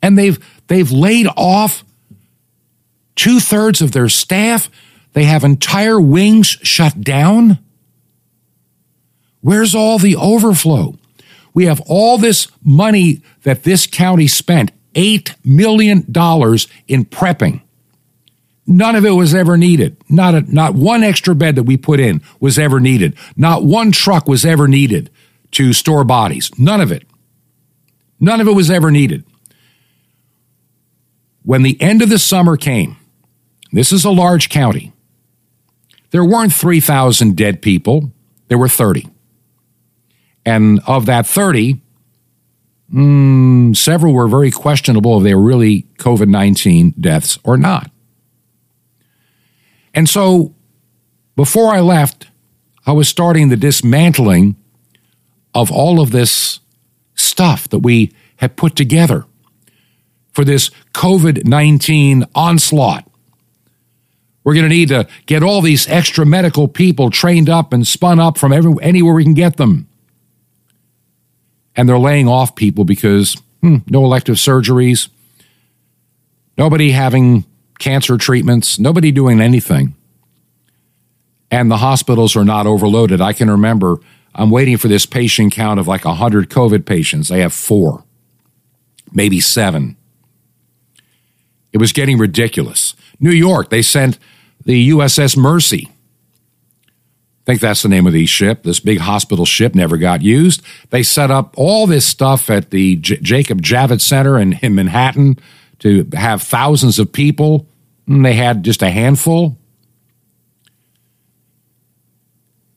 And 0.02 0.18
they've, 0.18 0.40
they've 0.68 0.92
laid 0.92 1.28
off 1.38 1.84
two 3.16 3.40
thirds 3.40 3.82
of 3.82 3.92
their 3.92 4.10
staff. 4.10 4.70
They 5.14 5.26
have 5.26 5.44
entire 5.44 6.00
wings 6.00 6.48
shut 6.48 7.02
down. 7.02 7.60
Where's 9.42 9.76
all 9.76 9.98
the 9.98 10.16
overflow? 10.16 10.98
We 11.54 11.66
have 11.66 11.82
all 11.88 12.18
this 12.18 12.48
money 12.64 13.22
that 13.44 13.64
this 13.64 13.88
county 13.88 14.28
spent, 14.28 14.72
$8 14.94 15.36
million 15.44 16.00
in 16.00 17.06
prepping. 17.06 17.62
None 18.68 18.96
of 18.96 19.06
it 19.06 19.12
was 19.12 19.34
ever 19.34 19.58
needed. 19.58 19.98
Not, 20.08 20.36
a, 20.36 20.42
not 20.54 20.76
one 20.76 21.04
extra 21.04 21.36
bed 21.36 21.56
that 21.56 21.64
we 21.64 21.78
put 21.78 22.00
in 22.00 22.22
was 22.40 22.58
ever 22.58 22.80
needed. 22.80 23.16
Not 23.36 23.64
one 23.64 23.92
truck 23.92 24.28
was 24.28 24.46
ever 24.46 24.68
needed 24.68 25.10
to 25.52 25.74
store 25.74 26.04
bodies. 26.04 26.52
None 26.58 26.80
of 26.80 26.92
it. 26.92 27.06
None 28.20 28.40
of 28.40 28.48
it 28.48 28.54
was 28.54 28.70
ever 28.70 28.92
needed. 28.92 29.26
When 31.52 31.64
the 31.64 31.82
end 31.82 32.02
of 32.02 32.08
the 32.08 32.18
summer 32.18 32.56
came, 32.56 32.96
this 33.74 33.92
is 33.92 34.06
a 34.06 34.10
large 34.10 34.48
county, 34.48 34.94
there 36.12 36.24
weren't 36.24 36.54
3,000 36.54 37.36
dead 37.36 37.62
people, 37.62 38.14
there 38.48 38.58
were 38.58 38.70
30. 38.70 39.10
And 40.46 40.80
of 40.88 41.08
that 41.08 41.28
30, 41.28 41.82
mm, 42.94 43.76
several 43.76 44.14
were 44.14 44.30
very 44.30 44.50
questionable 44.50 45.18
if 45.18 45.26
they 45.26 45.36
were 45.36 45.42
really 45.42 45.88
COVID 45.98 46.30
19 46.30 46.92
deaths 46.98 47.38
or 47.44 47.58
not. 47.58 47.92
And 49.94 50.08
so 50.08 50.56
before 51.36 51.74
I 51.74 51.82
left, 51.82 52.28
I 52.86 52.94
was 52.94 53.10
starting 53.10 53.50
the 53.50 53.58
dismantling 53.58 54.56
of 55.54 55.70
all 55.70 56.00
of 56.00 56.12
this 56.12 56.62
stuff 57.16 57.68
that 57.68 57.80
we 57.80 58.14
had 58.38 58.56
put 58.56 58.78
together 58.78 59.26
for 60.32 60.46
this 60.46 60.72
COVID 60.94 61.46
19 61.46 62.26
onslaught. 62.36 63.08
We're 64.44 64.56
going 64.56 64.66
to 64.66 64.70
need 64.70 64.90
to 64.90 65.08
get 65.28 65.44
all 65.44 65.62
these 65.62 65.88
extra 65.88 66.26
medical 66.26 66.68
people 66.68 67.12
trained 67.12 67.50
up 67.50 67.74
and 67.74 67.88
spun 67.88 68.20
up 68.20 68.38
from 68.38 68.52
every, 68.52 68.74
anywhere 68.82 69.14
we 69.14 69.24
can 69.24 69.36
get 69.36 69.58
them. 69.58 69.88
and 71.76 71.88
they're 71.88 72.00
laying 72.00 72.28
off 72.28 72.56
people 72.56 72.84
because 72.84 73.38
hmm, 73.62 73.78
no 73.88 74.04
elective 74.04 74.36
surgeries, 74.36 75.10
nobody 76.58 76.92
having 76.92 77.46
cancer 77.80 78.18
treatments, 78.18 78.80
nobody 78.80 79.12
doing 79.12 79.40
anything. 79.40 79.96
And 81.50 81.70
the 81.70 81.78
hospitals 81.78 82.36
are 82.36 82.46
not 82.46 82.66
overloaded. 82.66 83.22
I 83.22 83.34
can 83.34 83.50
remember 83.50 84.00
I'm 84.34 84.50
waiting 84.50 84.78
for 84.78 84.88
this 84.88 85.06
patient 85.06 85.54
count 85.54 85.80
of 85.80 85.88
like 85.88 86.06
100 86.06 86.50
COVID 86.50 86.86
patients. 86.86 87.28
They 87.28 87.42
have 87.42 87.54
four, 87.54 88.04
maybe 89.12 89.40
seven. 89.42 89.98
It 91.74 91.78
was 91.78 91.94
getting 91.94 92.18
ridiculous. 92.18 92.96
New 93.20 93.32
York, 93.32 93.70
they 93.70 93.82
sent 93.82 94.18
the 94.66 94.90
USS 94.90 95.38
Mercy. 95.38 95.90
I 95.90 97.44
think 97.46 97.62
that's 97.62 97.82
the 97.82 97.90
name 97.90 98.06
of 98.06 98.14
the 98.14 98.26
ship. 98.28 98.64
This 98.64 98.80
big 98.80 99.00
hospital 99.00 99.46
ship 99.46 99.74
never 99.74 99.98
got 99.98 100.22
used. 100.22 100.62
They 100.92 101.02
set 101.02 101.32
up 101.32 101.54
all 101.58 101.88
this 101.88 102.06
stuff 102.06 102.50
at 102.50 102.70
the 102.70 102.98
J- 102.98 103.18
Jacob 103.18 103.62
Javits 103.62 104.02
Center 104.02 104.38
in, 104.38 104.54
in 104.62 104.76
Manhattan 104.76 105.40
to 105.80 106.08
have 106.14 106.44
thousands 106.44 107.00
of 107.00 107.12
people. 107.12 107.66
And 108.08 108.24
they 108.24 108.34
had 108.34 108.64
just 108.64 108.84
a 108.84 108.92
handful. 108.92 109.58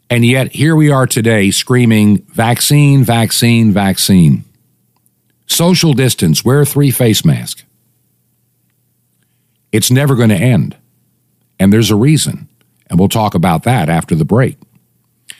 And 0.08 0.24
yet, 0.24 0.52
here 0.52 0.76
we 0.76 0.90
are 0.90 1.06
today 1.06 1.50
screaming 1.50 2.22
vaccine, 2.22 3.04
vaccine, 3.04 3.72
vaccine. 3.72 4.44
Social 5.46 5.92
distance, 5.92 6.44
wear 6.44 6.64
three 6.64 6.90
face 6.90 7.24
masks. 7.24 7.64
It's 9.74 9.90
never 9.90 10.14
going 10.14 10.28
to 10.28 10.36
end. 10.36 10.76
And 11.58 11.72
there's 11.72 11.90
a 11.90 11.96
reason. 11.96 12.48
And 12.86 12.96
we'll 12.96 13.08
talk 13.08 13.34
about 13.34 13.64
that 13.64 13.88
after 13.88 14.14
the 14.14 14.24
break. 14.24 14.56
I 15.28 15.34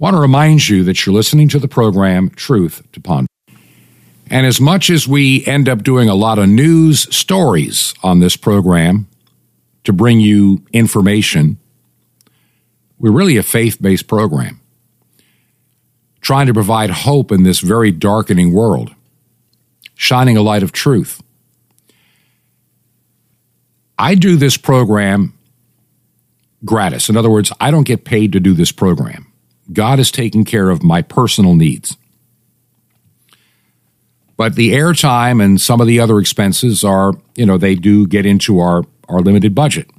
want 0.00 0.14
to 0.14 0.20
remind 0.20 0.68
you 0.68 0.82
that 0.82 1.06
you're 1.06 1.14
listening 1.14 1.48
to 1.50 1.60
the 1.60 1.68
program 1.68 2.28
Truth 2.30 2.82
to 2.90 3.00
Ponder. 3.00 3.28
And 4.30 4.46
as 4.46 4.60
much 4.60 4.90
as 4.90 5.06
we 5.06 5.46
end 5.46 5.68
up 5.68 5.84
doing 5.84 6.08
a 6.08 6.16
lot 6.16 6.40
of 6.40 6.48
news 6.48 7.14
stories 7.14 7.94
on 8.02 8.18
this 8.18 8.36
program 8.36 9.06
to 9.84 9.92
bring 9.92 10.18
you 10.18 10.60
information, 10.72 11.56
we're 12.98 13.12
really 13.12 13.36
a 13.36 13.44
faith 13.44 13.80
based 13.80 14.08
program 14.08 14.60
trying 16.20 16.48
to 16.48 16.52
provide 16.52 16.90
hope 16.90 17.30
in 17.30 17.44
this 17.44 17.60
very 17.60 17.92
darkening 17.92 18.52
world, 18.52 18.92
shining 19.94 20.36
a 20.36 20.42
light 20.42 20.64
of 20.64 20.72
truth. 20.72 21.22
I 23.98 24.14
do 24.14 24.36
this 24.36 24.56
program 24.56 25.34
gratis. 26.64 27.08
In 27.08 27.16
other 27.16 27.30
words, 27.30 27.52
I 27.60 27.70
don't 27.70 27.86
get 27.86 28.04
paid 28.04 28.32
to 28.32 28.40
do 28.40 28.54
this 28.54 28.72
program. 28.72 29.32
God 29.72 29.98
is 29.98 30.10
taking 30.10 30.44
care 30.44 30.70
of 30.70 30.82
my 30.82 31.02
personal 31.02 31.54
needs. 31.54 31.96
But 34.36 34.54
the 34.54 34.72
airtime 34.72 35.42
and 35.42 35.60
some 35.60 35.80
of 35.80 35.88
the 35.88 35.98
other 35.98 36.20
expenses 36.20 36.84
are, 36.84 37.12
you 37.34 37.44
know, 37.44 37.58
they 37.58 37.74
do 37.74 38.06
get 38.06 38.24
into 38.24 38.60
our, 38.60 38.84
our 39.08 39.20
limited 39.20 39.54
budget. 39.54 39.90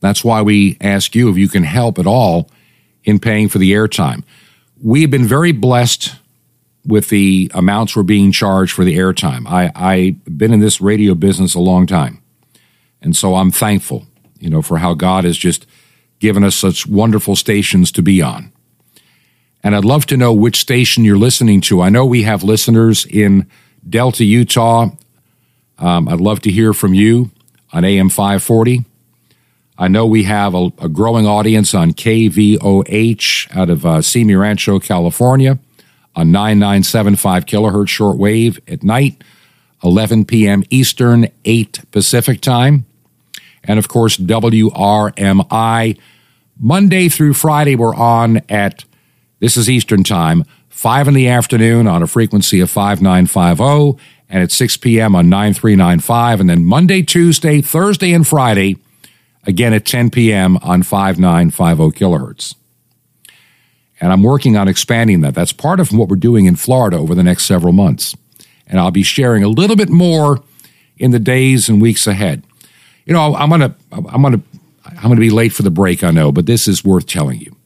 That's 0.00 0.22
why 0.22 0.42
we 0.42 0.76
ask 0.82 1.14
you 1.14 1.30
if 1.30 1.38
you 1.38 1.48
can 1.48 1.62
help 1.62 1.98
at 1.98 2.06
all 2.06 2.50
in 3.04 3.18
paying 3.18 3.48
for 3.48 3.58
the 3.58 3.72
airtime. 3.72 4.22
We 4.82 5.00
have 5.00 5.10
been 5.10 5.24
very 5.24 5.52
blessed 5.52 6.14
with 6.86 7.08
the 7.08 7.50
amounts 7.54 7.96
we're 7.96 8.02
being 8.02 8.32
charged 8.32 8.72
for 8.72 8.84
the 8.84 8.98
airtime. 8.98 9.46
I, 9.48 9.72
I've 9.74 10.36
been 10.36 10.52
in 10.52 10.60
this 10.60 10.78
radio 10.82 11.14
business 11.14 11.54
a 11.54 11.60
long 11.60 11.86
time. 11.86 12.20
And 13.04 13.14
so 13.14 13.36
I'm 13.36 13.50
thankful, 13.50 14.06
you 14.40 14.48
know, 14.48 14.62
for 14.62 14.78
how 14.78 14.94
God 14.94 15.24
has 15.24 15.36
just 15.36 15.66
given 16.20 16.42
us 16.42 16.56
such 16.56 16.86
wonderful 16.86 17.36
stations 17.36 17.92
to 17.92 18.02
be 18.02 18.22
on. 18.22 18.50
And 19.62 19.76
I'd 19.76 19.84
love 19.84 20.06
to 20.06 20.16
know 20.16 20.32
which 20.32 20.56
station 20.56 21.04
you're 21.04 21.18
listening 21.18 21.60
to. 21.62 21.82
I 21.82 21.90
know 21.90 22.06
we 22.06 22.22
have 22.22 22.42
listeners 22.42 23.04
in 23.04 23.46
Delta, 23.86 24.24
Utah. 24.24 24.90
Um, 25.78 26.08
I'd 26.08 26.20
love 26.20 26.40
to 26.40 26.50
hear 26.50 26.72
from 26.72 26.94
you 26.94 27.30
on 27.74 27.84
AM 27.84 28.08
540. 28.08 28.84
I 29.76 29.88
know 29.88 30.06
we 30.06 30.22
have 30.22 30.54
a, 30.54 30.70
a 30.78 30.88
growing 30.88 31.26
audience 31.26 31.74
on 31.74 31.92
KVOH 31.92 33.54
out 33.54 33.68
of 33.68 33.84
uh, 33.84 34.00
Simi 34.00 34.34
Rancho, 34.34 34.78
California, 34.78 35.58
on 36.16 36.32
9975 36.32 37.44
kilohertz 37.44 37.88
shortwave 37.88 38.60
at 38.72 38.82
night, 38.82 39.22
11 39.82 40.24
p.m. 40.24 40.62
Eastern, 40.70 41.26
8 41.44 41.90
Pacific 41.90 42.40
time. 42.40 42.86
And 43.64 43.78
of 43.78 43.88
course, 43.88 44.16
WRMI. 44.16 45.98
Monday 46.58 47.08
through 47.08 47.34
Friday, 47.34 47.74
we're 47.74 47.94
on 47.94 48.40
at, 48.48 48.84
this 49.40 49.56
is 49.56 49.68
Eastern 49.68 50.04
time, 50.04 50.44
5 50.68 51.08
in 51.08 51.14
the 51.14 51.28
afternoon 51.28 51.86
on 51.86 52.02
a 52.02 52.06
frequency 52.06 52.60
of 52.60 52.70
5950, 52.70 54.02
and 54.28 54.42
at 54.42 54.52
6 54.52 54.76
p.m. 54.78 55.14
on 55.14 55.28
9395. 55.28 56.40
And 56.40 56.50
then 56.50 56.64
Monday, 56.64 57.02
Tuesday, 57.02 57.60
Thursday, 57.60 58.12
and 58.12 58.26
Friday, 58.26 58.76
again 59.46 59.72
at 59.72 59.84
10 59.84 60.10
p.m. 60.10 60.56
on 60.58 60.82
5950 60.82 61.98
kilohertz. 61.98 62.54
And 64.00 64.12
I'm 64.12 64.22
working 64.22 64.56
on 64.56 64.68
expanding 64.68 65.20
that. 65.20 65.34
That's 65.34 65.52
part 65.52 65.80
of 65.80 65.92
what 65.92 66.08
we're 66.08 66.16
doing 66.16 66.46
in 66.46 66.56
Florida 66.56 66.96
over 66.96 67.14
the 67.14 67.22
next 67.22 67.44
several 67.44 67.72
months. 67.72 68.16
And 68.66 68.80
I'll 68.80 68.90
be 68.90 69.02
sharing 69.02 69.42
a 69.42 69.48
little 69.48 69.76
bit 69.76 69.88
more 69.88 70.42
in 70.96 71.10
the 71.10 71.18
days 71.18 71.68
and 71.68 71.80
weeks 71.80 72.06
ahead. 72.06 72.42
You 73.06 73.12
know, 73.12 73.34
I'm 73.34 73.50
gonna, 73.50 73.74
I'm 73.92 74.22
gonna, 74.22 74.40
I'm 74.84 75.02
gonna 75.02 75.16
be 75.16 75.30
late 75.30 75.52
for 75.52 75.62
the 75.62 75.70
break. 75.70 76.02
I 76.02 76.10
know, 76.10 76.32
but 76.32 76.46
this 76.46 76.66
is 76.66 76.84
worth 76.84 77.06
telling 77.06 77.40
you. 77.40 77.56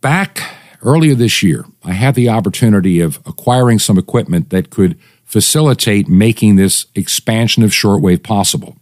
Back 0.00 0.42
earlier 0.82 1.14
this 1.14 1.42
year, 1.42 1.64
I 1.84 1.92
had 1.92 2.14
the 2.14 2.28
opportunity 2.28 3.00
of 3.00 3.18
acquiring 3.26 3.78
some 3.78 3.98
equipment 3.98 4.50
that 4.50 4.70
could 4.70 4.98
facilitate 5.24 6.08
making 6.08 6.56
this 6.56 6.86
expansion 6.94 7.62
of 7.62 7.70
shortwave 7.70 8.22
possible. 8.22 8.76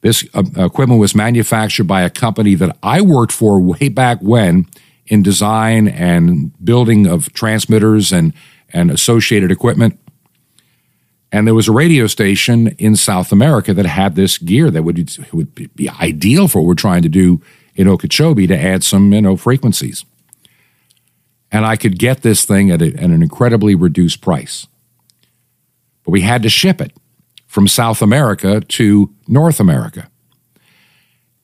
This 0.00 0.26
uh, 0.34 0.42
equipment 0.56 1.00
was 1.00 1.14
manufactured 1.14 1.84
by 1.84 2.02
a 2.02 2.10
company 2.10 2.54
that 2.56 2.76
I 2.82 3.00
worked 3.00 3.32
for 3.32 3.60
way 3.60 3.88
back 3.88 4.18
when 4.20 4.66
in 5.06 5.22
design 5.22 5.88
and 5.88 6.52
building 6.64 7.06
of 7.06 7.32
transmitters 7.32 8.12
and, 8.12 8.32
and 8.72 8.90
associated 8.90 9.50
equipment. 9.50 9.98
And 11.32 11.46
there 11.46 11.54
was 11.54 11.66
a 11.66 11.72
radio 11.72 12.06
station 12.06 12.68
in 12.78 12.94
South 12.94 13.32
America 13.32 13.72
that 13.72 13.86
had 13.86 14.14
this 14.14 14.36
gear 14.36 14.70
that 14.70 14.82
would, 14.82 15.10
would 15.32 15.74
be 15.74 15.88
ideal 15.88 16.46
for 16.46 16.60
what 16.60 16.68
we're 16.68 16.74
trying 16.74 17.02
to 17.02 17.08
do 17.08 17.40
in 17.74 17.88
Okeechobee 17.88 18.46
to 18.46 18.58
add 18.58 18.84
some 18.84 19.14
you 19.14 19.22
know, 19.22 19.36
frequencies. 19.36 20.04
And 21.50 21.64
I 21.64 21.76
could 21.76 21.98
get 21.98 22.20
this 22.20 22.44
thing 22.44 22.70
at, 22.70 22.82
a, 22.82 22.88
at 22.94 23.04
an 23.04 23.22
incredibly 23.22 23.74
reduced 23.74 24.20
price. 24.20 24.66
But 26.04 26.10
we 26.10 26.20
had 26.20 26.42
to 26.42 26.50
ship 26.50 26.82
it 26.82 26.92
from 27.46 27.66
South 27.66 28.02
America 28.02 28.60
to 28.60 29.14
North 29.26 29.58
America. 29.58 30.10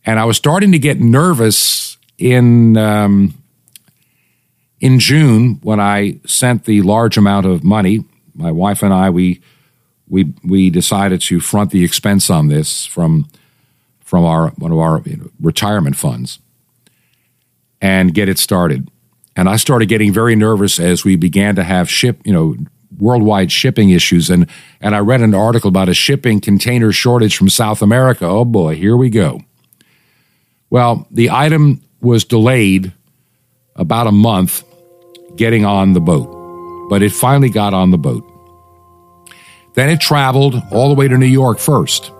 And 0.04 0.20
I 0.20 0.26
was 0.26 0.36
starting 0.36 0.72
to 0.72 0.78
get 0.78 1.00
nervous 1.00 1.96
in 2.18 2.76
um, 2.76 3.34
in 4.80 4.98
June 4.98 5.60
when 5.62 5.80
I 5.80 6.20
sent 6.26 6.64
the 6.64 6.82
large 6.82 7.16
amount 7.16 7.46
of 7.46 7.62
money. 7.64 8.04
My 8.34 8.50
wife 8.50 8.82
and 8.82 8.94
I 8.94 9.10
we 9.10 9.42
we 10.08 10.32
we 10.44 10.70
decided 10.70 11.20
to 11.22 11.40
front 11.40 11.70
the 11.70 11.84
expense 11.84 12.30
on 12.30 12.48
this 12.48 12.86
from 12.86 13.28
from 14.00 14.24
our 14.24 14.50
one 14.50 14.72
of 14.72 14.78
our 14.78 15.02
you 15.04 15.16
know, 15.16 15.30
retirement 15.40 15.96
funds 15.96 16.38
and 17.80 18.14
get 18.14 18.28
it 18.28 18.38
started. 18.38 18.90
And 19.36 19.48
I 19.48 19.56
started 19.56 19.88
getting 19.88 20.12
very 20.12 20.34
nervous 20.34 20.80
as 20.80 21.04
we 21.04 21.14
began 21.14 21.54
to 21.56 21.62
have 21.62 21.88
ship, 21.88 22.20
you 22.24 22.32
know, 22.32 22.56
worldwide 22.98 23.52
shipping 23.52 23.90
issues. 23.90 24.30
And, 24.30 24.48
and 24.80 24.96
I 24.96 24.98
read 24.98 25.20
an 25.20 25.34
article 25.34 25.68
about 25.68 25.88
a 25.88 25.94
shipping 25.94 26.40
container 26.40 26.90
shortage 26.90 27.36
from 27.36 27.48
South 27.48 27.82
America. 27.82 28.24
Oh 28.26 28.44
boy, 28.44 28.74
here 28.74 28.96
we 28.96 29.10
go. 29.10 29.42
Well, 30.70 31.06
the 31.10 31.30
item 31.30 31.82
was 32.00 32.24
delayed 32.24 32.92
about 33.76 34.06
a 34.06 34.12
month 34.12 34.64
getting 35.36 35.64
on 35.64 35.92
the 35.92 36.00
boat, 36.00 36.88
but 36.90 37.02
it 37.02 37.12
finally 37.12 37.48
got 37.48 37.74
on 37.74 37.90
the 37.90 37.98
boat. 37.98 38.24
Then 39.78 39.90
it 39.90 40.00
traveled 40.00 40.60
all 40.72 40.88
the 40.88 40.96
way 40.96 41.06
to 41.06 41.16
New 41.16 41.24
York 41.24 41.60
first. 41.60 42.10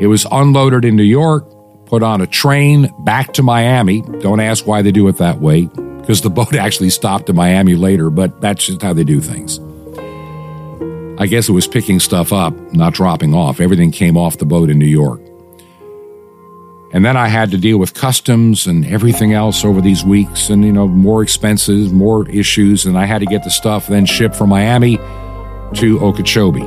It 0.00 0.08
was 0.08 0.26
unloaded 0.32 0.84
in 0.84 0.96
New 0.96 1.04
York, 1.04 1.46
put 1.86 2.02
on 2.02 2.20
a 2.20 2.26
train 2.26 2.92
back 3.04 3.32
to 3.34 3.44
Miami. 3.44 4.00
Don't 4.18 4.40
ask 4.40 4.66
why 4.66 4.82
they 4.82 4.90
do 4.90 5.06
it 5.06 5.18
that 5.18 5.38
way 5.38 5.66
because 5.66 6.22
the 6.22 6.28
boat 6.38 6.56
actually 6.56 6.90
stopped 6.90 7.30
in 7.30 7.36
Miami 7.36 7.76
later, 7.76 8.10
but 8.10 8.40
that's 8.40 8.66
just 8.66 8.82
how 8.82 8.92
they 8.92 9.04
do 9.04 9.20
things. 9.20 9.60
I 11.20 11.28
guess 11.28 11.48
it 11.48 11.52
was 11.52 11.68
picking 11.68 12.00
stuff 12.00 12.32
up, 12.32 12.52
not 12.72 12.94
dropping 12.94 13.32
off. 13.32 13.60
Everything 13.60 13.92
came 13.92 14.16
off 14.16 14.38
the 14.38 14.44
boat 14.44 14.70
in 14.70 14.78
New 14.80 14.86
York. 14.86 15.20
And 16.92 17.04
then 17.04 17.16
I 17.16 17.28
had 17.28 17.52
to 17.52 17.58
deal 17.58 17.78
with 17.78 17.94
customs 17.94 18.66
and 18.66 18.84
everything 18.86 19.34
else 19.34 19.64
over 19.64 19.80
these 19.80 20.02
weeks 20.02 20.50
and, 20.50 20.64
you 20.64 20.72
know, 20.72 20.88
more 20.88 21.22
expenses, 21.22 21.92
more 21.92 22.28
issues. 22.28 22.86
And 22.86 22.98
I 22.98 23.04
had 23.04 23.20
to 23.20 23.26
get 23.26 23.44
the 23.44 23.50
stuff 23.50 23.86
then 23.86 24.04
shipped 24.04 24.34
from 24.34 24.48
Miami 24.48 24.98
to 25.74 26.00
Okeechobee. 26.00 26.66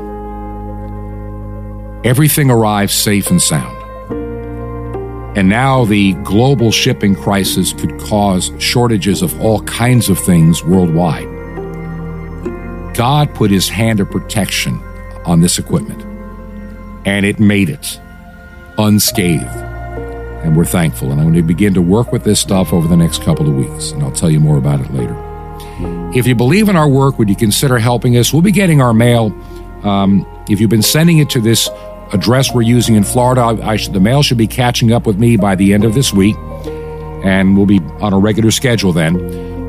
Everything 2.08 2.50
arrived 2.50 2.92
safe 2.92 3.30
and 3.30 3.42
sound. 3.42 3.78
And 5.38 5.50
now 5.50 5.86
the 5.86 6.14
global 6.24 6.72
shipping 6.72 7.16
crisis 7.16 7.74
could 7.74 8.00
cause 8.00 8.52
shortages 8.60 9.22
of 9.22 9.40
all 9.42 9.62
kinds 9.64 10.10
of 10.10 10.20
things 10.20 10.64
worldwide. 10.64 11.28
God 12.94 13.34
put 13.34 13.50
his 13.50 13.70
hand 13.70 14.00
of 14.00 14.12
protection 14.12 14.80
on 15.26 15.42
this 15.42 15.58
equipment, 15.58 16.04
and 17.06 17.26
it 17.26 17.40
made 17.40 17.70
it 17.70 18.00
unscathed. 18.78 19.44
And 20.44 20.58
we're 20.58 20.66
thankful. 20.66 21.12
And 21.12 21.20
I'm 21.20 21.28
going 21.28 21.36
to 21.36 21.42
begin 21.42 21.74
to 21.74 21.82
work 21.82 22.12
with 22.12 22.26
this 22.26 22.40
stuff 22.40 22.74
over 22.74 22.88
the 22.88 22.98
next 22.98 23.24
couple 23.24 23.48
of 23.48 23.56
weeks, 23.56 23.92
and 23.92 24.04
I'll 24.04 24.12
tell 24.12 24.30
you 24.30 24.40
more 24.40 24.58
about 24.58 24.82
it 24.82 24.94
later. 24.94 25.23
If 26.16 26.28
you 26.28 26.36
believe 26.36 26.70
in 26.70 26.76
our 26.76 26.88
work, 26.88 27.18
would 27.18 27.28
you 27.28 27.36
consider 27.36 27.80
helping 27.80 28.18
us? 28.18 28.32
We'll 28.32 28.44
be 28.44 28.52
getting 28.52 28.82
our 28.82 28.94
mail. 28.94 29.36
Um, 29.84 30.28
if 30.50 30.62
you've 30.62 30.70
been 30.70 30.84
sending 30.84 31.18
it 31.18 31.30
to 31.32 31.42
this 31.42 31.68
address 32.12 32.54
we're 32.54 32.62
using 32.62 32.94
in 32.96 33.04
Florida, 33.04 33.42
I, 33.42 33.78
should, 33.78 33.94
the 33.94 34.00
mail 34.00 34.22
should 34.22 34.38
be 34.38 34.48
catching 34.48 34.92
up 34.92 35.08
with 35.08 35.18
me 35.18 35.38
by 35.38 35.56
the 35.56 35.74
end 35.74 35.86
of 35.86 35.96
this 35.96 36.14
week, 36.14 36.36
and 37.24 37.58
we'll 37.58 37.66
be 37.66 37.80
on 38.00 38.14
a 38.14 38.20
regular 38.20 38.52
schedule 38.52 38.94
then. 38.94 39.16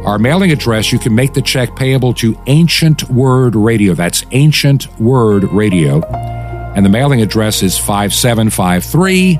Our 0.04 0.18
mailing 0.18 0.52
address, 0.52 0.92
you 0.92 0.98
can 0.98 1.14
make 1.14 1.32
the 1.32 1.40
check 1.40 1.74
payable 1.76 2.12
to 2.14 2.38
Ancient 2.46 3.04
Word 3.04 3.56
Radio. 3.56 3.94
That's 3.94 4.22
Ancient 4.32 5.00
Word 5.00 5.44
Radio. 5.44 6.02
And 6.04 6.84
the 6.84 6.90
mailing 6.90 7.22
address 7.22 7.62
is 7.62 7.78
5753 7.78 9.34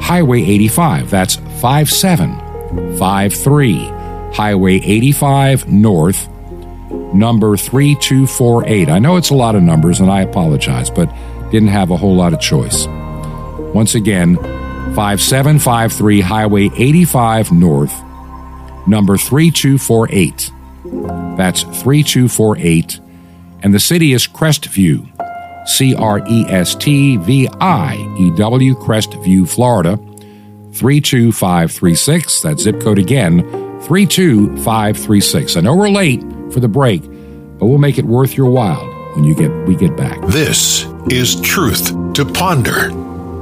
Highway 0.00 0.40
85. 0.40 1.10
That's 1.10 1.36
5753 1.60 4.00
Highway 4.32 4.76
85 4.76 5.68
North, 5.68 6.29
number 7.14 7.56
3248. 7.56 8.88
I 8.88 8.98
know 8.98 9.16
it's 9.16 9.30
a 9.30 9.34
lot 9.34 9.54
of 9.54 9.62
numbers 9.62 10.00
and 10.00 10.10
I 10.10 10.22
apologize, 10.22 10.90
but 10.90 11.12
didn't 11.50 11.68
have 11.68 11.90
a 11.90 11.96
whole 11.96 12.14
lot 12.14 12.32
of 12.32 12.40
choice. 12.40 12.86
Once 13.74 13.94
again, 13.94 14.36
5753 14.94 16.20
Highway 16.20 16.70
85 16.76 17.52
North, 17.52 17.94
number 18.86 19.16
3248. 19.16 20.50
That's 21.36 21.62
3248. 21.62 23.00
And 23.62 23.74
the 23.74 23.80
city 23.80 24.12
is 24.12 24.26
Crestview, 24.26 25.06
C 25.68 25.94
R 25.94 26.20
E 26.26 26.44
S 26.48 26.74
T 26.74 27.16
V 27.18 27.48
I 27.60 27.94
E 28.18 28.30
W, 28.36 28.74
Crestview, 28.74 29.48
Florida, 29.48 29.96
32536. 30.72 32.40
That 32.42 32.58
zip 32.58 32.80
code 32.80 32.98
again, 32.98 33.40
32536. 33.82 35.56
I 35.56 35.60
know 35.60 35.76
we're 35.76 35.90
late 35.90 36.22
for 36.52 36.60
the 36.60 36.68
break, 36.68 37.02
but 37.58 37.66
we'll 37.66 37.78
make 37.78 37.98
it 37.98 38.04
worth 38.04 38.36
your 38.36 38.50
while 38.50 38.86
when 39.14 39.24
you 39.24 39.34
get 39.34 39.50
we 39.66 39.74
get 39.74 39.96
back. 39.96 40.20
This 40.26 40.84
is 41.10 41.40
Truth 41.40 42.14
to 42.14 42.24
Ponder 42.24 42.92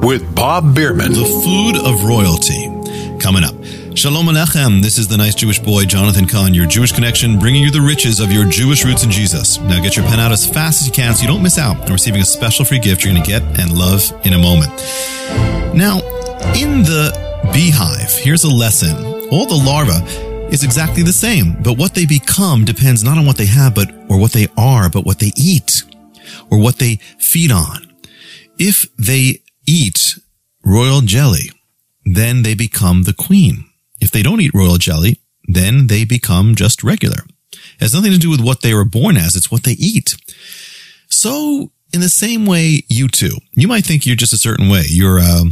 with 0.01 0.35
Bob 0.35 0.75
Bierman. 0.75 1.13
The 1.13 1.25
food 1.45 1.77
of 1.85 2.05
royalty. 2.05 2.67
Coming 3.21 3.45
up. 3.45 3.55
Shalom 3.97 4.27
Alechem. 4.27 4.81
This 4.81 4.97
is 4.97 5.09
the 5.09 5.17
nice 5.17 5.35
Jewish 5.35 5.59
boy, 5.59 5.85
Jonathan 5.85 6.27
Cahn, 6.27 6.55
your 6.55 6.67
Jewish 6.67 6.93
connection, 6.93 7.39
bringing 7.39 7.63
you 7.63 7.71
the 7.71 7.81
riches 7.81 8.21
of 8.21 8.31
your 8.31 8.45
Jewish 8.45 8.85
roots 8.85 9.03
in 9.03 9.11
Jesus. 9.11 9.59
Now 9.59 9.83
get 9.83 9.97
your 9.97 10.07
pen 10.07 10.21
out 10.21 10.31
as 10.31 10.49
fast 10.49 10.83
as 10.83 10.87
you 10.87 10.93
can 10.93 11.15
so 11.15 11.23
you 11.23 11.29
don't 11.29 11.43
miss 11.43 11.59
out 11.59 11.81
on 11.81 11.93
receiving 11.93 12.21
a 12.21 12.25
special 12.25 12.65
free 12.65 12.79
gift 12.79 13.05
you're 13.05 13.13
going 13.13 13.25
to 13.25 13.29
get 13.29 13.43
and 13.59 13.77
love 13.77 14.03
in 14.25 14.35
a 14.35 14.39
moment. 14.39 14.71
Now, 15.75 15.99
in 16.55 16.83
the 16.83 17.51
beehive, 17.53 18.13
here's 18.13 18.45
a 18.45 18.51
lesson. 18.51 18.97
All 19.31 19.47
the 19.47 19.57
larvae 19.57 20.28
is 20.51 20.64
exactly 20.64 21.03
the 21.03 21.12
same, 21.12 21.57
but 21.62 21.76
what 21.76 21.94
they 21.94 22.07
become 22.07 22.64
depends 22.64 23.05
not 23.05 23.18
on 23.18 23.26
what 23.26 23.36
they 23.36 23.46
have, 23.46 23.74
but 23.74 23.90
or 24.09 24.18
what 24.18 24.32
they 24.32 24.49
are, 24.57 24.88
but 24.88 25.05
what 25.05 25.18
they 25.18 25.30
eat 25.36 25.82
or 26.51 26.59
what 26.59 26.78
they 26.78 26.96
feed 27.18 27.53
on. 27.53 27.92
If 28.59 28.86
they 28.96 29.42
eat 29.66 30.18
royal 30.64 31.03
jelly, 31.03 31.51
then 32.05 32.42
they 32.42 32.55
become 32.55 33.03
the 33.03 33.12
queen. 33.12 33.64
If 34.01 34.11
they 34.11 34.22
don't 34.22 34.40
eat 34.40 34.55
royal 34.55 34.78
jelly, 34.78 35.20
then 35.44 35.86
they 35.86 36.05
become 36.05 36.55
just 36.55 36.82
regular. 36.82 37.24
It 37.53 37.80
has 37.80 37.94
nothing 37.94 38.12
to 38.12 38.18
do 38.18 38.30
with 38.30 38.40
what 38.40 38.62
they 38.62 38.74
were 38.74 38.84
born 38.84 39.16
as. 39.16 39.36
It's 39.36 39.51
what 39.51 39.64
they 39.64 39.72
eat. 39.72 40.16
So 41.09 41.72
in 41.92 42.01
the 42.01 42.09
same 42.09 42.46
way, 42.46 42.82
you 42.88 43.09
too, 43.09 43.36
you 43.53 43.68
might 43.68 43.84
think 43.84 44.07
you're 44.07 44.16
just 44.16 44.32
a 44.32 44.38
certain 44.38 44.68
way. 44.68 44.84
You're 44.88 45.18
a 45.18 45.42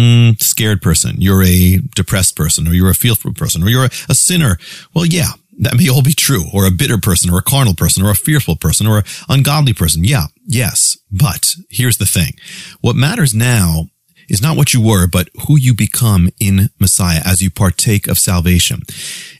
mm, 0.00 0.42
scared 0.42 0.82
person. 0.82 1.16
You're 1.18 1.42
a 1.42 1.78
depressed 1.94 2.36
person 2.36 2.66
or 2.66 2.72
you're 2.72 2.90
a 2.90 2.94
fearful 2.94 3.32
person 3.32 3.62
or 3.62 3.68
you're 3.68 3.84
a, 3.84 3.90
a 4.08 4.14
sinner. 4.14 4.58
Well, 4.94 5.06
yeah, 5.06 5.32
that 5.58 5.76
may 5.76 5.88
all 5.88 6.02
be 6.02 6.14
true 6.14 6.44
or 6.52 6.66
a 6.66 6.70
bitter 6.70 6.98
person 6.98 7.30
or 7.30 7.38
a 7.38 7.42
carnal 7.42 7.74
person 7.74 8.02
or 8.04 8.10
a 8.10 8.14
fearful 8.14 8.56
person 8.56 8.86
or 8.86 8.98
an 8.98 9.04
ungodly 9.28 9.72
person. 9.74 10.04
Yeah. 10.04 10.26
Yes. 10.46 10.98
But 11.10 11.54
here's 11.68 11.98
the 11.98 12.06
thing. 12.06 12.32
What 12.80 12.96
matters 12.96 13.34
now 13.34 13.86
is 14.28 14.40
not 14.40 14.56
what 14.56 14.72
you 14.72 14.80
were, 14.80 15.06
but 15.06 15.28
who 15.46 15.58
you 15.58 15.74
become 15.74 16.30
in 16.38 16.70
Messiah 16.78 17.20
as 17.24 17.42
you 17.42 17.50
partake 17.50 18.06
of 18.06 18.18
salvation. 18.18 18.82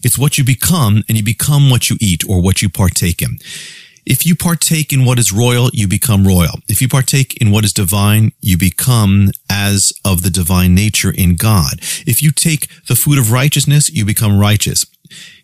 It's 0.03 0.19
what 0.19 0.37
you 0.37 0.45
become 0.45 1.05
and 1.09 1.17
you 1.17 1.25
become 1.25 1.71
what 1.71 1.89
you 1.89 1.97
eat 2.01 2.23
or 2.29 2.43
what 2.43 2.61
you 2.61 2.69
partake 2.69 3.23
in. 3.23 3.39
If 4.07 4.27
you 4.27 4.35
partake 4.35 4.93
in 4.93 5.05
what 5.05 5.19
is 5.19 5.33
royal, 5.33 5.71
you 5.73 5.87
become 5.87 6.27
royal. 6.27 6.61
If 6.69 6.81
you 6.81 6.89
partake 6.89 7.37
in 7.41 7.51
what 7.51 7.65
is 7.65 7.73
divine, 7.73 8.33
you 8.41 8.57
become 8.57 9.31
as 9.51 9.93
of 10.05 10.23
the 10.23 10.31
divine 10.31 10.75
nature 10.75 11.11
in 11.11 11.37
God. 11.37 11.81
If 12.07 12.23
you 12.23 12.31
take 12.31 12.69
the 12.87 12.97
food 12.97 13.19
of 13.19 13.31
righteousness, 13.31 13.91
you 13.91 14.05
become 14.05 14.39
righteous. 14.39 14.87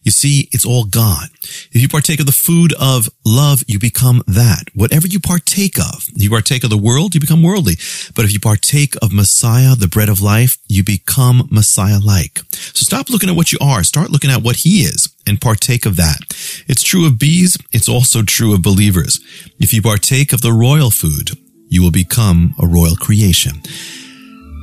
You 0.07 0.13
see, 0.13 0.49
it's 0.53 0.65
all 0.65 0.85
God. 0.85 1.31
If 1.73 1.83
you 1.83 1.89
partake 1.89 2.21
of 2.21 2.27
the 2.27 2.33
food 2.33 2.73
of 2.79 3.09
love, 3.25 3.65
you 3.67 3.81
become 3.81 4.23
that. 4.29 4.71
Whatever 4.73 5.09
you 5.09 5.19
partake 5.19 5.81
of, 5.81 6.07
you 6.15 6.31
partake 6.31 6.63
of 6.63 6.71
the 6.71 6.79
world, 6.79 7.13
you 7.13 7.21
become 7.21 7.43
worldly. 7.43 7.75
But 8.15 8.25
if 8.25 8.33
you 8.33 8.39
partake 8.39 8.95
of 9.03 9.13
Messiah, 9.13 9.75
the 9.75 9.89
bread 9.89 10.09
of 10.09 10.23
life, 10.23 10.59
you 10.69 10.85
become 10.85 11.49
Messiah-like. 11.51 12.39
So 12.53 12.85
stop 12.85 13.11
looking 13.11 13.29
at 13.29 13.35
what 13.35 13.51
you 13.51 13.59
are. 13.61 13.83
Start 13.83 14.13
looking 14.13 14.31
at 14.31 14.45
what 14.45 14.59
he 14.59 14.83
is 14.83 15.13
and 15.27 15.41
partake 15.41 15.85
of 15.85 15.97
that. 15.97 16.21
It's 16.69 16.85
true 16.85 17.05
of 17.05 17.19
bees. 17.19 17.59
It's 17.73 17.89
also 17.89 18.23
true 18.23 18.55
of 18.55 18.63
believers. 18.63 19.19
If 19.59 19.75
you 19.75 19.83
partake 19.83 20.33
of 20.33 20.41
the 20.41 20.53
royal 20.53 20.93
food, 20.93 21.31
you 21.69 21.83
will 21.83 21.91
become 21.91 22.55
a 22.61 22.67
royal 22.69 22.95
creation. 22.95 23.61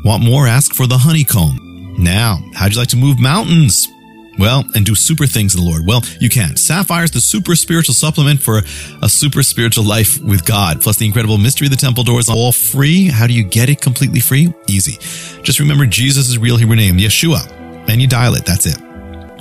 Want 0.05 0.23
more? 0.23 0.47
Ask 0.47 0.73
for 0.73 0.87
the 0.87 0.99
honeycomb. 0.99 1.95
Now, 1.99 2.39
how'd 2.53 2.71
you 2.71 2.79
like 2.79 2.87
to 2.89 2.97
move 2.97 3.19
mountains? 3.19 3.89
Well, 4.37 4.65
and 4.75 4.85
do 4.85 4.95
super 4.95 5.25
things 5.25 5.53
in 5.55 5.61
the 5.61 5.67
Lord. 5.67 5.85
Well, 5.85 6.01
you 6.19 6.29
can. 6.29 6.55
Sapphire 6.55 7.03
is 7.03 7.11
the 7.11 7.21
super 7.21 7.55
spiritual 7.55 7.93
supplement 7.93 8.41
for 8.41 8.61
a 9.01 9.09
super 9.09 9.43
spiritual 9.43 9.83
life 9.83 10.21
with 10.21 10.45
God. 10.45 10.81
Plus 10.81 10.97
the 10.97 11.05
incredible 11.05 11.37
mystery 11.37 11.67
of 11.67 11.71
the 11.71 11.77
temple 11.77 12.03
doors 12.03 12.29
all 12.29 12.51
free. 12.51 13.07
How 13.09 13.27
do 13.27 13.33
you 13.33 13.43
get 13.43 13.69
it 13.69 13.81
completely 13.81 14.19
free? 14.19 14.53
Easy. 14.67 14.97
Just 15.43 15.59
remember 15.59 15.85
Jesus' 15.85 16.37
real 16.37 16.57
Hebrew 16.57 16.75
name, 16.75 16.97
Yeshua, 16.97 17.47
and 17.87 18.01
you 18.01 18.07
dial 18.07 18.35
it. 18.35 18.45
That's 18.45 18.65
it. 18.65 18.92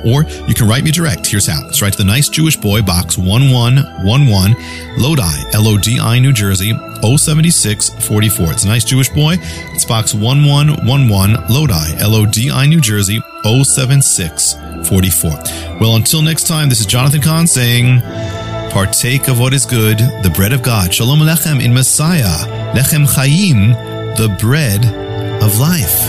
Or 0.06 0.24
you 0.48 0.54
can 0.54 0.68
write 0.68 0.84
me 0.84 0.92
direct. 0.92 1.26
Here's 1.28 1.48
how. 1.48 1.68
It's 1.68 1.82
right 1.82 1.92
to 1.92 1.98
the 1.98 2.06
nice 2.06 2.30
Jewish 2.30 2.56
boy, 2.56 2.82
box 2.82 3.18
1111, 3.18 4.56
Lodi, 4.98 5.44
L-O-D-I, 6.06 6.20
New 6.20 6.32
Jersey, 6.32 6.72
07644. 7.02 8.52
It's 8.52 8.64
a 8.64 8.68
nice 8.68 8.86
Jewish 8.86 9.10
boy. 9.10 9.38
It's 9.74 9.86
box 9.86 10.14
1111, 10.14 11.48
Lodi, 11.50 11.96
L-O-D-I, 12.00 12.68
New 12.68 12.80
Jersey, 12.80 13.20
07644. 13.44 15.80
Well, 15.80 15.96
until 15.96 16.22
next 16.22 16.46
time, 16.48 16.70
this 16.70 16.80
is 16.80 16.86
Jonathan 16.86 17.22
Cahn 17.22 17.48
saying, 17.48 18.02
partake 18.72 19.30
of 19.30 19.40
what 19.40 19.56
is 19.56 19.66
good, 19.66 19.98
the 19.98 20.32
bread 20.36 20.54
of 20.54 20.62
God. 20.62 20.94
Shalom 20.94 21.22
Alechem 21.22 21.60
in 21.64 21.74
Messiah. 21.74 22.46
Lechem 22.76 23.08
Chaim, 23.08 23.72
the 24.16 24.30
bread 24.40 24.86
of 25.42 25.58
life. 25.58 26.06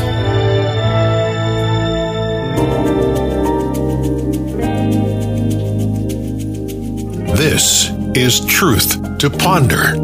This 7.39 7.89
is 8.15 8.45
Truth 8.45 9.06
to 9.19 9.31
Ponder 9.31 9.99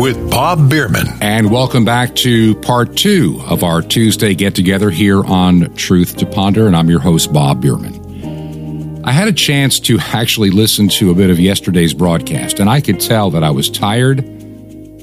with 0.00 0.30
Bob 0.30 0.70
Bierman. 0.70 1.06
And 1.20 1.50
welcome 1.50 1.84
back 1.84 2.14
to 2.16 2.54
part 2.56 2.96
two 2.96 3.42
of 3.46 3.62
our 3.62 3.82
Tuesday 3.82 4.34
get 4.34 4.54
together 4.54 4.88
here 4.88 5.22
on 5.22 5.74
Truth 5.74 6.16
to 6.16 6.26
Ponder. 6.26 6.66
And 6.66 6.74
I'm 6.74 6.88
your 6.88 7.00
host, 7.00 7.30
Bob 7.30 7.60
Bierman. 7.60 9.02
I 9.04 9.12
had 9.12 9.28
a 9.28 9.34
chance 9.34 9.78
to 9.80 9.98
actually 9.98 10.48
listen 10.48 10.88
to 10.88 11.10
a 11.10 11.14
bit 11.14 11.28
of 11.28 11.38
yesterday's 11.38 11.92
broadcast, 11.92 12.58
and 12.58 12.70
I 12.70 12.80
could 12.80 13.00
tell 13.00 13.30
that 13.32 13.44
I 13.44 13.50
was 13.50 13.68
tired. 13.68 14.20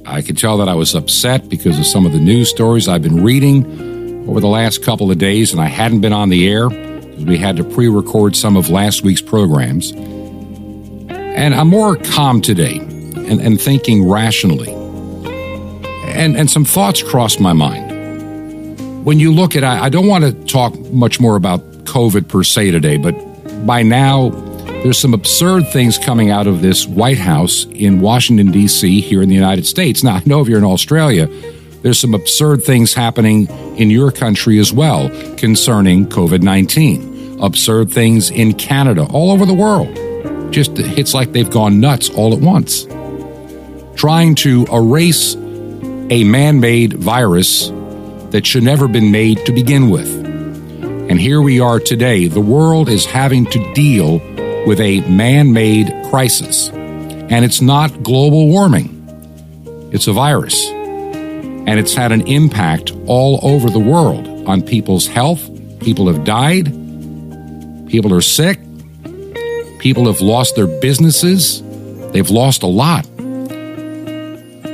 I 0.08 0.24
could 0.24 0.40
tell 0.40 0.58
that 0.58 0.68
I 0.68 0.74
was 0.74 0.96
upset 0.96 1.48
because 1.48 1.78
of 1.78 1.86
some 1.86 2.08
of 2.08 2.14
the 2.14 2.20
news 2.20 2.50
stories 2.50 2.88
I've 2.88 3.04
been 3.04 3.24
reading 3.24 4.28
over 4.28 4.40
the 4.40 4.48
last 4.48 4.84
couple 4.84 5.12
of 5.12 5.20
days, 5.20 5.52
and 5.52 5.62
I 5.62 5.68
hadn't 5.68 6.02
been 6.02 6.14
on 6.14 6.30
the 6.30 6.50
air 6.50 6.68
because 6.68 7.26
we 7.26 7.38
had 7.38 7.58
to 7.58 7.64
pre 7.64 7.90
record 7.90 8.36
some 8.36 8.58
of 8.58 8.70
last 8.70 9.04
week's 9.04 9.22
programs. 9.22 9.92
And 9.92 11.54
I'm 11.54 11.68
more 11.68 11.96
calm 11.96 12.42
today 12.42 12.88
and, 13.32 13.40
and 13.42 13.60
thinking 13.60 14.08
rationally. 14.08 14.74
And, 16.14 16.36
and 16.36 16.52
some 16.52 16.66
thoughts 16.66 17.02
crossed 17.02 17.40
my 17.40 17.54
mind. 17.54 19.06
When 19.06 19.20
you 19.20 19.34
look 19.34 19.56
at, 19.56 19.64
I, 19.64 19.86
I 19.86 19.90
don't 19.90 20.08
want 20.08 20.26
to 20.26 20.34
talk 20.46 20.78
much 20.92 21.20
more 21.20 21.38
about 21.38 21.62
COVID 21.86 22.28
per 22.28 22.44
se 22.44 22.72
today, 22.72 22.98
but 22.98 23.14
by 23.66 23.82
now, 23.84 24.30
there's 24.84 25.00
some 25.00 25.14
absurd 25.14 25.68
things 25.70 25.98
coming 25.98 26.30
out 26.30 26.46
of 26.46 26.62
this 26.62 26.86
White 26.86 27.18
House 27.18 27.66
in 27.72 28.02
Washington, 28.02 28.52
D.C., 28.52 29.00
here 29.02 29.22
in 29.22 29.30
the 29.30 29.36
United 29.36 29.66
States. 29.66 30.04
Now, 30.04 30.16
I 30.16 30.24
know 30.26 30.42
if 30.42 30.48
you're 30.48 30.58
in 30.58 30.66
Australia, 30.66 31.28
there's 31.82 32.00
some 32.00 32.14
absurd 32.14 32.64
things 32.64 32.94
happening 32.94 33.48
in 33.78 33.90
your 33.90 34.12
country 34.12 34.60
as 34.60 34.74
well 34.74 35.10
concerning 35.38 36.08
COVID 36.08 36.42
19. 36.42 37.40
Absurd 37.42 37.92
things 37.92 38.30
in 38.30 38.54
Canada, 38.54 39.08
all 39.12 39.32
over 39.32 39.46
the 39.46 39.54
world. 39.54 39.96
Just 40.52 40.78
it's 40.78 41.14
like 41.14 41.32
they've 41.32 41.50
gone 41.50 41.80
nuts 41.80 42.10
all 42.10 42.34
at 42.34 42.40
once. 42.40 42.86
Trying 44.02 44.34
to 44.38 44.66
erase 44.74 45.36
a 45.36 46.24
man 46.24 46.60
made 46.60 46.94
virus 46.94 47.70
that 48.32 48.48
should 48.48 48.64
never 48.64 48.86
have 48.86 48.92
been 48.92 49.12
made 49.12 49.46
to 49.46 49.52
begin 49.52 49.92
with. 49.92 50.10
And 50.26 51.22
here 51.22 51.40
we 51.40 51.60
are 51.60 51.80
today. 51.80 52.28
The 52.28 52.42
world 52.42 52.90
is 52.90 53.06
having 53.06 53.46
to 53.46 53.74
deal 53.76 54.14
with 54.66 54.80
a 54.80 55.02
man 55.02 55.54
made 55.54 55.94
crisis. 56.10 56.70
And 56.70 57.46
it's 57.46 57.62
not 57.62 58.02
global 58.02 58.48
warming, 58.48 58.90
it's 59.94 60.08
a 60.08 60.14
virus. 60.14 60.66
And 60.66 61.80
it's 61.80 61.94
had 61.94 62.12
an 62.12 62.22
impact 62.22 62.94
all 63.06 63.40
over 63.44 63.70
the 63.70 63.78
world 63.78 64.28
on 64.48 64.64
people's 64.64 65.06
health. 65.06 65.48
People 65.80 66.08
have 66.08 66.24
died, 66.24 66.66
people 67.88 68.16
are 68.16 68.22
sick, 68.22 68.60
people 69.78 70.08
have 70.08 70.22
lost 70.22 70.56
their 70.56 70.66
businesses, 70.66 71.62
they've 72.14 72.32
lost 72.32 72.64
a 72.64 72.68
lot. 72.68 73.06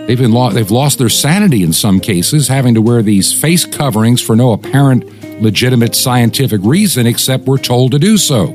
They've, 0.07 0.17
been 0.17 0.31
lo- 0.31 0.51
they've 0.51 0.71
lost 0.71 0.99
their 0.99 1.09
sanity 1.09 1.63
in 1.63 1.73
some 1.73 1.99
cases, 1.99 2.47
having 2.47 2.73
to 2.75 2.81
wear 2.81 3.01
these 3.01 3.33
face 3.33 3.65
coverings 3.65 4.21
for 4.21 4.37
no 4.37 4.53
apparent 4.53 5.41
legitimate 5.41 5.95
scientific 5.95 6.61
reason 6.63 7.05
except 7.05 7.43
we're 7.43 7.57
told 7.57 7.91
to 7.91 7.99
do 7.99 8.17
so. 8.17 8.45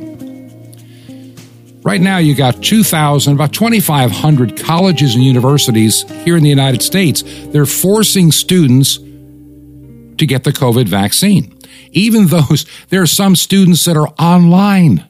Right 1.83 2.01
now, 2.01 2.19
you 2.19 2.35
got 2.35 2.63
2,000, 2.63 3.35
about 3.35 3.53
2,500 3.53 4.57
colleges 4.57 5.15
and 5.15 5.23
universities 5.23 6.09
here 6.25 6.37
in 6.37 6.43
the 6.43 6.49
United 6.49 6.81
States. 6.81 7.23
They're 7.49 7.67
forcing 7.67 8.33
students 8.33 8.97
to 8.97 10.27
get 10.27 10.45
the 10.45 10.53
COVID 10.53 10.89
vaccine. 10.89 11.59
Even 11.91 12.29
those, 12.29 12.65
there 12.89 13.03
are 13.03 13.07
some 13.07 13.37
students 13.37 13.85
that 13.85 13.97
are 13.97 14.09
online, 14.19 15.07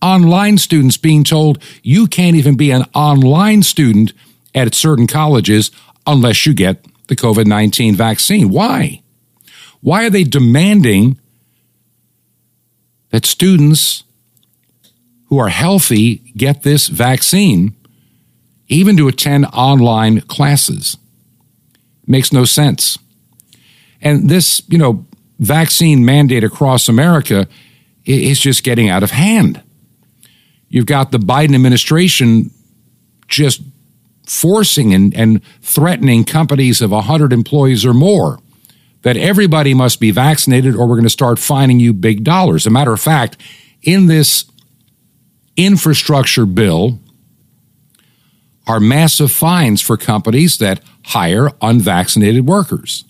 online 0.00 0.56
students 0.56 0.96
being 0.96 1.22
told 1.22 1.62
you 1.82 2.06
can't 2.06 2.36
even 2.36 2.56
be 2.56 2.70
an 2.70 2.84
online 2.94 3.62
student 3.62 4.14
at 4.54 4.74
certain 4.74 5.06
colleges 5.06 5.70
unless 6.06 6.46
you 6.46 6.54
get 6.54 6.84
the 7.08 7.16
COVID 7.16 7.46
19 7.46 7.94
vaccine. 7.94 8.50
Why? 8.50 9.02
Why 9.80 10.06
are 10.06 10.10
they 10.10 10.24
demanding 10.24 11.18
that 13.10 13.26
students 13.26 14.04
who 15.32 15.38
are 15.38 15.48
healthy 15.48 16.16
get 16.36 16.62
this 16.62 16.88
vaccine, 16.88 17.74
even 18.68 18.98
to 18.98 19.08
attend 19.08 19.46
online 19.46 20.20
classes. 20.20 20.98
Makes 22.06 22.34
no 22.34 22.44
sense. 22.44 22.98
And 24.02 24.28
this, 24.28 24.60
you 24.68 24.76
know, 24.76 25.06
vaccine 25.38 26.04
mandate 26.04 26.44
across 26.44 26.86
America 26.86 27.48
is 28.04 28.40
just 28.40 28.62
getting 28.62 28.90
out 28.90 29.02
of 29.02 29.10
hand. 29.10 29.62
You've 30.68 30.84
got 30.84 31.12
the 31.12 31.18
Biden 31.18 31.54
administration 31.54 32.50
just 33.26 33.62
forcing 34.26 34.94
and, 34.94 35.14
and 35.14 35.44
threatening 35.60 36.24
companies 36.24 36.80
of 36.80 36.90
100 36.90 37.32
employees 37.32 37.84
or 37.84 37.94
more 37.94 38.38
that 39.02 39.16
everybody 39.16 39.74
must 39.74 40.00
be 40.00 40.10
vaccinated 40.10 40.74
or 40.74 40.86
we're 40.86 40.96
going 40.96 41.02
to 41.02 41.10
start 41.10 41.38
fining 41.38 41.80
you 41.80 41.92
big 41.92 42.24
dollars. 42.24 42.62
As 42.62 42.66
a 42.68 42.70
matter 42.70 42.92
of 42.92 43.00
fact, 43.00 43.36
in 43.82 44.06
this 44.06 44.44
infrastructure 45.56 46.46
bill 46.46 46.98
are 48.66 48.80
massive 48.80 49.32
fines 49.32 49.80
for 49.80 49.96
companies 49.96 50.58
that 50.58 50.80
hire 51.06 51.50
unvaccinated 51.60 52.46
workers. 52.46 53.04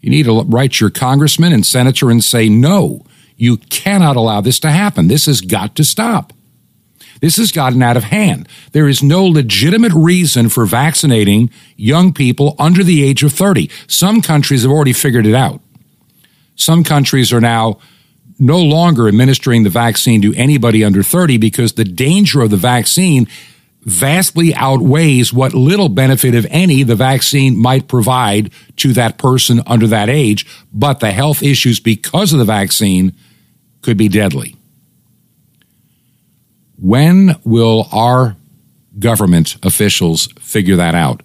You 0.00 0.10
need 0.10 0.24
to 0.24 0.42
write 0.42 0.80
your 0.80 0.90
congressman 0.90 1.52
and 1.52 1.64
senator 1.64 2.10
and 2.10 2.22
say, 2.22 2.48
no, 2.48 3.04
you 3.36 3.56
cannot 3.56 4.16
allow 4.16 4.42
this 4.42 4.60
to 4.60 4.70
happen. 4.70 5.08
This 5.08 5.26
has 5.26 5.40
got 5.40 5.74
to 5.76 5.84
stop. 5.84 6.33
This 7.24 7.38
has 7.38 7.52
gotten 7.52 7.82
out 7.82 7.96
of 7.96 8.04
hand. 8.04 8.46
There 8.72 8.86
is 8.86 9.02
no 9.02 9.24
legitimate 9.24 9.94
reason 9.94 10.50
for 10.50 10.66
vaccinating 10.66 11.48
young 11.74 12.12
people 12.12 12.54
under 12.58 12.84
the 12.84 13.02
age 13.02 13.22
of 13.22 13.32
30. 13.32 13.70
Some 13.86 14.20
countries 14.20 14.60
have 14.60 14.70
already 14.70 14.92
figured 14.92 15.24
it 15.24 15.34
out. 15.34 15.62
Some 16.54 16.84
countries 16.84 17.32
are 17.32 17.40
now 17.40 17.78
no 18.38 18.58
longer 18.58 19.08
administering 19.08 19.62
the 19.62 19.70
vaccine 19.70 20.20
to 20.20 20.34
anybody 20.34 20.84
under 20.84 21.02
30 21.02 21.38
because 21.38 21.72
the 21.72 21.84
danger 21.86 22.42
of 22.42 22.50
the 22.50 22.58
vaccine 22.58 23.26
vastly 23.80 24.54
outweighs 24.54 25.32
what 25.32 25.54
little 25.54 25.88
benefit, 25.88 26.34
if 26.34 26.44
any, 26.50 26.82
the 26.82 26.94
vaccine 26.94 27.56
might 27.56 27.88
provide 27.88 28.52
to 28.76 28.92
that 28.92 29.16
person 29.16 29.62
under 29.66 29.86
that 29.86 30.10
age. 30.10 30.44
But 30.74 31.00
the 31.00 31.12
health 31.12 31.42
issues 31.42 31.80
because 31.80 32.34
of 32.34 32.38
the 32.38 32.44
vaccine 32.44 33.14
could 33.80 33.96
be 33.96 34.08
deadly. 34.08 34.56
When 36.76 37.36
will 37.44 37.88
our 37.92 38.36
government 38.98 39.56
officials 39.62 40.28
figure 40.38 40.76
that 40.76 40.94
out? 40.94 41.22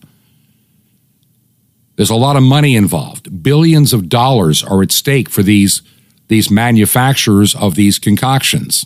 There's 1.96 2.10
a 2.10 2.16
lot 2.16 2.38
of 2.38 2.44
money 2.44 2.76
involved. 2.76 3.44
Billions 3.44 3.92
of 3.92 4.08
dollars 4.08 4.64
are 4.64 4.82
at 4.82 4.92
stake 4.92 5.30
for 5.30 5.44
these 5.44 5.82
these 6.30 6.52
manufacturers 6.52 7.56
of 7.56 7.74
these 7.74 7.98
concoctions. 7.98 8.86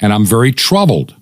And 0.00 0.14
I'm 0.14 0.24
very 0.24 0.50
troubled. 0.50 1.14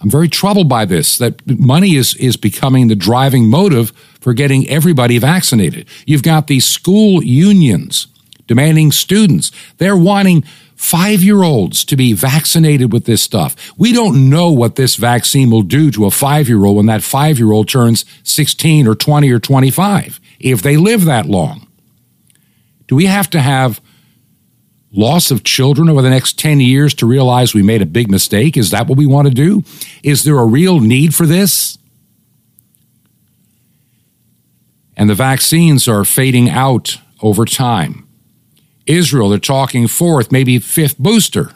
I'm 0.00 0.10
very 0.10 0.28
troubled 0.28 0.68
by 0.68 0.84
this 0.84 1.16
that 1.18 1.46
money 1.46 1.94
is, 1.94 2.14
is 2.16 2.36
becoming 2.36 2.88
the 2.88 2.96
driving 2.96 3.48
motive 3.48 3.92
for 4.20 4.34
getting 4.34 4.68
everybody 4.68 5.18
vaccinated. 5.18 5.86
You've 6.06 6.24
got 6.24 6.48
these 6.48 6.66
school 6.66 7.22
unions 7.22 8.08
demanding 8.50 8.90
students, 8.90 9.52
they're 9.78 9.96
wanting 9.96 10.42
five 10.80 11.22
year 11.22 11.42
olds 11.42 11.84
to 11.84 11.94
be 11.94 12.14
vaccinated 12.14 12.90
with 12.90 13.04
this 13.04 13.20
stuff. 13.20 13.54
We 13.76 13.92
don't 13.92 14.30
know 14.30 14.50
what 14.50 14.76
this 14.76 14.96
vaccine 14.96 15.50
will 15.50 15.60
do 15.60 15.90
to 15.90 16.06
a 16.06 16.10
five 16.10 16.48
year 16.48 16.64
old 16.64 16.78
when 16.78 16.86
that 16.86 17.02
five 17.02 17.38
year 17.38 17.52
old 17.52 17.68
turns 17.68 18.06
16 18.24 18.88
or 18.88 18.94
20 18.94 19.30
or 19.30 19.38
25, 19.38 20.18
if 20.40 20.62
they 20.62 20.78
live 20.78 21.04
that 21.04 21.26
long. 21.26 21.68
Do 22.88 22.96
we 22.96 23.04
have 23.04 23.28
to 23.30 23.40
have 23.40 23.82
loss 24.90 25.30
of 25.30 25.44
children 25.44 25.90
over 25.90 26.00
the 26.00 26.08
next 26.08 26.38
10 26.38 26.60
years 26.60 26.94
to 26.94 27.06
realize 27.06 27.54
we 27.54 27.62
made 27.62 27.82
a 27.82 27.86
big 27.86 28.10
mistake? 28.10 28.56
Is 28.56 28.70
that 28.70 28.86
what 28.86 28.96
we 28.96 29.06
want 29.06 29.28
to 29.28 29.34
do? 29.34 29.62
Is 30.02 30.24
there 30.24 30.38
a 30.38 30.46
real 30.46 30.80
need 30.80 31.14
for 31.14 31.26
this? 31.26 31.76
And 34.96 35.10
the 35.10 35.14
vaccines 35.14 35.86
are 35.86 36.06
fading 36.06 36.48
out 36.48 36.96
over 37.20 37.44
time. 37.44 38.08
Israel, 38.86 39.28
they're 39.28 39.38
talking 39.38 39.86
fourth, 39.86 40.32
maybe 40.32 40.58
fifth 40.58 40.98
booster. 40.98 41.52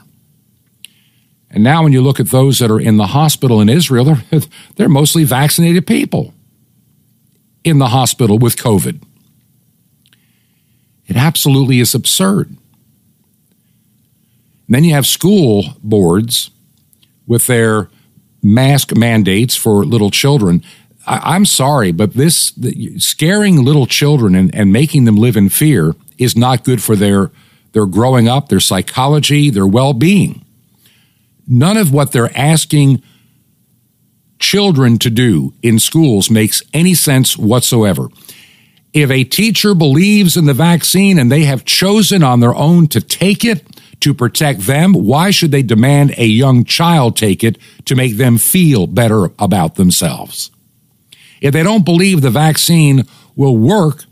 And 1.50 1.62
now, 1.62 1.84
when 1.84 1.92
you 1.92 2.02
look 2.02 2.18
at 2.18 2.30
those 2.30 2.58
that 2.58 2.70
are 2.70 2.80
in 2.80 2.96
the 2.96 3.08
hospital 3.08 3.60
in 3.60 3.68
Israel, 3.68 4.04
they're, 4.30 4.40
they're 4.76 4.88
mostly 4.88 5.24
vaccinated 5.24 5.86
people 5.86 6.34
in 7.62 7.78
the 7.78 7.88
hospital 7.88 8.38
with 8.38 8.56
COVID. 8.56 9.02
It 11.06 11.16
absolutely 11.16 11.80
is 11.80 11.94
absurd. 11.94 12.48
And 14.66 14.74
then 14.74 14.84
you 14.84 14.94
have 14.94 15.06
school 15.06 15.64
boards 15.82 16.50
with 17.26 17.46
their 17.46 17.90
mask 18.42 18.96
mandates 18.96 19.56
for 19.56 19.84
little 19.84 20.10
children. 20.10 20.62
I, 21.06 21.36
am 21.36 21.44
sorry, 21.44 21.92
but 21.92 22.14
this 22.14 22.52
scaring 22.98 23.64
little 23.64 23.86
children 23.86 24.34
and, 24.34 24.54
and 24.54 24.72
making 24.72 25.04
them 25.04 25.16
live 25.16 25.36
in 25.36 25.50
fear 25.50 25.94
is 26.18 26.36
not 26.36 26.64
good 26.64 26.82
for 26.82 26.96
their 26.96 27.30
their 27.72 27.86
growing 27.86 28.28
up, 28.28 28.48
their 28.48 28.60
psychology, 28.60 29.50
their 29.50 29.66
well 29.66 29.92
being. 29.92 30.44
None 31.46 31.76
of 31.76 31.92
what 31.92 32.12
they're 32.12 32.36
asking 32.36 33.02
children 34.38 34.98
to 34.98 35.10
do 35.10 35.52
in 35.62 35.78
schools 35.78 36.30
makes 36.30 36.62
any 36.72 36.94
sense 36.94 37.36
whatsoever. 37.36 38.08
If 38.92 39.10
a 39.10 39.24
teacher 39.24 39.74
believes 39.74 40.36
in 40.36 40.44
the 40.44 40.54
vaccine 40.54 41.18
and 41.18 41.30
they 41.30 41.44
have 41.44 41.64
chosen 41.64 42.22
on 42.22 42.40
their 42.40 42.54
own 42.54 42.86
to 42.88 43.00
take 43.00 43.44
it, 43.44 43.66
to 44.00 44.12
protect 44.12 44.60
them, 44.60 44.92
why 44.92 45.30
should 45.30 45.50
they 45.50 45.62
demand 45.62 46.14
a 46.18 46.26
young 46.26 46.64
child 46.64 47.16
take 47.16 47.42
it 47.42 47.56
to 47.86 47.94
make 47.94 48.18
them 48.18 48.36
feel 48.36 48.86
better 48.86 49.30
about 49.38 49.76
themselves? 49.76 50.50
If 51.40 51.52
they 51.54 51.62
don't 51.62 51.84
believe 51.84 52.20
the 52.20 52.30
vaccine 52.30 53.04
will 53.34 53.56
work 53.56 54.04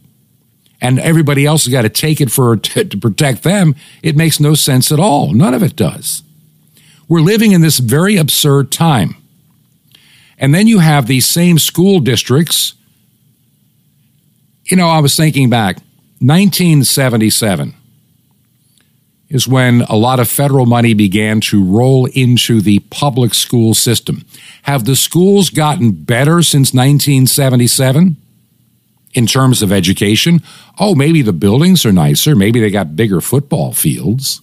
and 0.83 0.99
everybody 0.99 1.47
else 1.47 1.65
has 1.65 1.73
got 1.73 1.83
to 1.83 1.89
take 1.89 2.21
it 2.21 2.31
for 2.31 2.57
to, 2.57 2.85
to 2.85 2.97
protect 2.99 3.45
them, 3.45 3.77
it 4.03 4.17
makes 4.17 4.41
no 4.41 4.55
sense 4.55 4.91
at 4.91 4.99
all. 4.99 5.33
None 5.33 5.55
of 5.55 5.63
it 5.63 5.77
does. 5.77 6.25
We're 7.09 7.21
living 7.21 7.53
in 7.53 7.61
this 7.61 7.79
very 7.79 8.17
absurd 8.17 8.73
time. 8.73 9.15
And 10.39 10.53
then 10.53 10.67
you 10.67 10.81
have 10.81 11.07
these 11.07 11.25
same 11.25 11.61
school 11.61 12.01
districts. 12.01 12.75
You 14.65 14.77
know, 14.77 14.89
I 14.89 14.99
was 14.99 15.15
thinking 15.15 15.49
back, 15.49 15.77
1977 16.19 17.75
is 19.29 19.47
when 19.47 19.83
a 19.83 19.97
lot 19.97 20.19
of 20.19 20.29
federal 20.29 20.67
money 20.67 20.95
began 20.95 21.41
to 21.41 21.65
roll 21.65 22.07
into 22.07 22.61
the 22.61 22.81
public 22.91 23.35
school 23.35 23.73
system. 23.73 24.25
Have 24.63 24.85
the 24.85 24.97
schools 24.97 25.49
gotten 25.49 25.93
better 25.93 26.43
since 26.43 26.75
1977 26.75 28.17
in 29.13 29.27
terms 29.27 29.63
of 29.63 29.73
education? 29.73 30.43
Oh, 30.79 30.95
maybe 30.95 31.23
the 31.23 31.33
buildings 31.33 31.85
are 31.85 31.93
nicer. 31.93 32.35
Maybe 32.35 32.61
they 32.61 32.71
got 32.71 32.97
bigger 32.97 33.21
football 33.21 33.73
fields. 33.73 34.41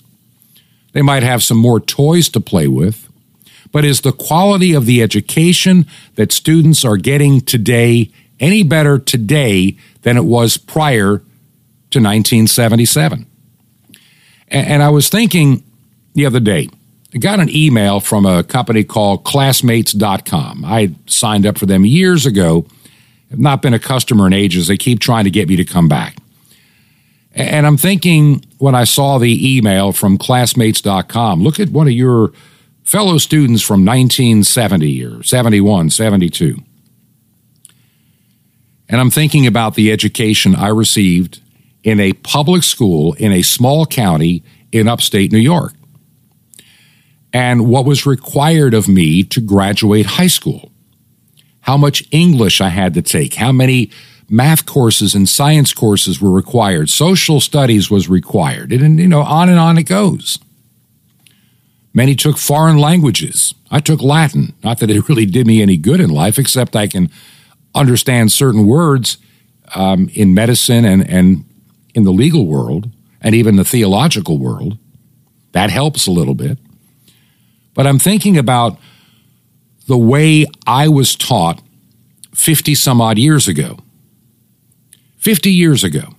They 0.94 1.02
might 1.02 1.24
have 1.24 1.44
some 1.44 1.58
more 1.58 1.80
toys 1.80 2.30
to 2.30 2.40
play 2.40 2.68
with. 2.68 3.10
But 3.72 3.86
is 3.86 4.02
the 4.02 4.12
quality 4.12 4.74
of 4.74 4.86
the 4.86 5.02
education 5.02 5.86
that 6.16 6.32
students 6.32 6.84
are 6.84 6.98
getting 6.98 7.42
today 7.42 8.12
any 8.40 8.64
better 8.64 8.98
today 8.98 9.78
than 10.02 10.18
it 10.18 10.24
was 10.24 10.58
prior 10.58 11.18
to 11.92 12.00
1977? 12.00 13.26
And 14.48 14.82
I 14.82 14.90
was 14.90 15.10
thinking 15.10 15.64
the 16.16 16.26
other 16.26 16.40
day, 16.40 16.70
I 17.14 17.18
got 17.20 17.40
an 17.40 17.50
email 17.56 18.00
from 18.00 18.26
a 18.26 18.44
company 18.44 18.84
called 18.84 19.24
classmates.com. 19.24 20.66
I 20.66 20.96
signed 21.06 21.46
up 21.46 21.58
for 21.58 21.66
them 21.66 21.86
years 21.86 22.26
ago. 22.26 22.66
Have 23.30 23.40
not 23.40 23.62
been 23.62 23.74
a 23.74 23.80
customer 23.80 24.28
in 24.28 24.34
ages. 24.34 24.68
They 24.68 24.78
keep 24.78 25.00
trying 25.00 25.26
to 25.26 25.30
get 25.30 25.48
me 25.48 25.56
to 25.56 25.66
come 25.66 25.88
back. 25.88 26.18
And 27.32 27.68
I'm 27.68 27.78
thinking 27.78 28.44
when 28.58 28.76
I 28.76 28.84
saw 28.84 29.18
the 29.18 29.58
email 29.58 29.92
from 29.92 30.18
classmates.com, 30.18 31.42
look 31.42 31.60
at 31.60 31.70
one 31.70 31.88
of 31.88 31.94
your 31.94 32.32
fellow 32.84 33.18
students 33.20 33.62
from 33.62 33.86
1970 33.86 35.06
or 35.06 35.24
71, 35.24 35.92
72. 35.92 36.58
And 38.90 39.00
I'm 39.00 39.12
thinking 39.12 39.46
about 39.46 39.76
the 39.76 39.92
education 39.92 40.56
I 40.56 40.70
received 40.70 41.42
in 41.84 42.00
a 42.00 42.14
public 42.14 42.64
school 42.64 43.14
in 43.14 43.32
a 43.32 43.44
small 43.44 43.86
county 43.86 44.44
in 44.72 44.88
upstate 44.88 45.32
New 45.32 45.38
York. 45.38 45.74
And 47.32 47.68
what 47.68 47.86
was 47.86 48.08
required 48.08 48.74
of 48.74 48.88
me 48.88 49.24
to 49.26 49.40
graduate 49.40 50.08
high 50.08 50.28
school. 50.28 50.72
How 51.70 51.78
much 51.78 52.04
English 52.10 52.62
I 52.62 52.70
had 52.70 52.96
to 52.96 53.04
take, 53.04 53.36
how 53.36 53.52
many 53.52 53.92
math 54.28 54.66
courses 54.66 55.14
and 55.14 55.30
science 55.30 55.72
courses 55.72 56.20
were 56.20 56.32
required, 56.32 56.90
social 56.90 57.40
studies 57.40 57.92
was 57.92 58.10
required, 58.10 58.72
and 58.74 59.00
you 59.00 59.08
know, 59.08 59.22
on 59.22 59.50
and 59.50 59.60
on 59.60 59.78
it 59.78 59.84
goes. 59.84 60.40
Many 61.94 62.16
took 62.16 62.40
foreign 62.40 62.80
languages. 62.80 63.54
I 63.70 63.82
took 63.82 64.02
Latin. 64.02 64.56
Not 64.64 64.80
that 64.80 64.90
it 64.90 65.08
really 65.08 65.28
did 65.28 65.46
me 65.46 65.62
any 65.62 65.78
good 65.78 66.02
in 66.02 66.10
life, 66.10 66.40
except 66.40 66.76
I 66.76 66.88
can 66.88 67.12
understand 67.76 68.32
certain 68.32 68.66
words 68.66 69.20
um, 69.76 70.10
in 70.16 70.34
medicine 70.34 70.86
and, 70.86 71.08
and 71.08 71.46
in 71.94 72.04
the 72.04 72.12
legal 72.12 72.48
world 72.48 72.90
and 73.22 73.36
even 73.36 73.58
the 73.58 73.64
theological 73.64 74.40
world. 74.40 74.80
That 75.52 75.70
helps 75.70 76.08
a 76.08 76.12
little 76.12 76.34
bit. 76.34 76.58
But 77.76 77.86
I'm 77.86 78.00
thinking 78.00 78.40
about 78.40 78.80
the 79.90 79.98
way 79.98 80.46
I 80.68 80.88
was 80.88 81.16
taught 81.16 81.64
50 82.36 82.76
some 82.76 83.02
odd 83.02 83.18
years 83.18 83.48
ago. 83.48 83.80
50 85.18 85.52
years 85.52 85.84
ago. 85.84 86.14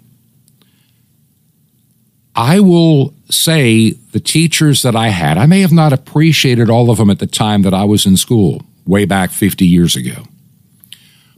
I 2.35 2.59
will 2.59 3.15
say 3.31 3.93
the 3.93 4.19
teachers 4.19 4.83
that 4.83 4.97
I 4.97 5.09
had, 5.09 5.39
I 5.39 5.47
may 5.47 5.61
have 5.61 5.73
not 5.73 5.93
appreciated 5.93 6.69
all 6.69 6.91
of 6.91 6.99
them 6.99 7.11
at 7.11 7.21
the 7.21 7.29
time 7.29 7.63
that 7.63 7.73
I 7.73 7.85
was 7.85 8.07
in 8.07 8.17
school, 8.17 8.63
way 8.87 9.05
back 9.05 9.31
50 9.31 9.65
years 9.65 9.95
ago. 9.95 10.25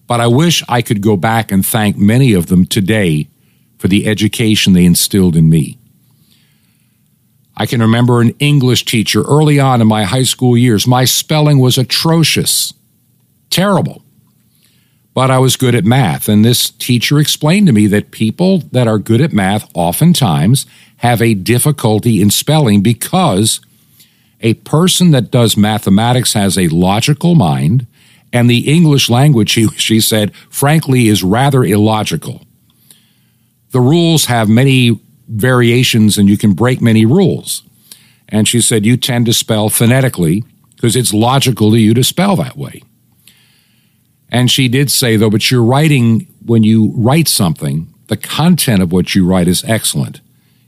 But 0.07 0.21
I 0.21 0.27
wish 0.27 0.63
I 0.71 0.81
could 0.81 1.03
go 1.03 1.19
back 1.19 1.53
and 1.53 1.65
thank 1.65 1.99
many 1.99 2.33
of 2.33 2.47
them 2.47 2.65
today 2.65 3.29
for 3.77 3.89
the 3.89 4.07
education 4.07 4.73
they 4.73 4.87
instilled 4.87 5.37
in 5.37 5.51
me. 5.51 5.77
I 7.63 7.67
can 7.67 7.81
remember 7.81 8.21
an 8.21 8.35
English 8.41 8.87
teacher 8.87 9.23
early 9.23 9.61
on 9.61 9.81
in 9.81 9.87
my 9.87 10.03
high 10.03 10.25
school 10.25 10.57
years. 10.57 10.85
My 10.85 11.05
spelling 11.05 11.61
was 11.61 11.79
atrocious, 11.79 12.75
terrible. 13.51 14.03
But 15.15 15.31
I 15.31 15.39
was 15.39 15.55
good 15.55 15.77
at 15.77 15.85
math. 15.85 16.29
And 16.29 16.45
this 16.45 16.71
teacher 16.71 17.21
explained 17.21 17.69
to 17.69 17.73
me 17.73 17.87
that 17.87 18.11
people 18.11 18.65
that 18.73 18.89
are 18.89 18.99
good 18.99 19.21
at 19.21 19.33
math 19.33 19.71
oftentimes 19.75 20.67
have 20.97 21.23
a 21.23 21.35
difficulty 21.35 22.21
in 22.21 22.33
spelling 22.33 22.83
because 22.83 23.61
a 24.41 24.55
person 24.55 25.13
that 25.13 25.31
does 25.31 25.57
mathematics 25.57 26.33
has 26.33 26.59
a 26.59 26.67
logical 26.67 27.37
mind, 27.37 27.87
and 28.33 28.51
the 28.51 28.69
English 28.69 29.09
language, 29.09 29.51
she, 29.77 30.01
said, 30.01 30.35
frankly, 30.51 31.07
is 31.07 31.23
rather 31.23 31.63
illogical 31.63 32.45
the 33.73 33.81
rules 33.81 34.27
have 34.27 34.49
many 34.49 35.01
variations 35.33 36.19
and 36.19 36.29
you 36.29 36.37
can 36.37 36.53
break 36.53 36.81
many 36.81 37.05
rules. 37.07 37.63
And 38.29 38.47
she 38.47 38.61
said, 38.61 38.87
You 38.87 38.97
tend 38.97 39.27
to 39.27 39.33
spell 39.33 39.69
phonetically 39.69 40.45
because 40.75 40.97
it's 40.97 41.15
logical 41.15 41.71
to 41.71 41.79
you 41.79 41.95
to 41.95 42.05
spell 42.05 42.37
that 42.37 42.57
way. 42.57 42.83
And 44.29 44.51
she 44.51 44.67
did 44.69 44.91
say, 44.91 45.17
though, 45.17 45.31
but 45.31 45.51
you're 45.51 45.63
writing, 45.63 46.27
when 46.45 46.63
you 46.63 46.93
write 46.97 47.29
something, 47.29 47.93
the 48.09 48.17
content 48.17 48.83
of 48.83 48.91
what 48.91 49.15
you 49.15 49.27
write 49.27 49.47
is 49.47 49.63
excellent. 49.65 50.21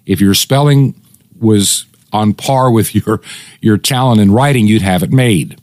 If 0.04 0.20
your 0.20 0.34
spelling 0.34 0.94
was 1.40 1.86
on 2.12 2.34
par 2.34 2.70
with 2.70 2.94
your, 3.06 3.20
your 3.60 3.78
talent 3.78 4.20
in 4.20 4.30
writing, 4.30 4.66
you'd 4.66 4.82
have 4.82 5.02
it 5.02 5.10
made. 5.10 5.58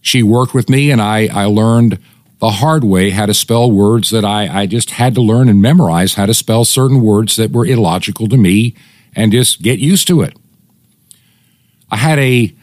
She 0.00 0.22
worked 0.22 0.54
with 0.54 0.70
me, 0.70 0.90
and 0.90 1.02
I, 1.02 1.28
I 1.32 1.44
learned 1.44 1.98
the 2.38 2.50
hard 2.50 2.84
way 2.84 3.10
how 3.10 3.26
to 3.26 3.34
spell 3.34 3.70
words 3.70 4.10
that 4.10 4.24
I, 4.24 4.62
I 4.62 4.66
just 4.66 4.90
had 4.90 5.14
to 5.14 5.22
learn 5.22 5.48
and 5.48 5.62
memorize 5.62 6.14
how 6.14 6.26
to 6.26 6.34
spell 6.34 6.64
certain 6.64 7.00
words 7.00 7.36
that 7.36 7.52
were 7.52 7.64
illogical 7.64 8.28
to 8.28 8.36
me 8.36 8.74
and 9.14 9.32
just 9.32 9.62
get 9.62 9.78
used 9.78 10.06
to 10.08 10.20
it. 10.22 10.36
I 11.90 11.96
had 11.96 12.18
a 12.18 12.54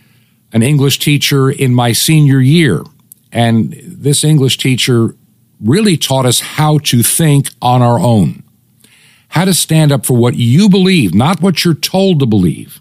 an 0.51 0.61
English 0.61 0.99
teacher 0.99 1.49
in 1.49 1.73
my 1.73 1.93
senior 1.93 2.39
year, 2.39 2.83
and 3.31 3.73
this 3.83 4.23
English 4.23 4.59
teacher 4.59 5.15
really 5.59 5.97
taught 5.97 6.27
us 6.27 6.41
how 6.41 6.77
to 6.77 7.01
think 7.01 7.49
on 7.59 7.81
our 7.81 7.99
own, 7.99 8.43
how 9.29 9.45
to 9.45 9.53
stand 9.53 9.91
up 9.91 10.05
for 10.05 10.15
what 10.15 10.35
you 10.35 10.69
believe, 10.69 11.15
not 11.15 11.41
what 11.41 11.65
you're 11.65 11.73
told 11.73 12.19
to 12.19 12.27
believe. 12.27 12.79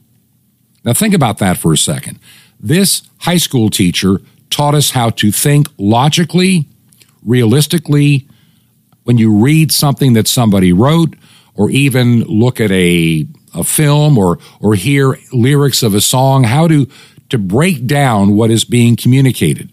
Now, 0.85 0.93
think 0.93 1.15
about 1.15 1.39
that 1.39 1.57
for 1.57 1.73
a 1.73 1.79
second. 1.79 2.19
This 2.61 3.03
high 3.21 3.39
school 3.39 3.71
teacher 3.71 4.21
taught 4.51 4.75
us 4.75 4.91
how 4.91 5.09
to 5.09 5.33
think 5.33 5.69
logically 5.79 6.69
realistically, 7.25 8.29
when 9.05 9.19
you 9.19 9.37
read 9.37 9.73
something 9.73 10.13
that 10.13 10.29
somebody 10.29 10.73
wrote, 10.73 11.17
or 11.55 11.71
even 11.71 12.23
look 12.23 12.61
at 12.61 12.71
a, 12.71 13.27
a 13.55 13.65
film 13.65 14.17
or, 14.17 14.39
or 14.61 14.75
hear 14.75 15.19
lyrics 15.33 15.83
of 15.83 15.95
a 15.95 16.01
song, 16.01 16.45
how 16.45 16.67
to, 16.69 16.87
to 17.29 17.39
break 17.39 17.87
down 17.87 18.35
what 18.37 18.51
is 18.51 18.65
being 18.65 18.97
communicated. 18.97 19.71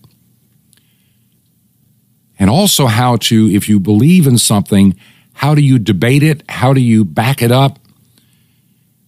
And 2.37 2.49
also 2.49 2.87
how 2.87 3.17
to, 3.17 3.49
if 3.53 3.67
you 3.67 3.79
believe 3.79 4.27
in 4.27 4.37
something, 4.37 4.97
how 5.33 5.55
do 5.55 5.61
you 5.61 5.79
debate 5.79 6.23
it? 6.23 6.43
How 6.49 6.73
do 6.73 6.81
you 6.81 7.05
back 7.05 7.41
it 7.41 7.51
up? 7.51 7.79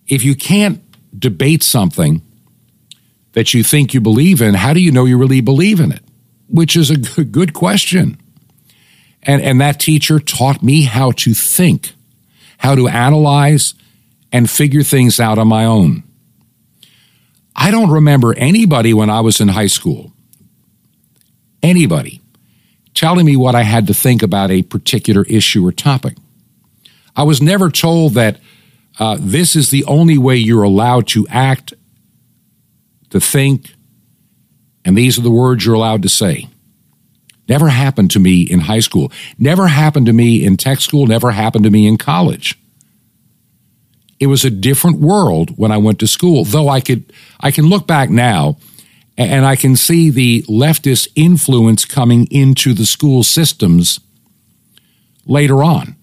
If 0.08 0.24
you 0.24 0.36
can't 0.36 0.82
debate 1.18 1.64
something 1.64 2.22
that 3.34 3.54
you 3.54 3.64
think 3.64 3.94
you 3.94 4.02
believe 4.02 4.42
in, 4.42 4.54
how 4.54 4.74
do 4.74 4.82
you 4.82 4.92
know 4.92 5.06
you 5.06 5.18
really 5.18 5.42
believe 5.42 5.80
in 5.80 5.92
it? 5.92 6.04
Which 6.50 6.76
is 6.76 6.90
a 6.90 7.24
good 7.24 7.54
question. 7.54 8.21
And, 9.24 9.42
and 9.42 9.62
that 9.62 9.80
teacher 9.80 10.20
taught 10.20 10.64
me 10.64 10.84
how 10.84 11.12
to 11.12 11.34
think, 11.34 11.94
how 12.58 12.76
to 12.76 12.88
analyze 12.88 13.76
and 14.32 14.50
figure 14.50 14.84
things 14.84 15.20
out 15.20 15.38
on 15.38 15.48
my 15.48 15.66
own. 15.66 16.04
I 17.56 17.70
don't 17.70 17.92
remember 17.92 18.34
anybody 18.36 18.94
when 18.94 19.10
I 19.10 19.22
was 19.22 19.40
in 19.42 19.50
high 19.50 19.68
school, 19.68 20.14
anybody 21.62 22.22
telling 22.94 23.26
me 23.26 23.36
what 23.36 23.56
I 23.56 23.64
had 23.64 23.88
to 23.88 23.94
think 23.94 24.24
about 24.24 24.52
a 24.52 24.64
particular 24.64 25.24
issue 25.24 25.66
or 25.66 25.72
topic. 25.72 26.18
I 27.16 27.24
was 27.24 27.42
never 27.42 27.70
told 27.70 28.14
that 28.14 28.40
uh, 29.00 29.18
this 29.20 29.56
is 29.56 29.70
the 29.70 29.86
only 29.86 30.18
way 30.18 30.36
you're 30.36 30.64
allowed 30.64 31.08
to 31.10 31.28
act, 31.30 31.74
to 33.10 33.20
think, 33.20 33.74
and 34.84 34.98
these 34.98 35.18
are 35.18 35.22
the 35.22 35.32
words 35.32 35.66
you're 35.66 35.76
allowed 35.76 36.04
to 36.04 36.10
say. 36.10 36.48
Never 37.52 37.68
happened 37.68 38.12
to 38.12 38.20
me 38.22 38.44
in 38.44 38.62
high 38.62 38.80
school. 38.80 39.12
Never 39.38 39.68
happened 39.68 40.06
to 40.06 40.14
me 40.14 40.46
in 40.46 40.56
tech 40.56 40.80
school. 40.80 41.06
Never 41.06 41.32
happened 41.32 41.66
to 41.66 41.70
me 41.70 41.86
in 41.86 41.98
college. 41.98 42.58
It 44.22 44.28
was 44.28 44.46
a 44.46 44.50
different 44.50 45.02
world 45.02 45.58
when 45.58 45.70
I 45.70 45.76
went 45.76 46.00
to 46.00 46.08
school, 46.08 46.46
though 46.46 46.70
I 46.70 46.80
could, 46.80 47.12
I 47.42 47.52
can 47.52 47.66
look 47.66 47.86
back 47.86 48.10
now 48.10 48.56
and 49.18 49.46
I 49.46 49.58
can 49.58 49.76
see 49.76 50.10
the 50.10 50.44
leftist 50.44 51.10
influence 51.14 51.84
coming 51.84 52.26
into 52.32 52.74
the 52.74 52.86
school 52.86 53.22
systems 53.22 54.00
later 55.26 55.62
on, 55.62 55.98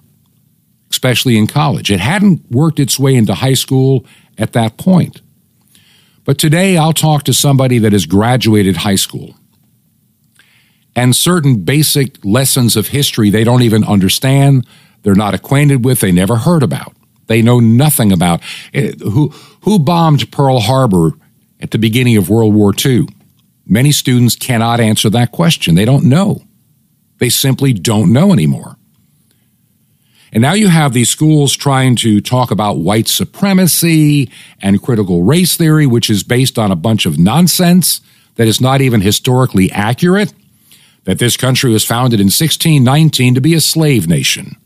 especially 0.91 1.39
in 1.39 1.47
college. 1.47 1.91
It 1.91 2.01
hadn't 2.01 2.43
worked 2.51 2.79
its 2.79 2.99
way 2.99 3.15
into 3.15 3.33
high 3.33 3.55
school 3.55 4.05
at 4.37 4.53
that 4.53 4.77
point. 4.77 5.23
But 6.27 6.37
today 6.37 6.77
I'll 6.77 6.93
talk 6.93 7.23
to 7.23 7.33
somebody 7.33 7.79
that 7.79 7.93
has 7.93 8.05
graduated 8.05 8.77
high 8.77 8.97
school 8.97 9.38
and 10.99 11.15
certain 11.15 11.63
basic 11.63 12.25
lessons 12.25 12.75
of 12.75 12.89
history 12.89 13.31
they 13.31 13.45
don't 13.45 13.63
even 13.63 13.85
understand, 13.85 14.67
they're 15.03 15.15
not 15.15 15.33
acquainted 15.33 15.85
with, 15.85 16.01
they 16.01 16.11
never 16.11 16.35
heard 16.35 16.65
about. 16.65 16.93
They 17.29 17.41
know 17.41 17.61
nothing 17.61 18.11
about 18.11 18.43
eh, 18.75 18.93
who 18.99 19.29
who 19.63 19.79
bombed 19.79 20.33
Pearl 20.33 20.59
Harbor 20.59 21.13
at 21.61 21.71
the 21.71 21.79
beginning 21.79 22.17
of 22.17 22.29
World 22.29 22.53
War 22.53 22.73
II. 22.85 23.07
Many 23.65 23.93
students 23.93 24.35
cannot 24.35 24.81
answer 24.81 25.09
that 25.11 25.31
question. 25.31 25.77
They 25.77 25.85
don't 25.85 26.05
know. 26.05 26.43
They 27.19 27.29
simply 27.29 27.73
don't 27.73 28.13
know 28.13 28.33
anymore. 28.33 28.77
And 30.33 30.43
now 30.43 30.55
you 30.55 30.69
have 30.69 30.93
these 30.93 31.11
schools 31.11 31.55
trying 31.55 31.95
to 31.97 32.21
talk 32.21 32.51
about 32.51 32.79
white 32.79 33.09
supremacy 33.09 34.31
and 34.61 34.83
critical 34.83 35.23
race 35.23 35.57
theory, 35.57 35.87
which 35.87 36.11
is 36.11 36.23
based 36.25 36.59
on 36.59 36.73
a 36.73 36.77
bunch 36.77 37.07
of 37.07 37.19
nonsense 37.19 38.01
that 38.35 38.49
is 38.49 38.61
not 38.61 38.81
even 38.81 39.01
historically 39.01 39.71
accurate. 39.71 40.33
That 41.09 41.19
this 41.19 41.39
country 41.39 41.73
was 41.73 41.87
founded 41.87 42.21
in 42.21 42.27
1619 42.27 43.35
to 43.35 43.41
be 43.41 43.55
a 43.55 43.63
slave 43.63 44.07
nation. 44.07 44.59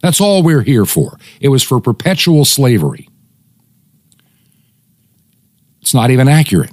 That's 0.00 0.20
all 0.20 0.44
we're 0.44 0.62
here 0.62 0.84
for. 0.84 1.18
It 1.40 1.48
was 1.48 1.64
for 1.64 1.80
perpetual 1.80 2.44
slavery. 2.44 3.08
It's 5.82 5.92
not 5.92 6.12
even 6.12 6.28
accurate. 6.28 6.70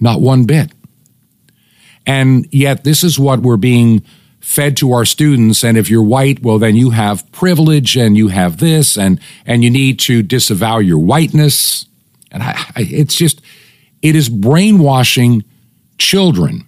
Not 0.00 0.20
one 0.20 0.46
bit. 0.46 0.72
And 2.04 2.48
yet, 2.52 2.82
this 2.82 3.04
is 3.04 3.20
what 3.20 3.38
we're 3.38 3.56
being 3.56 4.02
fed 4.40 4.76
to 4.78 4.90
our 4.90 5.04
students. 5.04 5.62
And 5.62 5.78
if 5.78 5.88
you're 5.88 6.02
white, 6.02 6.42
well, 6.42 6.58
then 6.58 6.74
you 6.74 6.90
have 6.90 7.30
privilege 7.30 7.96
and 7.96 8.16
you 8.16 8.26
have 8.26 8.56
this, 8.56 8.98
and, 8.98 9.20
and 9.46 9.62
you 9.62 9.70
need 9.70 10.00
to 10.00 10.24
disavow 10.24 10.78
your 10.78 10.98
whiteness. 10.98 11.86
And 12.32 12.42
I, 12.42 12.50
I, 12.74 12.80
it's 12.90 13.14
just, 13.14 13.40
it 14.02 14.16
is 14.16 14.28
brainwashing 14.28 15.44
children 15.98 16.66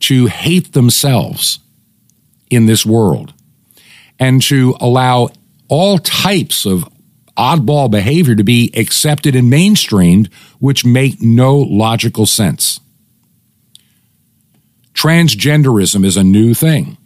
to 0.00 0.26
hate 0.26 0.72
themselves 0.72 1.58
in 2.50 2.66
this 2.66 2.84
world 2.84 3.32
and 4.18 4.42
to 4.42 4.74
allow 4.80 5.28
all 5.68 5.98
types 5.98 6.64
of 6.64 6.88
oddball 7.36 7.90
behavior 7.90 8.34
to 8.34 8.44
be 8.44 8.70
accepted 8.74 9.36
and 9.36 9.52
mainstreamed, 9.52 10.32
which 10.58 10.84
make 10.84 11.20
no 11.20 11.56
logical 11.56 12.26
sense. 12.26 12.80
Transgenderism 14.94 16.04
is 16.04 16.16
a 16.16 16.24
new 16.24 16.54
thing. 16.54 16.96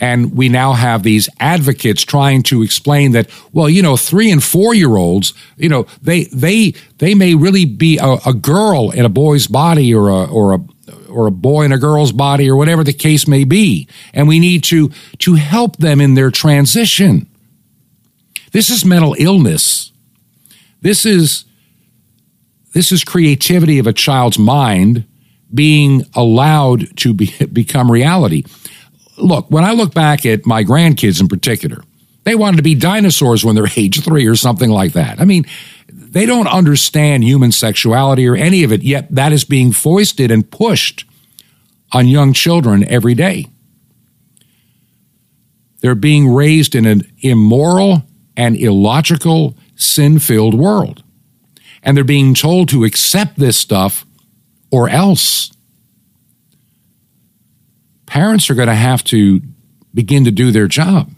And 0.00 0.36
we 0.36 0.48
now 0.48 0.74
have 0.74 1.02
these 1.02 1.28
advocates 1.40 2.04
trying 2.04 2.44
to 2.44 2.62
explain 2.62 3.12
that, 3.12 3.28
well, 3.52 3.68
you 3.68 3.82
know, 3.82 3.96
three 3.96 4.30
and 4.30 4.42
four 4.42 4.72
year 4.72 4.96
olds, 4.96 5.34
you 5.56 5.68
know, 5.68 5.86
they, 6.00 6.24
they, 6.24 6.74
they 6.98 7.16
may 7.16 7.34
really 7.34 7.64
be 7.64 7.98
a, 7.98 8.18
a 8.24 8.32
girl 8.32 8.90
in 8.92 9.04
a 9.04 9.08
boy's 9.08 9.48
body 9.48 9.92
or 9.92 10.08
a, 10.08 10.30
or 10.30 10.54
a, 10.54 10.60
or 11.08 11.26
a 11.26 11.30
boy 11.30 11.64
in 11.64 11.72
a 11.72 11.78
girl's 11.78 12.12
body 12.12 12.48
or 12.48 12.56
whatever 12.56 12.84
the 12.84 12.92
case 12.92 13.26
may 13.26 13.44
be. 13.44 13.88
And 14.12 14.28
we 14.28 14.38
need 14.38 14.64
to, 14.64 14.90
to 15.18 15.34
help 15.34 15.76
them 15.76 16.00
in 16.00 16.14
their 16.14 16.30
transition. 16.30 17.28
This 18.52 18.70
is 18.70 18.84
mental 18.84 19.14
illness. 19.18 19.92
This 20.80 21.04
is, 21.04 21.44
this 22.72 22.92
is 22.92 23.04
creativity 23.04 23.78
of 23.78 23.86
a 23.86 23.92
child's 23.92 24.38
mind 24.38 25.04
being 25.52 26.04
allowed 26.14 26.96
to 26.98 27.14
be, 27.14 27.32
become 27.52 27.90
reality. 27.90 28.44
Look, 29.16 29.50
when 29.50 29.64
I 29.64 29.72
look 29.72 29.94
back 29.94 30.24
at 30.26 30.46
my 30.46 30.62
grandkids 30.64 31.20
in 31.20 31.28
particular, 31.28 31.82
they 32.24 32.34
wanted 32.34 32.58
to 32.58 32.62
be 32.62 32.74
dinosaurs 32.74 33.44
when 33.44 33.54
they're 33.54 33.68
age 33.76 34.02
three 34.04 34.26
or 34.26 34.36
something 34.36 34.70
like 34.70 34.92
that. 34.92 35.20
I 35.20 35.24
mean, 35.24 35.46
they 36.12 36.26
don't 36.26 36.46
understand 36.46 37.24
human 37.24 37.52
sexuality 37.52 38.26
or 38.26 38.36
any 38.36 38.64
of 38.64 38.72
it, 38.72 38.82
yet 38.82 39.06
that 39.14 39.32
is 39.32 39.44
being 39.44 39.72
foisted 39.72 40.30
and 40.30 40.50
pushed 40.50 41.04
on 41.92 42.06
young 42.06 42.32
children 42.32 42.84
every 42.84 43.14
day. 43.14 43.46
They're 45.80 45.94
being 45.94 46.32
raised 46.32 46.74
in 46.74 46.86
an 46.86 47.02
immoral 47.20 48.04
and 48.36 48.56
illogical, 48.56 49.56
sin 49.76 50.18
filled 50.18 50.54
world. 50.54 51.02
And 51.82 51.96
they're 51.96 52.04
being 52.04 52.34
told 52.34 52.68
to 52.70 52.84
accept 52.84 53.38
this 53.38 53.56
stuff 53.56 54.04
or 54.70 54.88
else. 54.88 55.52
Parents 58.06 58.50
are 58.50 58.54
going 58.54 58.68
to 58.68 58.74
have 58.74 59.04
to 59.04 59.40
begin 59.94 60.24
to 60.24 60.30
do 60.30 60.50
their 60.50 60.66
job. 60.66 61.10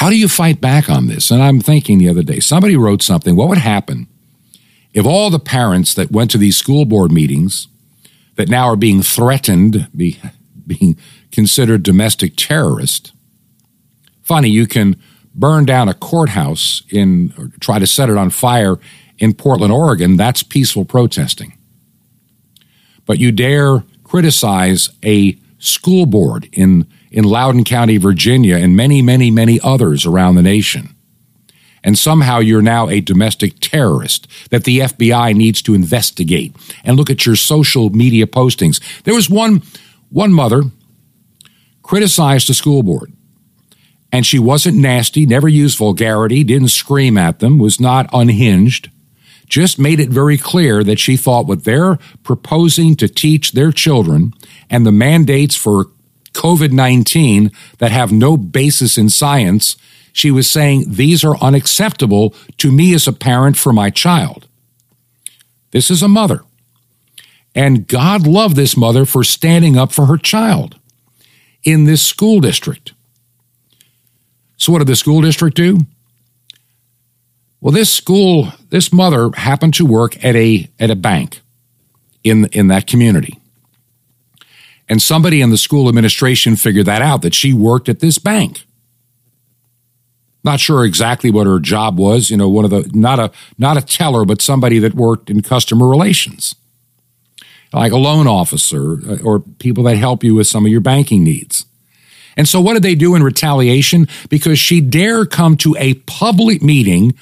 How 0.00 0.08
do 0.08 0.18
you 0.18 0.28
fight 0.28 0.60
back 0.60 0.88
on 0.88 1.06
this? 1.06 1.30
And 1.30 1.42
I'm 1.42 1.60
thinking 1.60 1.98
the 1.98 2.08
other 2.08 2.22
day, 2.22 2.40
somebody 2.40 2.76
wrote 2.76 3.02
something. 3.02 3.36
What 3.36 3.48
would 3.48 3.58
happen 3.58 4.08
if 4.92 5.06
all 5.06 5.30
the 5.30 5.38
parents 5.38 5.94
that 5.94 6.10
went 6.10 6.30
to 6.32 6.38
these 6.38 6.56
school 6.56 6.84
board 6.84 7.12
meetings 7.12 7.68
that 8.36 8.48
now 8.48 8.64
are 8.64 8.76
being 8.76 9.02
threatened, 9.02 9.88
be, 9.94 10.18
being 10.66 10.96
considered 11.30 11.82
domestic 11.82 12.34
terrorists? 12.36 13.12
Funny, 14.22 14.48
you 14.48 14.66
can 14.66 14.96
burn 15.34 15.64
down 15.64 15.88
a 15.88 15.94
courthouse 15.94 16.82
in, 16.90 17.32
or 17.36 17.50
try 17.60 17.78
to 17.78 17.86
set 17.86 18.08
it 18.08 18.16
on 18.16 18.30
fire 18.30 18.78
in 19.18 19.34
Portland, 19.34 19.72
Oregon. 19.72 20.16
That's 20.16 20.42
peaceful 20.42 20.84
protesting 20.84 21.52
but 23.10 23.18
you 23.18 23.32
dare 23.32 23.82
criticize 24.04 24.88
a 25.04 25.36
school 25.58 26.06
board 26.06 26.48
in, 26.52 26.86
in 27.10 27.24
Loudoun 27.24 27.64
County, 27.64 27.96
Virginia, 27.96 28.56
and 28.56 28.76
many, 28.76 29.02
many, 29.02 29.30
many 29.30 29.60
others 29.62 30.06
around 30.06 30.34
the 30.34 30.42
nation. 30.42 30.94
And 31.82 31.98
somehow 31.98 32.38
you're 32.38 32.62
now 32.62 32.88
a 32.88 33.00
domestic 33.00 33.54
terrorist 33.60 34.28
that 34.50 34.64
the 34.64 34.80
FBI 34.80 35.34
needs 35.34 35.62
to 35.62 35.74
investigate 35.74 36.54
and 36.84 36.96
look 36.96 37.10
at 37.10 37.24
your 37.24 37.36
social 37.36 37.90
media 37.90 38.26
postings. 38.26 38.80
There 39.04 39.14
was 39.14 39.30
one, 39.30 39.62
one 40.10 40.32
mother 40.32 40.62
criticized 41.82 42.48
the 42.48 42.54
school 42.54 42.82
board 42.82 43.12
and 44.12 44.26
she 44.26 44.38
wasn't 44.38 44.76
nasty, 44.76 45.24
never 45.24 45.48
used 45.48 45.78
vulgarity, 45.78 46.44
didn't 46.44 46.68
scream 46.68 47.16
at 47.16 47.38
them, 47.38 47.58
was 47.58 47.80
not 47.80 48.10
unhinged 48.12 48.90
just 49.50 49.80
made 49.80 50.00
it 50.00 50.08
very 50.08 50.38
clear 50.38 50.82
that 50.84 50.98
she 50.98 51.16
thought 51.16 51.44
what 51.44 51.64
they're 51.64 51.98
proposing 52.22 52.94
to 52.94 53.08
teach 53.08 53.52
their 53.52 53.72
children 53.72 54.32
and 54.70 54.86
the 54.86 54.92
mandates 54.92 55.56
for 55.56 55.86
COVID 56.32 56.72
19 56.72 57.50
that 57.78 57.90
have 57.90 58.12
no 58.12 58.36
basis 58.36 58.96
in 58.96 59.08
science, 59.08 59.76
she 60.12 60.30
was 60.30 60.50
saying 60.50 60.84
these 60.86 61.24
are 61.24 61.36
unacceptable 61.38 62.34
to 62.58 62.72
me 62.72 62.94
as 62.94 63.06
a 63.06 63.12
parent 63.12 63.56
for 63.56 63.72
my 63.72 63.90
child. 63.90 64.46
This 65.70 65.90
is 65.90 66.02
a 66.02 66.08
mother. 66.08 66.42
And 67.54 67.88
God 67.88 68.26
loved 68.26 68.56
this 68.56 68.76
mother 68.76 69.04
for 69.04 69.24
standing 69.24 69.76
up 69.76 69.92
for 69.92 70.06
her 70.06 70.16
child 70.16 70.76
in 71.64 71.84
this 71.84 72.02
school 72.02 72.40
district. 72.40 72.92
So, 74.56 74.72
what 74.72 74.78
did 74.78 74.88
the 74.88 74.96
school 74.96 75.20
district 75.20 75.56
do? 75.56 75.80
Well, 77.60 77.72
this 77.72 77.92
school, 77.92 78.52
this 78.68 78.92
mother 78.92 79.30
happened 79.34 79.74
to 79.74 79.86
work 79.86 80.22
at 80.24 80.36
a 80.36 80.68
at 80.78 80.90
a 80.90 80.96
bank 80.96 81.40
in 82.22 82.46
in 82.46 82.68
that 82.68 82.86
community. 82.86 83.39
And 84.90 85.00
somebody 85.00 85.40
in 85.40 85.50
the 85.50 85.56
school 85.56 85.88
administration 85.88 86.56
figured 86.56 86.86
that 86.86 87.00
out 87.00 87.22
that 87.22 87.32
she 87.32 87.54
worked 87.54 87.88
at 87.88 88.00
this 88.00 88.18
bank. 88.18 88.64
Not 90.42 90.58
sure 90.58 90.84
exactly 90.84 91.30
what 91.30 91.46
her 91.46 91.60
job 91.60 91.96
was, 91.96 92.28
you 92.28 92.36
know, 92.36 92.48
one 92.48 92.64
of 92.64 92.72
the 92.72 92.90
not 92.92 93.20
a 93.20 93.30
not 93.56 93.76
a 93.76 93.82
teller 93.82 94.24
but 94.24 94.42
somebody 94.42 94.80
that 94.80 94.94
worked 94.94 95.30
in 95.30 95.42
customer 95.42 95.88
relations. 95.88 96.56
Like 97.72 97.92
a 97.92 97.96
loan 97.96 98.26
officer 98.26 98.98
uh, 99.08 99.18
or 99.22 99.38
people 99.38 99.84
that 99.84 99.96
help 99.96 100.24
you 100.24 100.34
with 100.34 100.48
some 100.48 100.66
of 100.66 100.72
your 100.72 100.80
banking 100.80 101.22
needs. 101.22 101.66
And 102.36 102.48
so 102.48 102.60
what 102.60 102.72
did 102.72 102.82
they 102.82 102.96
do 102.96 103.14
in 103.14 103.22
retaliation? 103.22 104.08
Because 104.28 104.58
she 104.58 104.80
dare 104.80 105.24
come 105.24 105.56
to 105.58 105.76
a 105.78 105.94
public 105.94 106.62
meeting 106.62 107.14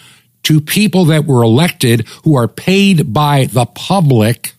to 0.45 0.61
people 0.61 1.07
that 1.07 1.27
were 1.27 1.43
elected 1.43 2.07
who 2.25 2.35
are 2.35 2.49
paid 2.49 3.13
by 3.13 3.47
the 3.47 3.67
public. 3.67 4.55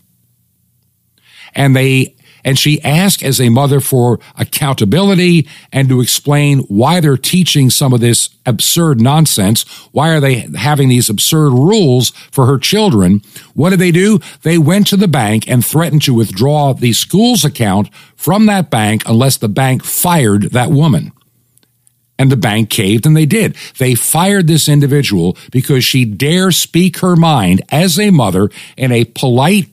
And 1.56 1.76
they, 1.76 2.16
and 2.44 2.58
she 2.58 2.82
asked 2.84 3.24
as 3.24 3.40
a 3.40 3.50
mother 3.50 3.80
for 3.80 4.20
accountability 4.38 5.48
and 5.72 5.90
to 5.90 6.02
explain 6.02 6.60
why 6.62 7.00
they're 7.00 7.18
teaching 7.18 7.70
some 7.70 7.94
of 7.94 8.00
this 8.00 8.30
absurd 8.46 9.00
nonsense. 9.00 9.64
Why 9.92 10.10
are 10.10 10.20
they 10.20 10.48
having 10.56 10.90
these 10.90 11.10
absurd 11.10 11.52
rules 11.52 12.10
for 12.32 12.46
her 12.46 12.58
children? 12.58 13.22
What 13.54 13.72
did 13.72 13.80
they 13.80 13.92
do? 13.92 14.20
They 14.44 14.58
went 14.58 14.88
to 14.88 14.98
the 14.98 15.08
bank 15.08 15.48
and 15.48 15.66
threatened 15.66 16.02
to 16.04 16.14
withdraw 16.14 16.74
the 16.74 16.94
school's 16.94 17.46
account 17.46 17.94
from 18.16 18.46
that 18.48 18.70
bank 18.70 19.04
unless 19.06 19.38
the 19.38 19.50
bank 19.50 19.84
fired 19.84 20.52
that 20.52 20.72
woman. 20.72 21.12
And 22.18 22.30
the 22.30 22.38
bank 22.38 22.70
caved 22.70 23.06
and 23.06 23.16
they 23.16 23.26
did. 23.26 23.56
They 23.78 23.96
fired 23.96 24.48
this 24.48 24.68
individual 24.68 25.38
because 25.52 25.86
she 25.86 26.04
dare 26.04 26.52
speak 26.52 26.98
her 26.98 27.16
mind 27.16 27.62
as 27.70 27.98
a 27.98 28.10
mother 28.10 28.50
in 28.76 28.92
a 28.92 29.06
polite, 29.06 29.70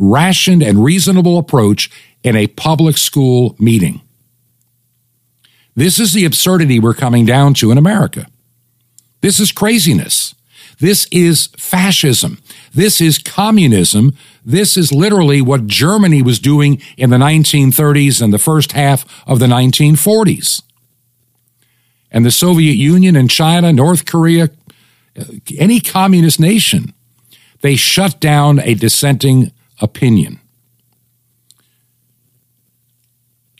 rationed, 0.00 0.62
and 0.62 0.82
reasonable 0.82 1.38
approach 1.38 1.90
in 2.24 2.34
a 2.34 2.48
public 2.48 2.96
school 2.96 3.54
meeting. 3.58 4.00
This 5.76 6.00
is 6.00 6.12
the 6.12 6.24
absurdity 6.24 6.80
we're 6.80 6.94
coming 6.94 7.24
down 7.24 7.54
to 7.54 7.70
in 7.70 7.78
America. 7.78 8.26
This 9.20 9.38
is 9.38 9.52
craziness. 9.52 10.34
This 10.78 11.06
is 11.12 11.48
fascism. 11.58 12.38
This 12.72 13.00
is 13.00 13.18
communism 13.18 14.16
This 14.44 14.78
is 14.78 14.90
literally 14.90 15.42
what 15.42 15.66
Germany 15.66 16.22
was 16.22 16.38
doing 16.38 16.80
in 16.96 17.10
the 17.10 17.18
1930s 17.18 18.22
and 18.22 18.32
the 18.32 18.38
first 18.38 18.72
half 18.72 19.04
of 19.26 19.38
the 19.38 19.46
1940s. 19.46 20.62
And 22.10 22.24
the 22.24 22.30
Soviet 22.30 22.72
Union 22.72 23.16
and 23.16 23.30
China, 23.30 23.72
North 23.72 24.06
Korea, 24.06 24.48
uh, 25.18 25.24
any 25.58 25.78
communist 25.80 26.40
nation, 26.40 26.94
they 27.60 27.76
shut 27.76 28.18
down 28.18 28.58
a 28.60 28.74
dissenting 28.74 29.52
opinion. 29.80 30.40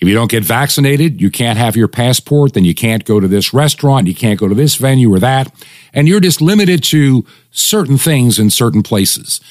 If 0.01 0.09
you 0.09 0.15
don't 0.15 0.31
get 0.31 0.45
vaccinated, 0.45 1.21
you 1.21 1.31
can't 1.31 1.59
have 1.59 1.77
your 1.77 1.89
passport, 1.89 2.55
then 2.55 2.65
you 2.65 2.75
can't 2.75 3.05
go 3.05 3.21
to 3.21 3.29
this 3.29 3.53
restaurant, 3.53 4.07
you 4.07 4.15
can't 4.15 4.41
go 4.41 4.49
to 4.49 4.55
this 4.55 4.77
venue 4.77 5.13
or 5.13 5.19
that, 5.19 5.55
and 5.93 6.09
you're 6.09 6.21
just 6.21 6.41
limited 6.41 6.83
to 6.85 7.27
certain 7.51 7.99
things 7.99 8.39
in 8.39 8.49
certain 8.49 8.83
places. 8.83 9.43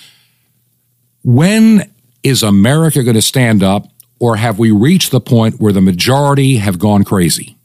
When 1.24 1.92
is 2.24 2.42
America 2.42 3.04
going 3.04 3.16
to 3.16 3.22
stand 3.22 3.62
up, 3.62 3.88
or 4.20 4.38
have 4.38 4.60
we 4.60 4.72
reached 4.72 5.12
the 5.12 5.22
point 5.22 5.60
where 5.60 5.72
the 5.72 5.82
majority 5.82 6.58
have 6.58 6.80
gone 6.80 7.04
crazy? 7.04 7.56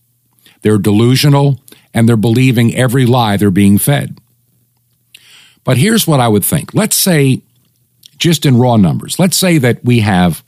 They're 0.62 0.78
delusional 0.78 1.60
and 1.92 2.08
they're 2.08 2.16
believing 2.16 2.74
every 2.74 3.06
lie 3.06 3.36
they're 3.36 3.50
being 3.50 3.78
fed. 3.78 4.18
But 5.64 5.78
here's 5.78 6.06
what 6.06 6.20
I 6.20 6.28
would 6.28 6.44
think. 6.44 6.74
Let's 6.74 6.96
say, 6.96 7.42
just 8.18 8.46
in 8.46 8.58
raw 8.58 8.76
numbers, 8.76 9.18
let's 9.18 9.36
say 9.36 9.58
that 9.58 9.84
we 9.84 10.00
have 10.00 10.42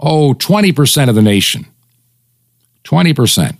oh, 0.00 0.34
20% 0.34 1.08
of 1.08 1.14
the 1.14 1.22
nation, 1.22 1.66
20% 2.84 3.56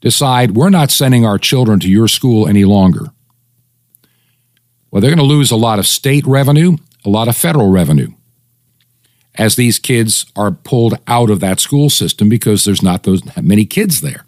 decide 0.00 0.52
we're 0.52 0.70
not 0.70 0.90
sending 0.90 1.24
our 1.24 1.38
children 1.38 1.80
to 1.80 1.88
your 1.88 2.08
school 2.08 2.46
any 2.46 2.64
longer. 2.64 3.06
Well, 4.90 5.00
they're 5.00 5.10
going 5.10 5.18
to 5.18 5.24
lose 5.24 5.50
a 5.50 5.56
lot 5.56 5.78
of 5.78 5.86
state 5.86 6.24
revenue, 6.26 6.76
a 7.04 7.10
lot 7.10 7.28
of 7.28 7.36
federal 7.36 7.70
revenue 7.70 8.12
as 9.38 9.56
these 9.56 9.78
kids 9.78 10.26
are 10.34 10.50
pulled 10.50 10.98
out 11.06 11.30
of 11.30 11.40
that 11.40 11.60
school 11.60 11.90
system 11.90 12.28
because 12.28 12.64
there's 12.64 12.82
not 12.82 13.02
those 13.02 13.22
many 13.36 13.64
kids 13.64 14.00
there. 14.00 14.24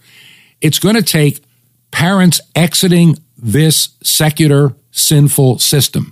It's 0.61 0.79
going 0.79 0.97
to 0.97 1.03
take 1.03 1.41
parents 1.91 2.41
exiting 2.55 3.16
this 3.37 3.91
secular, 4.03 4.74
sinful 4.91 5.59
system 5.61 6.11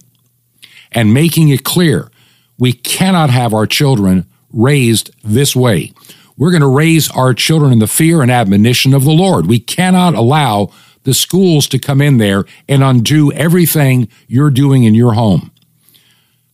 and 0.93 1.14
making 1.14 1.49
it 1.49 1.64
clear 1.64 2.11
we 2.59 2.72
cannot 2.72 3.30
have 3.30 3.53
our 3.53 3.66
children 3.66 4.26
raised 4.53 5.11
this 5.22 5.55
way. 5.55 5.93
We're 6.37 6.51
going 6.51 6.62
to 6.62 6.66
raise 6.66 7.11
our 7.11 7.34
children 7.34 7.72
in 7.72 7.78
the 7.78 7.87
fear 7.87 8.22
and 8.22 8.30
admonition 8.30 8.95
of 8.95 9.05
the 9.05 9.11
Lord. 9.11 9.47
We 9.47 9.59
cannot 9.59 10.14
allow 10.14 10.70
the 11.05 11.14
schools 11.14 11.68
to 11.68 11.78
come 11.78 12.03
in 12.03 12.18
there 12.18 12.45
and 12.68 12.82
undo 12.82 13.32
everything 13.32 14.09
you're 14.26 14.51
doing 14.51 14.84
in 14.84 14.95
your 14.95 15.14
home. 15.14 15.53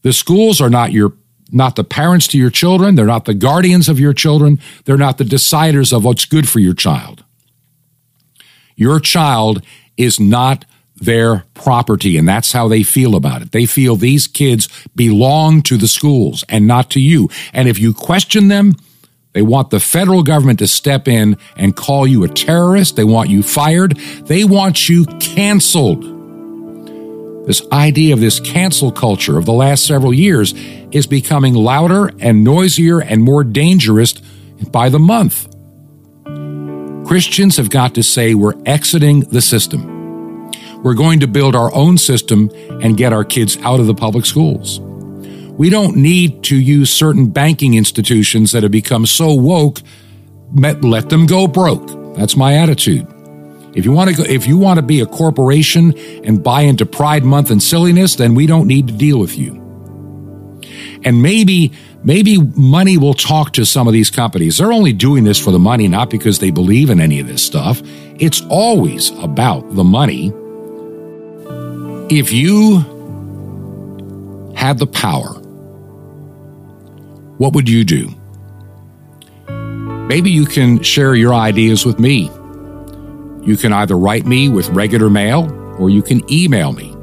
The 0.02 0.12
schools 0.12 0.60
are 0.60 0.70
not 0.70 0.92
your 0.92 1.14
not 1.54 1.76
the 1.76 1.84
parents 1.84 2.26
to 2.28 2.38
your 2.38 2.48
children, 2.48 2.94
they're 2.94 3.04
not 3.04 3.26
the 3.26 3.34
guardians 3.34 3.86
of 3.86 4.00
your 4.00 4.14
children, 4.14 4.58
they're 4.84 4.96
not 4.96 5.18
the 5.18 5.24
deciders 5.24 5.94
of 5.94 6.02
what's 6.02 6.24
good 6.24 6.48
for 6.48 6.60
your 6.60 6.72
child. 6.72 7.24
Your 8.74 8.98
child 8.98 9.62
is 9.98 10.18
not 10.18 10.64
their 11.02 11.44
property, 11.54 12.16
and 12.16 12.28
that's 12.28 12.52
how 12.52 12.68
they 12.68 12.82
feel 12.84 13.16
about 13.16 13.42
it. 13.42 13.50
They 13.50 13.66
feel 13.66 13.96
these 13.96 14.26
kids 14.28 14.68
belong 14.94 15.62
to 15.62 15.76
the 15.76 15.88
schools 15.88 16.44
and 16.48 16.66
not 16.66 16.90
to 16.90 17.00
you. 17.00 17.28
And 17.52 17.68
if 17.68 17.78
you 17.78 17.92
question 17.92 18.48
them, 18.48 18.76
they 19.32 19.42
want 19.42 19.70
the 19.70 19.80
federal 19.80 20.22
government 20.22 20.60
to 20.60 20.68
step 20.68 21.08
in 21.08 21.38
and 21.56 21.74
call 21.74 22.06
you 22.06 22.22
a 22.22 22.28
terrorist. 22.28 22.96
They 22.96 23.04
want 23.04 23.30
you 23.30 23.42
fired. 23.42 23.96
They 24.26 24.44
want 24.44 24.88
you 24.88 25.06
canceled. 25.20 26.04
This 27.46 27.62
idea 27.72 28.14
of 28.14 28.20
this 28.20 28.38
cancel 28.38 28.92
culture 28.92 29.36
of 29.36 29.46
the 29.46 29.52
last 29.52 29.84
several 29.84 30.14
years 30.14 30.54
is 30.92 31.08
becoming 31.08 31.54
louder 31.54 32.12
and 32.20 32.44
noisier 32.44 33.00
and 33.00 33.22
more 33.22 33.42
dangerous 33.42 34.12
by 34.70 34.88
the 34.88 35.00
month. 35.00 35.48
Christians 37.08 37.56
have 37.56 37.70
got 37.70 37.94
to 37.96 38.02
say 38.04 38.34
we're 38.34 38.54
exiting 38.64 39.20
the 39.20 39.40
system. 39.40 40.01
We're 40.82 40.94
going 40.94 41.20
to 41.20 41.26
build 41.26 41.54
our 41.54 41.72
own 41.74 41.96
system 41.96 42.50
and 42.82 42.96
get 42.96 43.12
our 43.12 43.24
kids 43.24 43.56
out 43.58 43.78
of 43.78 43.86
the 43.86 43.94
public 43.94 44.26
schools. 44.26 44.80
We 44.80 45.70
don't 45.70 45.96
need 45.96 46.42
to 46.44 46.56
use 46.56 46.92
certain 46.92 47.28
banking 47.30 47.74
institutions 47.74 48.52
that 48.52 48.62
have 48.62 48.72
become 48.72 49.06
so 49.06 49.32
woke. 49.32 49.80
Let 50.54 51.08
them 51.08 51.26
go 51.26 51.46
broke. 51.46 52.16
That's 52.16 52.36
my 52.36 52.54
attitude. 52.54 53.06
If 53.74 53.84
you 53.84 53.92
want 53.92 54.10
to 54.10 54.16
go, 54.16 54.22
if 54.24 54.46
you 54.46 54.58
want 54.58 54.78
to 54.78 54.82
be 54.82 55.00
a 55.00 55.06
corporation 55.06 55.96
and 56.24 56.42
buy 56.42 56.62
into 56.62 56.84
Pride 56.84 57.24
Month 57.24 57.50
and 57.50 57.62
silliness, 57.62 58.16
then 58.16 58.34
we 58.34 58.46
don't 58.46 58.66
need 58.66 58.88
to 58.88 58.92
deal 58.92 59.18
with 59.18 59.38
you. 59.38 59.60
And 61.04 61.22
maybe, 61.22 61.72
maybe 62.04 62.38
money 62.38 62.98
will 62.98 63.14
talk 63.14 63.52
to 63.54 63.64
some 63.64 63.86
of 63.86 63.92
these 63.92 64.10
companies. 64.10 64.58
They're 64.58 64.72
only 64.72 64.92
doing 64.92 65.24
this 65.24 65.38
for 65.38 65.52
the 65.52 65.58
money, 65.58 65.88
not 65.88 66.10
because 66.10 66.38
they 66.38 66.50
believe 66.50 66.90
in 66.90 67.00
any 67.00 67.20
of 67.20 67.28
this 67.28 67.42
stuff. 67.44 67.80
It's 68.18 68.42
always 68.48 69.10
about 69.18 69.74
the 69.74 69.84
money. 69.84 70.32
If 72.14 72.30
you 72.30 72.80
had 74.54 74.78
the 74.78 74.86
power, 74.86 75.30
what 77.38 77.54
would 77.54 77.70
you 77.70 77.84
do? 77.84 78.10
Maybe 80.08 80.30
you 80.30 80.44
can 80.44 80.82
share 80.82 81.14
your 81.14 81.32
ideas 81.32 81.86
with 81.86 81.98
me. 81.98 82.24
You 83.46 83.56
can 83.56 83.72
either 83.72 83.96
write 83.96 84.26
me 84.26 84.50
with 84.50 84.68
regular 84.68 85.08
mail 85.08 85.50
or 85.78 85.88
you 85.88 86.02
can 86.02 86.20
email 86.30 86.72
me. 86.72 86.94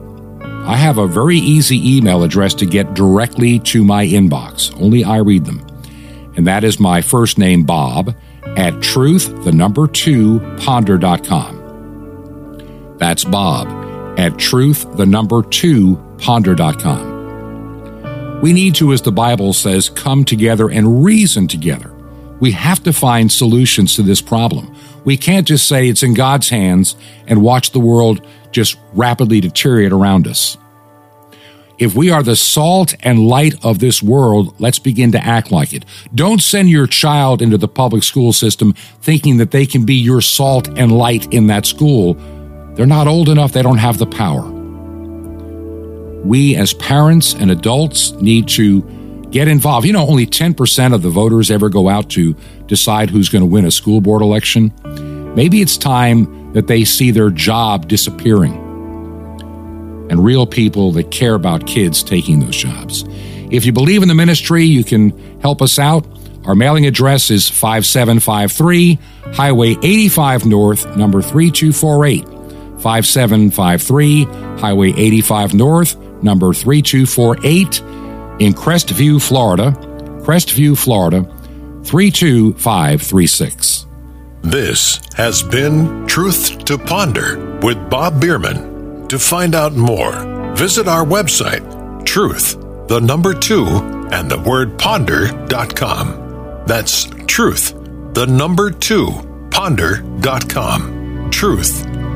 I 0.67 0.75
have 0.75 0.99
a 0.99 1.07
very 1.07 1.37
easy 1.37 1.97
email 1.97 2.21
address 2.21 2.53
to 2.53 2.67
get 2.67 2.93
directly 2.93 3.57
to 3.61 3.83
my 3.83 4.05
inbox. 4.05 4.79
Only 4.79 5.03
I 5.03 5.17
read 5.17 5.45
them. 5.45 5.65
And 6.37 6.45
that 6.45 6.63
is 6.63 6.79
my 6.79 7.01
first 7.01 7.39
name, 7.39 7.63
Bob, 7.63 8.15
at 8.55 8.79
truth, 8.83 9.43
the 9.43 9.53
number 9.53 9.87
two, 9.87 10.39
ponder.com. 10.59 11.55
That's 12.99 13.23
Bob 13.23 13.78
at 14.19 14.37
truth, 14.37 14.85
the 14.97 15.05
number 15.05 15.41
two, 15.41 15.95
ponder.com. 16.17 17.17
We 18.41 18.51
need 18.51 18.75
to, 18.75 18.91
as 18.91 19.01
the 19.01 19.13
Bible 19.13 19.53
says, 19.53 19.89
come 19.89 20.25
together 20.25 20.69
and 20.69 21.03
reason 21.03 21.47
together. 21.47 21.95
We 22.41 22.51
have 22.51 22.83
to 22.83 22.91
find 22.91 23.31
solutions 23.31 23.95
to 23.95 24.03
this 24.03 24.21
problem. 24.21 24.75
We 25.05 25.15
can't 25.15 25.47
just 25.47 25.67
say 25.67 25.87
it's 25.87 26.03
in 26.03 26.13
God's 26.13 26.49
hands 26.49 26.97
and 27.27 27.41
watch 27.41 27.71
the 27.71 27.79
world 27.79 28.25
just 28.51 28.77
rapidly 28.93 29.39
deteriorate 29.39 29.93
around 29.93 30.27
us. 30.27 30.57
If 31.77 31.95
we 31.95 32.09
are 32.09 32.23
the 32.23 32.35
salt 32.35 32.93
and 33.01 33.25
light 33.25 33.63
of 33.63 33.79
this 33.79 34.03
world, 34.03 34.53
let's 34.59 34.79
begin 34.79 35.13
to 35.13 35.25
act 35.25 35.49
like 35.49 35.71
it. 35.71 35.85
Don't 36.13 36.41
send 36.41 36.69
your 36.69 36.87
child 36.87 37.41
into 37.41 37.57
the 37.57 37.69
public 37.69 38.03
school 38.03 38.33
system 38.33 38.73
thinking 39.01 39.37
that 39.37 39.51
they 39.51 39.65
can 39.65 39.85
be 39.85 39.95
your 39.95 40.19
salt 40.19 40.67
and 40.77 40.91
light 40.91 41.33
in 41.33 41.47
that 41.47 41.65
school 41.65 42.17
they're 42.79 42.87
not 42.87 43.07
old 43.09 43.27
enough, 43.27 43.51
they 43.51 43.61
don't 43.61 43.79
have 43.79 43.97
the 43.97 44.05
power. 44.05 44.49
We, 46.23 46.55
as 46.55 46.73
parents 46.73 47.33
and 47.33 47.51
adults, 47.51 48.11
need 48.13 48.47
to 48.51 48.83
get 49.31 49.49
involved. 49.49 49.85
You 49.85 49.91
know, 49.91 50.07
only 50.07 50.25
10% 50.25 50.95
of 50.95 51.01
the 51.01 51.09
voters 51.09 51.51
ever 51.51 51.67
go 51.67 51.89
out 51.89 52.09
to 52.11 52.37
decide 52.67 53.09
who's 53.09 53.27
going 53.27 53.41
to 53.41 53.45
win 53.45 53.65
a 53.65 53.71
school 53.71 53.99
board 53.99 54.21
election. 54.21 54.71
Maybe 55.35 55.61
it's 55.61 55.75
time 55.75 56.53
that 56.53 56.67
they 56.67 56.85
see 56.85 57.11
their 57.11 57.29
job 57.29 57.89
disappearing 57.89 58.53
and 60.09 60.23
real 60.23 60.47
people 60.47 60.93
that 60.93 61.11
care 61.11 61.33
about 61.33 61.67
kids 61.67 62.01
taking 62.01 62.39
those 62.39 62.55
jobs. 62.55 63.03
If 63.51 63.65
you 63.65 63.73
believe 63.73 64.03
in 64.03 64.07
the 64.07 64.15
ministry, 64.15 64.63
you 64.63 64.85
can 64.85 65.41
help 65.41 65.61
us 65.61 65.79
out. 65.79 66.07
Our 66.45 66.55
mailing 66.55 66.85
address 66.85 67.29
is 67.29 67.49
5753 67.49 68.99
Highway 69.33 69.71
85 69.83 70.45
North, 70.45 70.95
number 70.95 71.21
3248. 71.21 72.38
5753 72.81 74.23
Highway 74.59 74.93
85 74.95 75.53
North, 75.53 75.97
number 76.23 76.53
3248 76.53 77.81
in 78.39 78.53
Crestview, 78.53 79.21
Florida. 79.21 79.73
Crestview, 80.21 80.77
Florida 80.77 81.23
32536. 81.85 83.85
This 84.41 84.99
has 85.15 85.41
been 85.41 86.05
Truth 86.07 86.65
to 86.65 86.77
Ponder 86.77 87.57
with 87.61 87.89
Bob 87.89 88.19
Bierman. 88.21 89.07
To 89.07 89.17
find 89.17 89.55
out 89.55 89.73
more, 89.73 90.11
visit 90.55 90.87
our 90.87 91.03
website, 91.03 92.05
truth, 92.05 92.57
the 92.87 92.99
number 92.99 93.33
two, 93.33 93.65
and 94.11 94.29
the 94.29 94.37
word 94.39 94.77
ponder.com. 94.77 96.63
That's 96.67 97.05
truth, 97.25 97.73
the 98.13 98.27
number 98.27 98.69
two, 98.71 99.07
ponder.com. 99.49 101.31
Truth 101.31 101.88